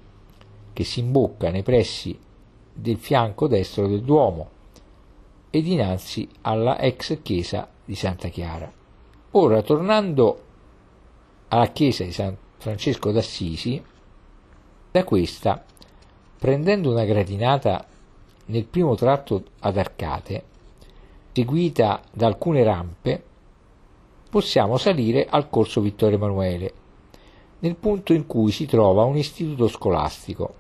che 0.74 0.84
si 0.84 1.00
imbocca 1.00 1.50
nei 1.52 1.64
pressi 1.64 2.20
del 2.74 2.98
fianco 2.98 3.48
destro 3.48 3.88
del 3.88 4.02
Duomo 4.02 4.50
e 5.50 5.62
dinanzi 5.62 6.28
alla 6.42 6.78
ex 6.82 7.22
chiesa 7.22 7.66
di 7.86 7.96
Santa 7.96 8.28
Chiara. 8.28 8.70
Ora, 9.32 9.62
tornando 9.62 10.42
alla 11.48 11.68
chiesa 11.68 12.04
di 12.04 12.12
San 12.12 12.36
Francesco 12.58 13.12
d'Assisi, 13.12 13.92
da 14.94 15.04
questa, 15.04 15.66
prendendo 16.38 16.91
una 16.91 17.04
gradinata 17.04 17.84
nel 18.46 18.66
primo 18.66 18.94
tratto 18.94 19.44
ad 19.62 19.76
arcate, 19.76 20.44
seguita 21.32 22.00
da 22.12 22.28
alcune 22.28 22.64
rampe, 22.64 23.24
possiamo 24.30 24.78
salire 24.78 25.26
al 25.28 25.50
corso 25.50 25.82
Vittorio 25.82 26.18
Emanuele, 26.18 26.74
nel 27.62 27.76
punto 27.76 28.14
in 28.14 28.28
cui 28.28 28.52
si 28.52 28.68
trova 28.68 29.04
un 29.06 29.18
istituto 29.18 29.68
scolastico. 29.68 30.54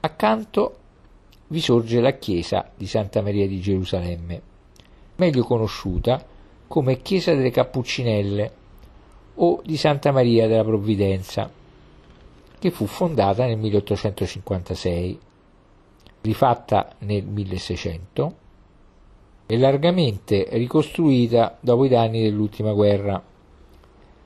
Accanto 0.00 0.76
vi 1.46 1.60
sorge 1.60 2.00
la 2.00 2.14
chiesa 2.14 2.68
di 2.74 2.88
Santa 2.88 3.22
Maria 3.22 3.46
di 3.46 3.60
Gerusalemme, 3.60 4.42
meglio 5.14 5.44
conosciuta 5.44 6.20
come 6.66 7.00
Chiesa 7.00 7.32
delle 7.32 7.52
Cappuccinelle 7.52 8.52
o 9.36 9.62
di 9.64 9.76
Santa 9.76 10.10
Maria 10.10 10.48
della 10.48 10.64
Provvidenza, 10.64 11.58
che 12.60 12.70
fu 12.70 12.86
fondata 12.86 13.46
nel 13.46 13.56
1856, 13.56 15.18
rifatta 16.20 16.92
nel 16.98 17.24
1600 17.24 18.34
e 19.46 19.58
largamente 19.58 20.46
ricostruita 20.52 21.56
dopo 21.58 21.86
i 21.86 21.88
danni 21.88 22.22
dell'ultima 22.22 22.72
guerra. 22.72 23.20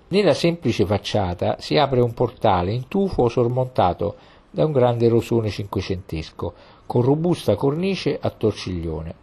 Nella 0.08 0.34
semplice 0.34 0.84
facciata 0.84 1.56
si 1.60 1.78
apre 1.78 2.00
un 2.00 2.12
portale 2.12 2.72
in 2.72 2.88
tufo 2.88 3.28
sormontato 3.28 4.16
da 4.50 4.66
un 4.66 4.72
grande 4.72 5.08
rosone 5.08 5.48
cinquecentesco 5.48 6.54
con 6.86 7.02
robusta 7.02 7.54
cornice 7.54 8.18
a 8.20 8.30
torciglione. 8.30 9.14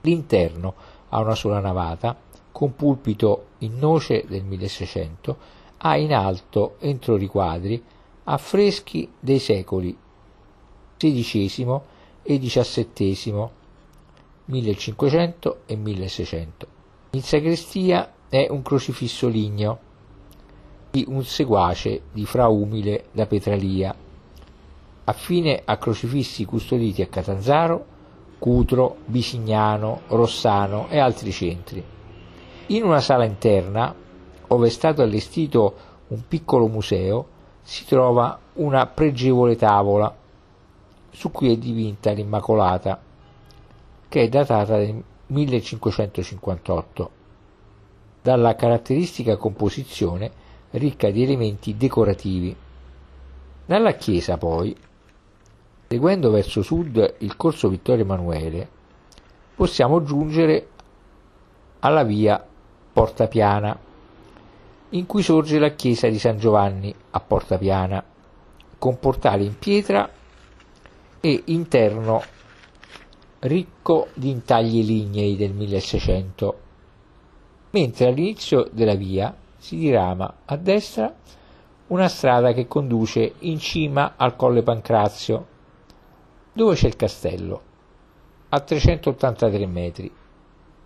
L'interno 0.00 0.74
ha 1.10 1.20
una 1.20 1.36
sola 1.36 1.60
navata 1.60 2.16
con 2.50 2.74
pulpito 2.74 3.46
in 3.58 3.78
noce 3.78 4.24
del 4.26 4.42
1600, 4.42 5.36
ha 5.78 5.96
in 5.96 6.12
alto, 6.12 6.76
entro 6.80 7.16
riquadri, 7.16 7.82
affreschi 8.28 9.08
dei 9.20 9.38
secoli 9.38 9.96
XVI 10.96 11.80
e 12.22 12.38
XVII, 12.38 13.48
1500 14.46 15.60
e 15.66 15.76
1600. 15.76 16.66
In 17.10 17.22
sagrestia 17.22 18.12
è 18.28 18.48
un 18.50 18.62
crocifisso 18.62 19.28
ligneo 19.28 19.78
di 20.90 21.04
un 21.06 21.24
seguace 21.24 22.02
di 22.12 22.24
Fra 22.24 22.48
Umile 22.48 23.06
da 23.12 23.26
Petralia, 23.26 23.94
affine 25.04 25.62
a 25.64 25.76
crocifissi 25.76 26.44
custoditi 26.44 27.02
a 27.02 27.06
Catanzaro, 27.06 27.94
Cutro, 28.38 28.96
Bisignano, 29.04 30.02
Rossano 30.08 30.88
e 30.88 30.98
altri 30.98 31.30
centri. 31.30 31.82
In 32.68 32.82
una 32.82 33.00
sala 33.00 33.24
interna, 33.24 33.94
ove 34.48 34.66
è 34.66 34.70
stato 34.70 35.02
allestito 35.02 35.74
un 36.08 36.22
piccolo 36.26 36.66
museo, 36.66 37.34
si 37.68 37.84
trova 37.84 38.38
una 38.54 38.86
pregevole 38.86 39.56
tavola 39.56 40.14
su 41.10 41.32
cui 41.32 41.52
è 41.52 41.56
dipinta 41.56 42.12
l'Immacolata, 42.12 43.02
che 44.08 44.22
è 44.22 44.28
datata 44.28 44.76
del 44.76 45.02
1558, 45.26 47.10
dalla 48.22 48.54
caratteristica 48.54 49.36
composizione 49.36 50.30
ricca 50.70 51.10
di 51.10 51.24
elementi 51.24 51.76
decorativi. 51.76 52.54
Dalla 53.66 53.94
chiesa 53.94 54.38
poi, 54.38 54.76
seguendo 55.88 56.30
verso 56.30 56.62
sud 56.62 57.14
il 57.18 57.36
corso 57.36 57.68
Vittorio 57.68 58.04
Emanuele, 58.04 58.68
possiamo 59.56 60.04
giungere 60.04 60.68
alla 61.80 62.04
via 62.04 62.46
Porta 62.92 63.26
Piana, 63.26 63.76
in 64.96 65.06
cui 65.06 65.22
sorge 65.22 65.58
la 65.58 65.70
chiesa 65.70 66.08
di 66.08 66.18
San 66.18 66.38
Giovanni 66.38 66.94
a 67.10 67.20
Porta 67.20 67.58
Piana, 67.58 68.02
con 68.78 68.98
portale 68.98 69.44
in 69.44 69.58
pietra 69.58 70.08
e 71.20 71.42
interno 71.46 72.22
ricco 73.40 74.08
di 74.14 74.30
intagli 74.30 74.84
lignei 74.84 75.36
del 75.36 75.52
1600, 75.52 76.58
mentre 77.70 78.06
all'inizio 78.06 78.68
della 78.72 78.94
via 78.94 79.34
si 79.58 79.76
dirama 79.76 80.38
a 80.46 80.56
destra 80.56 81.14
una 81.88 82.08
strada 82.08 82.52
che 82.52 82.66
conduce 82.66 83.34
in 83.40 83.58
cima 83.58 84.14
al 84.16 84.34
Colle 84.34 84.62
Pancrazio, 84.62 85.46
dove 86.52 86.74
c'è 86.74 86.86
il 86.86 86.96
castello, 86.96 87.62
a 88.48 88.60
383 88.60 89.66
metri 89.66 90.10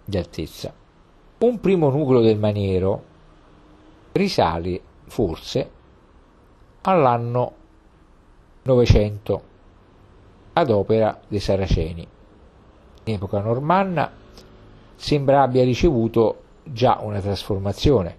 di 0.05 0.17
altezza. 0.17 0.75
Un 1.39 1.61
primo 1.61 1.91
nucleo 1.91 2.21
del 2.21 2.39
maniero 2.39 3.10
risale 4.13 4.81
forse 5.07 5.71
all'anno 6.83 7.55
900 8.63 9.43
ad 10.53 10.71
opera 10.71 11.21
dei 11.29 11.41
Saraceni. 11.41 12.07
In 13.05 13.15
epoca 13.15 13.41
normanna 13.41 14.11
sembra 14.97 15.43
abbia 15.43 15.65
ricevuto 15.65 16.43
già 16.65 16.99
una 17.01 17.21
trasformazione. 17.21 18.19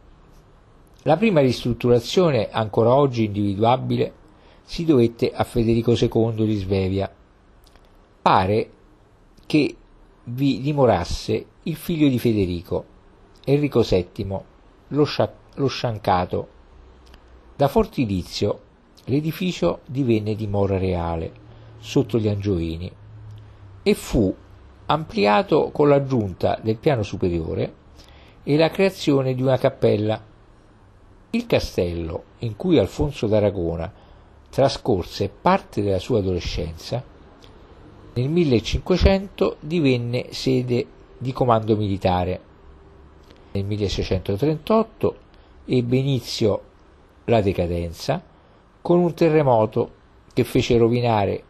La 1.04 1.18
prima 1.18 1.42
ristrutturazione, 1.42 2.50
ancora 2.50 2.94
oggi 2.94 3.26
individuabile, 3.26 4.14
si 4.64 4.86
dovette 4.86 5.32
a 5.32 5.44
Federico 5.44 5.94
II 5.94 6.46
di 6.46 6.56
Svevia. 6.56 7.12
Pare 8.22 8.70
che 9.46 9.76
vi 10.26 10.62
dimorasse 10.62 11.46
il 11.64 11.76
figlio 11.76 12.08
di 12.08 12.20
Federico, 12.20 12.86
Enrico 13.46 13.82
VII, 13.82 14.40
lo, 14.90 15.04
scia- 15.04 15.34
lo 15.56 15.68
sciancato. 15.68 16.48
Da 17.56 17.68
fortilizio 17.68 18.60
l'edificio 19.06 19.82
divenne 19.86 20.36
dimora 20.36 20.78
reale 20.78 21.32
sotto 21.80 22.18
gli 22.18 22.28
Angioini 22.28 22.92
e 23.84 23.94
fu 23.94 24.34
ampliato 24.86 25.72
con 25.72 25.90
l'aggiunta 25.90 26.60
del 26.62 26.78
piano 26.78 27.04
superiore 27.04 27.74
e 28.44 28.58
la 28.58 28.70
creazione 28.70 29.34
di 29.34 29.42
una 29.42 29.58
cappella. 29.58 30.22
Il 31.32 31.46
castello, 31.46 32.24
in 32.40 32.56
cui 32.56 32.78
Alfonso 32.78 33.28
d'Aragona 33.28 33.92
trascorse 34.50 35.30
parte 35.30 35.82
della 35.82 36.00
sua 36.00 36.20
adolescenza, 36.20 37.04
nel 38.14 38.30
1500 38.30 39.58
divenne 39.62 40.34
sede 40.34 40.86
di 41.18 41.32
comando 41.32 41.78
militare. 41.78 42.42
Nel 43.54 43.64
1638 43.64 45.16
ebbe 45.66 45.98
inizio 45.98 46.64
la 47.26 47.42
decadenza 47.42 48.22
con 48.82 49.00
un 49.00 49.14
terremoto 49.14 50.00
che 50.34 50.44
fece 50.44 50.78
rovinare 50.78 51.44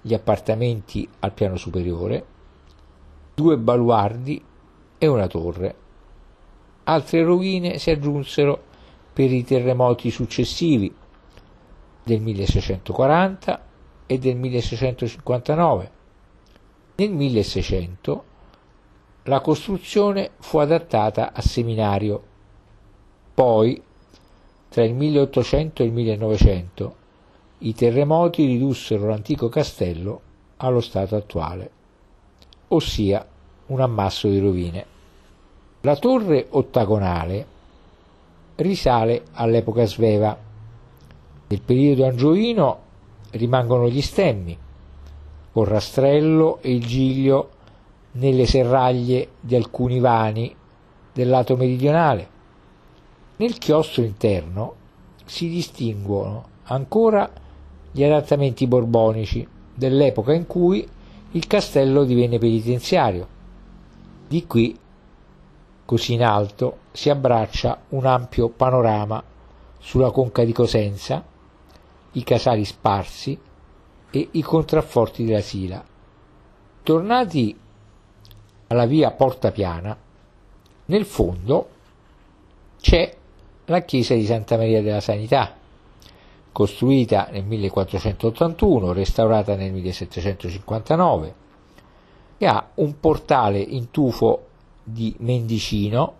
gli 0.00 0.14
appartamenti 0.14 1.08
al 1.20 1.32
piano 1.32 1.56
superiore, 1.56 2.26
due 3.34 3.56
baluardi 3.56 4.42
e 4.98 5.06
una 5.06 5.26
torre. 5.26 5.74
Altre 6.84 7.22
rovine 7.22 7.78
si 7.78 7.90
aggiunsero 7.90 8.70
per 9.12 9.32
i 9.32 9.44
terremoti 9.44 10.10
successivi 10.10 10.92
del 12.02 12.20
1640 12.20 13.64
e 14.06 14.18
del 14.18 14.36
1659. 14.36 15.90
Nel 16.96 17.10
1600 17.10 18.24
la 19.24 19.40
costruzione 19.40 20.32
fu 20.40 20.58
adattata 20.58 21.32
a 21.32 21.40
seminario. 21.40 22.30
Poi, 23.34 23.82
tra 24.68 24.84
il 24.84 24.94
1800 24.94 25.82
e 25.82 25.86
il 25.86 25.92
1900, 25.92 26.96
i 27.58 27.74
terremoti 27.74 28.44
ridussero 28.44 29.08
l'antico 29.08 29.48
castello 29.48 30.20
allo 30.58 30.80
stato 30.80 31.16
attuale, 31.16 31.70
ossia 32.68 33.26
un 33.66 33.80
ammasso 33.80 34.28
di 34.28 34.38
rovine. 34.38 34.86
La 35.80 35.96
torre 35.96 36.46
ottagonale 36.50 37.46
risale 38.56 39.24
all'epoca 39.32 39.86
sveva. 39.86 40.36
Nel 41.48 41.60
periodo 41.62 42.06
angioino 42.06 42.78
rimangono 43.30 43.88
gli 43.88 44.02
stemmi, 44.02 44.56
col 45.52 45.66
rastrello 45.66 46.58
e 46.60 46.72
il 46.72 46.84
giglio 46.84 47.50
nelle 48.12 48.46
serraglie 48.46 49.28
di 49.40 49.54
alcuni 49.54 50.00
vani 50.00 50.54
del 51.12 51.28
lato 51.28 51.56
meridionale. 51.56 52.28
Nel 53.36 53.58
chiostro 53.58 54.02
interno 54.02 54.74
si 55.24 55.48
distinguono 55.48 56.48
ancora 56.64 57.30
gli 57.90 58.04
adattamenti 58.04 58.66
borbonici 58.66 59.46
dell'epoca 59.74 60.32
in 60.32 60.46
cui 60.46 60.86
il 61.32 61.46
castello 61.46 62.04
divenne 62.04 62.38
penitenziario. 62.38 63.26
Di 64.28 64.46
qui, 64.46 64.78
così 65.84 66.12
in 66.12 66.24
alto, 66.24 66.78
si 66.92 67.10
abbraccia 67.10 67.82
un 67.90 68.06
ampio 68.06 68.48
panorama 68.48 69.22
sulla 69.78 70.10
conca 70.10 70.44
di 70.44 70.52
Cosenza, 70.52 71.24
i 72.12 72.24
casali 72.24 72.64
sparsi 72.64 73.38
e 74.10 74.28
i 74.30 74.42
contrafforti 74.42 75.24
della 75.24 75.40
Sila. 75.40 75.82
Tornati 76.82 77.58
alla 78.68 78.86
via 78.86 79.10
Porta 79.10 79.50
Piana, 79.50 79.96
nel 80.86 81.04
fondo 81.04 81.68
c'è 82.80 83.16
la 83.72 83.80
chiesa 83.80 84.14
di 84.14 84.26
Santa 84.26 84.58
Maria 84.58 84.82
della 84.82 85.00
Sanità, 85.00 85.56
costruita 86.52 87.28
nel 87.32 87.44
1481, 87.44 88.92
restaurata 88.92 89.56
nel 89.56 89.72
1759, 89.72 91.34
che 92.36 92.46
ha 92.46 92.68
un 92.74 93.00
portale 93.00 93.58
in 93.58 93.90
tufo 93.90 94.46
di 94.84 95.14
Mendicino, 95.20 96.14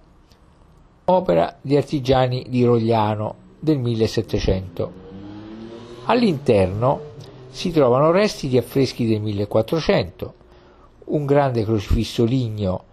opera 1.05 1.59
di 1.61 1.77
artigiani 1.77 2.47
di 2.49 2.65
Rogliano 2.65 3.35
del 3.59 3.79
1700. 3.79 4.93
All'interno 6.07 7.11
si 7.51 7.71
trovano 7.71 8.11
resti 8.11 8.49
di 8.49 8.57
affreschi 8.57 9.07
del 9.07 9.21
1400, 9.21 10.35
un 11.05 11.27
grande 11.27 11.65
crocifisso 11.65 12.25
ligneo 12.25 12.85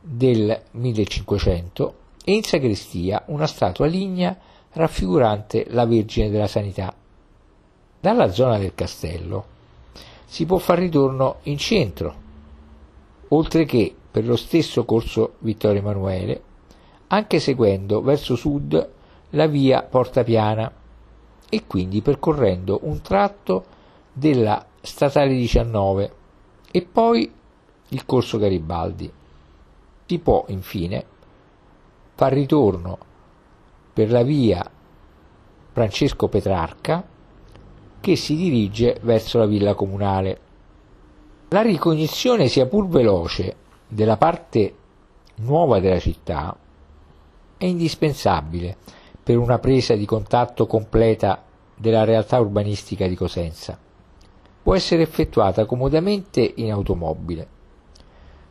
del 0.00 0.62
1500 0.70 2.04
e 2.28 2.32
in 2.32 2.42
sagrestia 2.42 3.22
una 3.26 3.46
statua 3.46 3.86
lignea 3.86 4.36
raffigurante 4.72 5.66
la 5.68 5.86
Vergine 5.86 6.28
della 6.28 6.48
Sanità. 6.48 6.92
Dalla 8.00 8.32
zona 8.32 8.58
del 8.58 8.74
castello 8.74 9.44
si 10.24 10.44
può 10.44 10.58
far 10.58 10.80
ritorno 10.80 11.36
in 11.44 11.56
centro, 11.56 12.14
oltre 13.28 13.64
che 13.64 13.94
per 14.10 14.26
lo 14.26 14.34
stesso 14.34 14.84
corso 14.84 15.34
Vittorio 15.38 15.78
Emanuele, 15.78 16.42
anche 17.06 17.38
seguendo 17.38 18.02
verso 18.02 18.34
sud 18.34 18.90
la 19.30 19.46
via 19.46 19.84
Porta 19.84 20.24
Piana 20.24 20.72
e 21.48 21.64
quindi 21.64 22.02
percorrendo 22.02 22.80
un 22.82 23.00
tratto 23.02 23.64
della 24.12 24.66
statale 24.80 25.32
19 25.32 26.14
e 26.72 26.82
poi 26.82 27.32
il 27.90 28.04
corso 28.04 28.36
Garibaldi. 28.36 29.12
Si 30.06 30.18
può 30.18 30.44
infine 30.48 31.14
far 32.16 32.32
ritorno 32.32 32.98
per 33.92 34.10
la 34.10 34.22
via 34.22 34.68
Francesco 35.72 36.28
Petrarca 36.28 37.04
che 38.00 38.16
si 38.16 38.34
dirige 38.34 38.98
verso 39.02 39.38
la 39.38 39.44
villa 39.44 39.74
comunale. 39.74 40.40
La 41.48 41.60
ricognizione 41.60 42.48
sia 42.48 42.64
pur 42.66 42.88
veloce 42.88 43.56
della 43.86 44.16
parte 44.16 44.74
nuova 45.36 45.78
della 45.78 45.98
città 45.98 46.56
è 47.58 47.64
indispensabile 47.66 48.76
per 49.22 49.36
una 49.36 49.58
presa 49.58 49.94
di 49.94 50.06
contatto 50.06 50.66
completa 50.66 51.42
della 51.74 52.04
realtà 52.04 52.40
urbanistica 52.40 53.06
di 53.06 53.14
Cosenza. 53.14 53.78
Può 54.62 54.74
essere 54.74 55.02
effettuata 55.02 55.66
comodamente 55.66 56.54
in 56.56 56.72
automobile, 56.72 57.46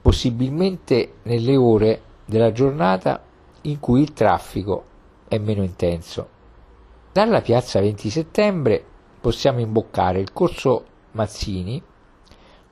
possibilmente 0.04 1.14
nelle 1.24 1.56
ore 1.56 2.02
della 2.26 2.52
giornata 2.52 3.25
in 3.66 3.80
cui 3.80 4.02
il 4.02 4.14
traffico 4.14 4.84
è 5.28 5.38
meno 5.38 5.64
intenso. 5.64 6.30
Dalla 7.12 7.42
piazza 7.42 7.80
20 7.80 8.10
settembre 8.10 8.84
possiamo 9.20 9.60
imboccare 9.60 10.20
il 10.20 10.34
corso 10.34 10.86
Mazzini, 11.12 11.82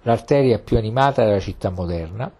l'arteria 0.01 0.59
più 0.59 0.77
animata 0.77 1.23
della 1.23 1.39
città 1.39 1.69
moderna, 1.69 2.31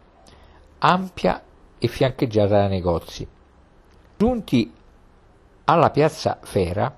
ampia 0.80 1.42
e 1.78 1.88
fiancheggiata 1.88 2.58
da 2.58 2.68
negozi. 2.68 3.28
Giunti 4.18 4.72
alla 5.66 5.90
piazza 5.92 6.40
Fera, 6.42 6.94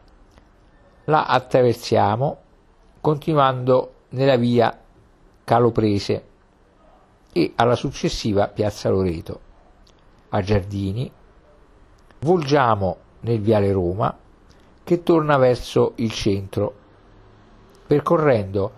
la 1.05 1.25
attraversiamo 1.25 2.37
continuando 2.99 3.93
nella 4.09 4.37
via 4.37 4.77
Caloprese 5.43 6.25
e 7.31 7.53
alla 7.55 7.75
successiva 7.75 8.47
piazza 8.47 8.89
Loreto. 8.89 9.39
A 10.29 10.41
Giardini 10.41 11.11
volgiamo 12.25 12.97
nel 13.21 13.39
viale 13.39 13.71
Roma 13.71 14.17
che 14.83 15.03
torna 15.03 15.37
verso 15.37 15.93
il 15.97 16.11
centro, 16.11 16.73
percorrendo 17.85 18.71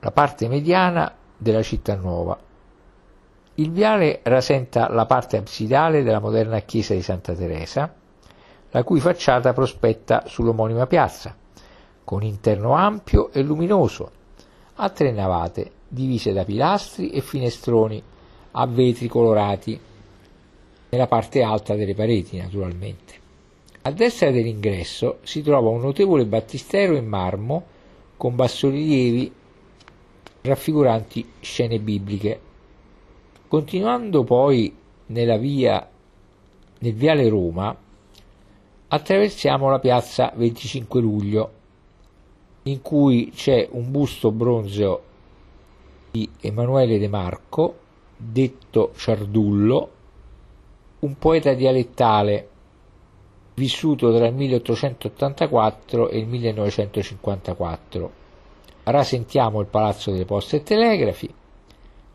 la 0.00 0.10
parte 0.10 0.46
mediana 0.48 1.10
della 1.38 1.62
città 1.62 1.94
nuova. 1.94 2.38
Il 3.54 3.70
viale 3.70 4.20
rasenta 4.24 4.90
la 4.90 5.06
parte 5.06 5.38
absidale 5.38 6.02
della 6.02 6.20
moderna 6.20 6.60
chiesa 6.60 6.92
di 6.92 7.00
Santa 7.00 7.32
Teresa, 7.32 7.92
la 8.70 8.82
cui 8.82 9.00
facciata 9.00 9.54
prospetta 9.54 10.24
sull'omonima 10.26 10.86
piazza, 10.86 11.34
con 12.04 12.22
interno 12.22 12.74
ampio 12.74 13.30
e 13.32 13.42
luminoso, 13.42 14.10
a 14.74 14.90
tre 14.90 15.12
navate 15.12 15.70
divise 15.88 16.34
da 16.34 16.44
pilastri 16.44 17.10
e 17.10 17.22
finestroni 17.22 18.02
a 18.52 18.66
vetri 18.66 19.08
colorati 19.08 19.80
nella 20.94 21.06
parte 21.08 21.42
alta 21.42 21.74
delle 21.74 21.94
pareti, 21.94 22.36
naturalmente. 22.36 23.22
A 23.82 23.90
destra 23.90 24.30
dell'ingresso 24.30 25.18
si 25.24 25.42
trova 25.42 25.68
un 25.68 25.80
notevole 25.80 26.24
battistero 26.24 26.94
in 26.94 27.06
marmo 27.06 27.64
con 28.16 28.34
bassorilievi 28.34 29.30
raffiguranti 30.42 31.32
scene 31.40 31.80
bibliche. 31.80 32.40
Continuando 33.48 34.24
poi 34.24 34.74
nella 35.06 35.36
via 35.36 35.86
nel 36.78 36.94
viale 36.94 37.28
Roma 37.28 37.76
attraversiamo 38.88 39.68
la 39.68 39.78
piazza 39.78 40.32
25 40.34 41.00
luglio 41.00 41.52
in 42.62 42.80
cui 42.80 43.32
c'è 43.34 43.68
un 43.72 43.90
busto 43.90 44.30
bronzeo 44.30 45.02
di 46.12 46.28
Emanuele 46.40 46.98
De 46.98 47.08
Marco 47.08 47.78
detto 48.16 48.92
Ciardullo 48.96 49.90
un 51.04 51.18
poeta 51.18 51.52
dialettale 51.52 52.48
vissuto 53.54 54.14
tra 54.16 54.26
il 54.26 54.34
1884 54.34 56.08
e 56.08 56.18
il 56.18 56.26
1954. 56.26 58.22
Rasentiamo 58.84 59.60
il 59.60 59.66
Palazzo 59.66 60.10
delle 60.10 60.24
Poste 60.24 60.56
e 60.56 60.62
Telegrafi, 60.62 61.32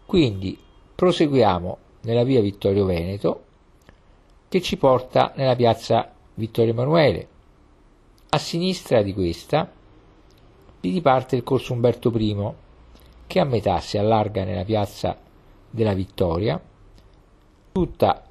quindi 0.06 0.58
proseguiamo 0.96 1.78
nella 2.02 2.24
via 2.24 2.42
Vittorio 2.42 2.86
Veneto 2.86 3.44
che 4.50 4.60
ci 4.62 4.76
porta 4.78 5.34
nella 5.36 5.56
piazza 5.56 6.12
Vittorio 6.34 6.72
Emanuele. 6.72 7.28
A 8.30 8.38
sinistra 8.40 9.04
di 9.04 9.14
questa 9.14 9.72
si 10.82 10.92
diparte 10.92 11.36
il 11.36 11.44
corso 11.44 11.74
Umberto 11.74 12.12
I 12.16 12.54
che 13.28 13.40
a 13.40 13.46
metà 13.46 13.80
si 13.82 14.00
allarga 14.00 14.44
nella 14.44 14.64
piazza 14.64 15.16
della 15.70 15.94
Vittoria, 15.94 16.60
tutta 17.72 18.24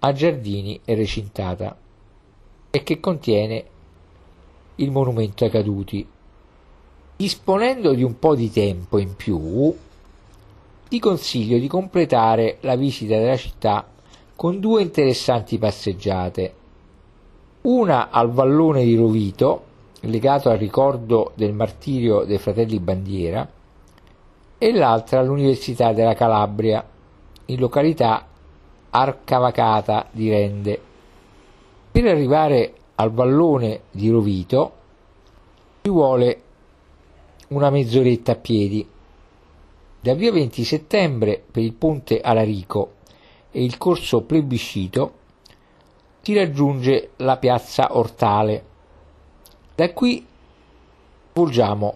a 0.00 0.12
giardini 0.12 0.80
e 0.84 0.94
recintata 0.94 1.76
e 2.70 2.82
che 2.82 3.00
contiene 3.00 3.64
il 4.76 4.90
monumento 4.90 5.44
ai 5.44 5.50
caduti. 5.50 6.06
Disponendo 7.16 7.94
di 7.94 8.02
un 8.02 8.18
po' 8.18 8.34
di 8.34 8.50
tempo 8.50 8.98
in 8.98 9.16
più, 9.16 9.74
ti 10.88 10.98
consiglio 10.98 11.58
di 11.58 11.66
completare 11.66 12.58
la 12.60 12.76
visita 12.76 13.16
della 13.16 13.36
città 13.36 13.86
con 14.36 14.60
due 14.60 14.82
interessanti 14.82 15.56
passeggiate. 15.56 16.54
Una 17.62 18.10
al 18.10 18.30
vallone 18.30 18.84
di 18.84 18.94
Rovito, 18.94 19.64
legato 20.00 20.50
al 20.50 20.58
ricordo 20.58 21.32
del 21.34 21.54
martirio 21.54 22.24
dei 22.24 22.38
fratelli 22.38 22.78
Bandiera, 22.78 23.50
e 24.58 24.72
l'altra 24.72 25.20
all'Università 25.20 25.92
della 25.92 26.14
Calabria, 26.14 26.86
in 27.46 27.58
località 27.58 28.26
Arcavacata 28.98 30.08
di 30.10 30.30
Rende. 30.30 30.80
Per 31.90 32.06
arrivare 32.06 32.72
al 32.94 33.12
vallone 33.12 33.82
di 33.90 34.08
Rovito 34.08 34.72
ci 35.82 35.90
vuole 35.90 36.42
una 37.48 37.68
mezz'oretta 37.68 38.32
a 38.32 38.36
piedi. 38.36 38.88
Da 40.00 40.14
via 40.14 40.32
20 40.32 40.64
settembre 40.64 41.44
per 41.50 41.62
il 41.62 41.74
ponte 41.74 42.22
Alarico 42.22 42.92
e 43.50 43.62
il 43.62 43.76
corso 43.76 44.22
plebiscito 44.22 45.12
si 46.22 46.32
raggiunge 46.32 47.10
la 47.16 47.36
piazza 47.36 47.98
Ortale. 47.98 48.64
Da 49.74 49.92
qui 49.92 50.26
volgiamo 51.34 51.94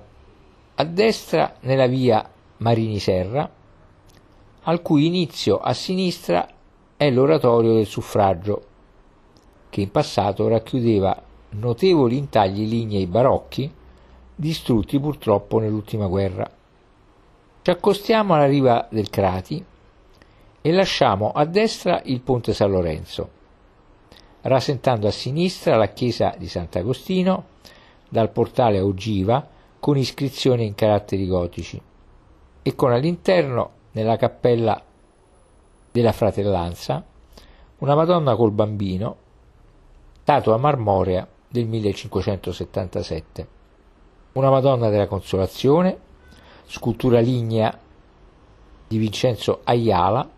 a 0.74 0.84
destra 0.84 1.56
nella 1.60 1.86
via 1.86 2.30
Marini 2.58 2.98
Serra, 2.98 3.50
al 4.64 4.82
cui 4.82 5.06
inizio 5.06 5.56
a 5.56 5.72
sinistra 5.72 6.46
è 7.00 7.08
l'oratorio 7.08 7.72
del 7.72 7.86
suffragio, 7.86 8.62
che 9.70 9.80
in 9.80 9.90
passato 9.90 10.48
racchiudeva 10.48 11.18
notevoli 11.52 12.18
intagli 12.18 12.68
lignei 12.68 13.06
barocchi, 13.06 13.72
distrutti 14.34 15.00
purtroppo 15.00 15.58
nell'ultima 15.58 16.08
guerra. 16.08 16.46
Ci 17.62 17.70
accostiamo 17.70 18.34
alla 18.34 18.44
riva 18.44 18.86
del 18.90 19.08
Crati 19.08 19.64
e 20.60 20.72
lasciamo 20.72 21.32
a 21.32 21.46
destra 21.46 22.02
il 22.04 22.20
ponte 22.20 22.52
San 22.52 22.70
Lorenzo, 22.70 23.30
rasentando 24.42 25.06
a 25.06 25.10
sinistra 25.10 25.76
la 25.76 25.88
chiesa 25.88 26.34
di 26.36 26.48
Sant'Agostino 26.48 27.44
dal 28.10 28.28
portale 28.28 28.76
a 28.76 28.84
ogiva 28.84 29.48
con 29.78 29.96
iscrizioni 29.96 30.66
in 30.66 30.74
caratteri 30.74 31.26
gotici 31.26 31.80
e 32.60 32.74
con 32.74 32.92
all'interno 32.92 33.70
nella 33.92 34.18
cappella 34.18 34.84
della 35.90 36.12
Fratellanza, 36.12 37.04
una 37.78 37.94
Madonna 37.94 38.36
col 38.36 38.52
bambino, 38.52 39.16
statua 40.22 40.56
marmorea 40.56 41.26
del 41.48 41.66
1577, 41.66 43.48
una 44.32 44.50
Madonna 44.50 44.88
della 44.88 45.08
Consolazione, 45.08 45.98
scultura 46.66 47.18
lignea 47.18 47.76
di 48.86 48.98
Vincenzo 48.98 49.60
Ayala 49.64 50.28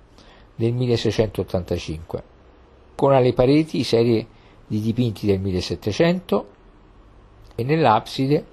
del 0.54 0.72
1685, 0.72 2.22
con 2.94 3.12
alle 3.12 3.32
pareti 3.34 3.82
serie 3.82 4.26
di 4.66 4.80
dipinti 4.80 5.26
del 5.26 5.40
1700 5.40 6.46
e 7.54 7.64
nell'abside 7.64 8.46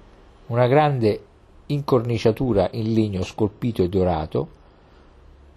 una 0.48 0.66
grande 0.66 1.24
incorniciatura 1.66 2.68
in 2.72 2.92
legno 2.92 3.22
scolpito 3.22 3.82
e 3.82 3.88
dorato 3.88 4.58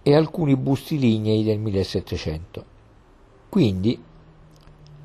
e 0.04 0.14
alcuni 0.14 0.58
busti 0.58 1.00
lignei 1.00 1.44
del 1.44 1.60
1700. 1.60 2.66
Quindi 3.48 4.02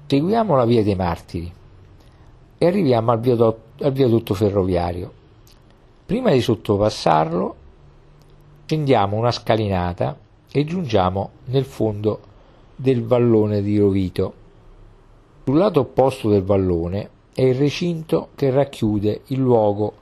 seguiamo 0.06 0.56
la 0.56 0.64
via 0.64 0.82
dei 0.82 0.96
Martiri 0.96 1.52
e 2.58 2.66
arriviamo 2.66 3.12
al 3.12 3.20
viadotto, 3.20 3.84
al 3.84 3.92
viadotto 3.92 4.34
ferroviario. 4.34 5.12
Prima 6.04 6.32
di 6.32 6.40
sottopassarlo 6.40 7.56
scendiamo 8.64 9.16
una 9.16 9.30
scalinata 9.30 10.18
e 10.50 10.64
giungiamo 10.64 11.30
nel 11.46 11.64
fondo 11.64 12.20
del 12.74 13.04
vallone 13.04 13.62
di 13.62 13.78
Rovito. 13.78 14.34
Sul 15.44 15.56
lato 15.56 15.80
opposto 15.80 16.28
del 16.28 16.42
vallone 16.42 17.10
è 17.32 17.42
il 17.42 17.54
recinto 17.54 18.30
che 18.34 18.50
racchiude 18.50 19.22
il 19.26 19.38
luogo 19.38 19.92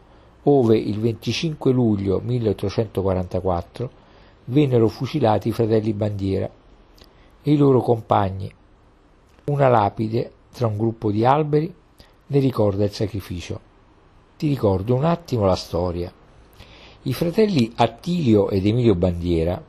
ove 0.44 0.78
il 0.78 0.98
25 1.00 1.72
luglio 1.72 2.20
1844 2.24 3.95
vennero 4.46 4.88
fucilati 4.88 5.48
i 5.48 5.52
fratelli 5.52 5.92
Bandiera 5.92 6.50
e 7.42 7.52
i 7.52 7.56
loro 7.56 7.80
compagni. 7.80 8.52
Una 9.44 9.68
lapide 9.68 10.32
tra 10.52 10.66
un 10.66 10.76
gruppo 10.76 11.10
di 11.10 11.24
alberi 11.24 11.72
ne 12.26 12.38
ricorda 12.38 12.84
il 12.84 12.90
sacrificio. 12.90 13.60
Ti 14.36 14.48
ricordo 14.48 14.94
un 14.94 15.04
attimo 15.04 15.44
la 15.44 15.54
storia. 15.54 16.12
I 17.02 17.12
fratelli 17.12 17.72
Attilio 17.76 18.50
ed 18.50 18.66
Emilio 18.66 18.96
Bandiera 18.96 19.62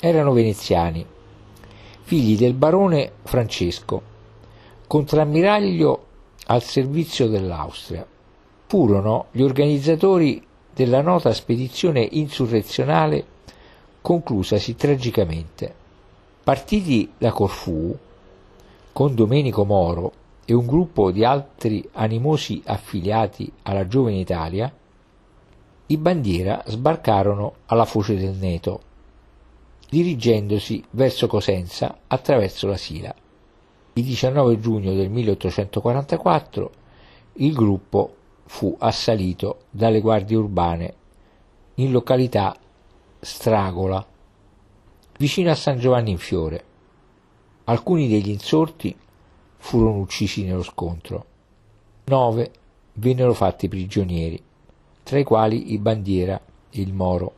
erano 0.00 0.32
veneziani, 0.32 1.06
figli 2.02 2.36
del 2.36 2.54
barone 2.54 3.12
Francesco, 3.22 4.02
contrammiraglio 4.86 6.04
al 6.46 6.62
servizio 6.62 7.28
dell'Austria. 7.28 8.04
Furono 8.66 9.26
gli 9.30 9.42
organizzatori 9.42 10.44
della 10.74 11.02
nota 11.02 11.32
spedizione 11.32 12.06
insurrezionale 12.10 13.24
conclusasi 14.00 14.74
tragicamente. 14.74 15.74
Partiti 16.42 17.12
da 17.18 17.32
Corfù, 17.32 17.96
con 18.92 19.14
Domenico 19.14 19.64
Moro 19.64 20.12
e 20.44 20.52
un 20.52 20.66
gruppo 20.66 21.10
di 21.10 21.24
altri 21.24 21.88
animosi 21.92 22.62
affiliati 22.64 23.50
alla 23.62 23.86
Giovane 23.86 24.18
Italia, 24.18 24.72
i 25.86 25.96
bandiera 25.96 26.62
sbarcarono 26.66 27.54
alla 27.66 27.84
foce 27.84 28.16
del 28.16 28.34
Neto, 28.36 28.80
dirigendosi 29.88 30.82
verso 30.90 31.26
Cosenza 31.26 31.98
attraverso 32.06 32.66
la 32.68 32.76
Sila. 32.76 33.14
Il 33.92 34.04
19 34.04 34.60
giugno 34.60 34.94
del 34.94 35.10
1844 35.10 36.70
il 37.34 37.52
gruppo 37.52 38.14
fu 38.44 38.74
assalito 38.78 39.62
dalle 39.70 40.00
guardie 40.00 40.36
urbane 40.36 40.94
in 41.74 41.90
località 41.90 42.56
Stragola, 43.22 44.04
vicino 45.18 45.50
a 45.50 45.54
San 45.54 45.78
Giovanni 45.78 46.10
in 46.10 46.16
Fiore. 46.16 46.64
Alcuni 47.64 48.08
degli 48.08 48.30
insorti 48.30 48.96
furono 49.58 49.98
uccisi 49.98 50.42
nello 50.44 50.62
scontro. 50.62 51.26
Nove 52.04 52.50
vennero 52.94 53.34
fatti 53.34 53.68
prigionieri, 53.68 54.42
tra 55.02 55.18
i 55.18 55.24
quali 55.24 55.74
i 55.74 55.78
Bandiera 55.78 56.40
e 56.70 56.80
il 56.80 56.94
Moro, 56.94 57.32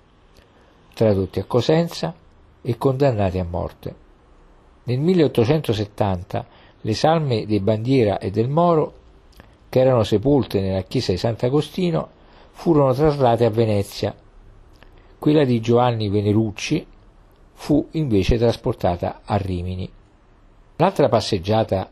tradotti 0.95 1.41
a 1.41 1.45
Cosenza 1.47 2.15
e 2.63 2.79
condannati 2.79 3.41
a 3.41 3.45
morte. 3.45 3.95
Nel 4.85 5.01
1870 5.01 6.47
le 6.81 6.95
salme 6.95 7.45
dei 7.45 7.61
Bandiera 7.61 8.19
e 8.19 8.31
del 8.31 8.49
Moro, 8.49 9.01
che 9.69 9.81
erano 9.81 10.05
sepolte 10.05 10.61
nella 10.61 10.83
chiesa 10.83 11.11
di 11.11 11.19
Sant'Agostino, 11.19 12.09
furono 12.53 12.95
traslate 12.95 13.45
a 13.45 13.51
Venezia 13.51 14.15
quella 15.23 15.45
di 15.45 15.61
Giovanni 15.61 16.09
Venerucci 16.09 16.85
fu 17.53 17.87
invece 17.93 18.39
trasportata 18.39 19.21
a 19.25 19.37
Rimini. 19.37 19.89
L'altra 20.75 21.09
passeggiata 21.09 21.89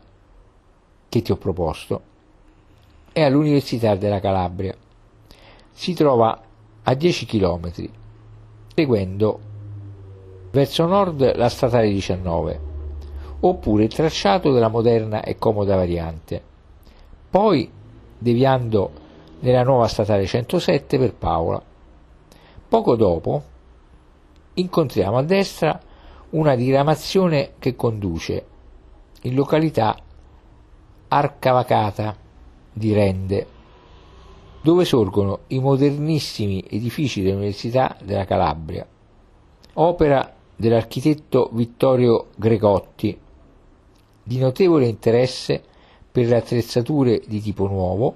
che 1.07 1.21
ti 1.21 1.31
ho 1.31 1.37
proposto 1.37 2.01
è 3.13 3.21
all'Università 3.21 3.95
della 3.95 4.19
Calabria. 4.19 4.75
Si 5.71 5.93
trova 5.93 6.41
a 6.83 6.93
10 6.93 7.25
km, 7.25 7.71
seguendo 8.75 9.39
verso 10.51 10.85
nord 10.85 11.33
la 11.37 11.47
statale 11.47 11.87
19, 11.87 12.59
oppure 13.39 13.85
il 13.85 13.93
tracciato 13.93 14.51
della 14.51 14.67
moderna 14.67 15.21
e 15.23 15.37
comoda 15.37 15.77
variante. 15.77 16.43
Poi 17.29 17.71
deviando 18.17 18.91
nella 19.39 19.63
nuova 19.63 19.87
statale 19.87 20.25
107 20.25 20.97
per 20.97 21.13
Paola 21.13 21.69
Poco 22.71 22.95
dopo 22.95 23.43
incontriamo 24.53 25.17
a 25.17 25.23
destra 25.23 25.77
una 26.29 26.55
diramazione 26.55 27.55
che 27.59 27.75
conduce 27.75 28.45
in 29.23 29.35
località 29.35 30.01
Arcavacata 31.09 32.15
di 32.71 32.93
Rende, 32.93 33.47
dove 34.61 34.85
sorgono 34.85 35.39
i 35.47 35.59
modernissimi 35.59 36.63
edifici 36.69 37.21
dell'Università 37.21 37.97
della 38.01 38.23
Calabria, 38.23 38.87
opera 39.73 40.33
dell'architetto 40.55 41.49
Vittorio 41.51 42.27
Gregotti, 42.37 43.19
di 44.23 44.39
notevole 44.39 44.87
interesse 44.87 45.61
per 46.09 46.25
le 46.25 46.37
attrezzature 46.37 47.21
di 47.27 47.41
tipo 47.41 47.67
nuovo, 47.67 48.15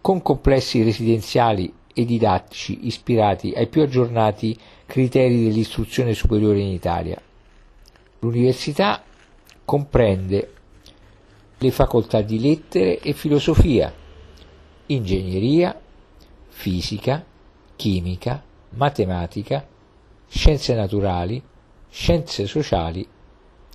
con 0.00 0.22
complessi 0.22 0.82
residenziali 0.82 1.72
e 1.98 2.04
didattici 2.04 2.86
ispirati 2.86 3.54
ai 3.56 3.68
più 3.68 3.80
aggiornati 3.80 4.54
criteri 4.84 5.44
dell'istruzione 5.44 6.12
superiore 6.12 6.60
in 6.60 6.66
Italia. 6.66 7.18
L'università 8.18 9.02
comprende 9.64 10.52
le 11.56 11.70
facoltà 11.70 12.20
di 12.20 12.38
lettere 12.38 13.00
e 13.00 13.14
filosofia, 13.14 13.90
ingegneria, 14.88 15.80
fisica, 16.48 17.24
chimica, 17.76 18.44
matematica, 18.70 19.66
scienze 20.28 20.74
naturali, 20.74 21.42
scienze 21.88 22.46
sociali 22.46 23.08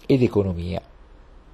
ed 0.05 0.21
economia. 0.21 0.90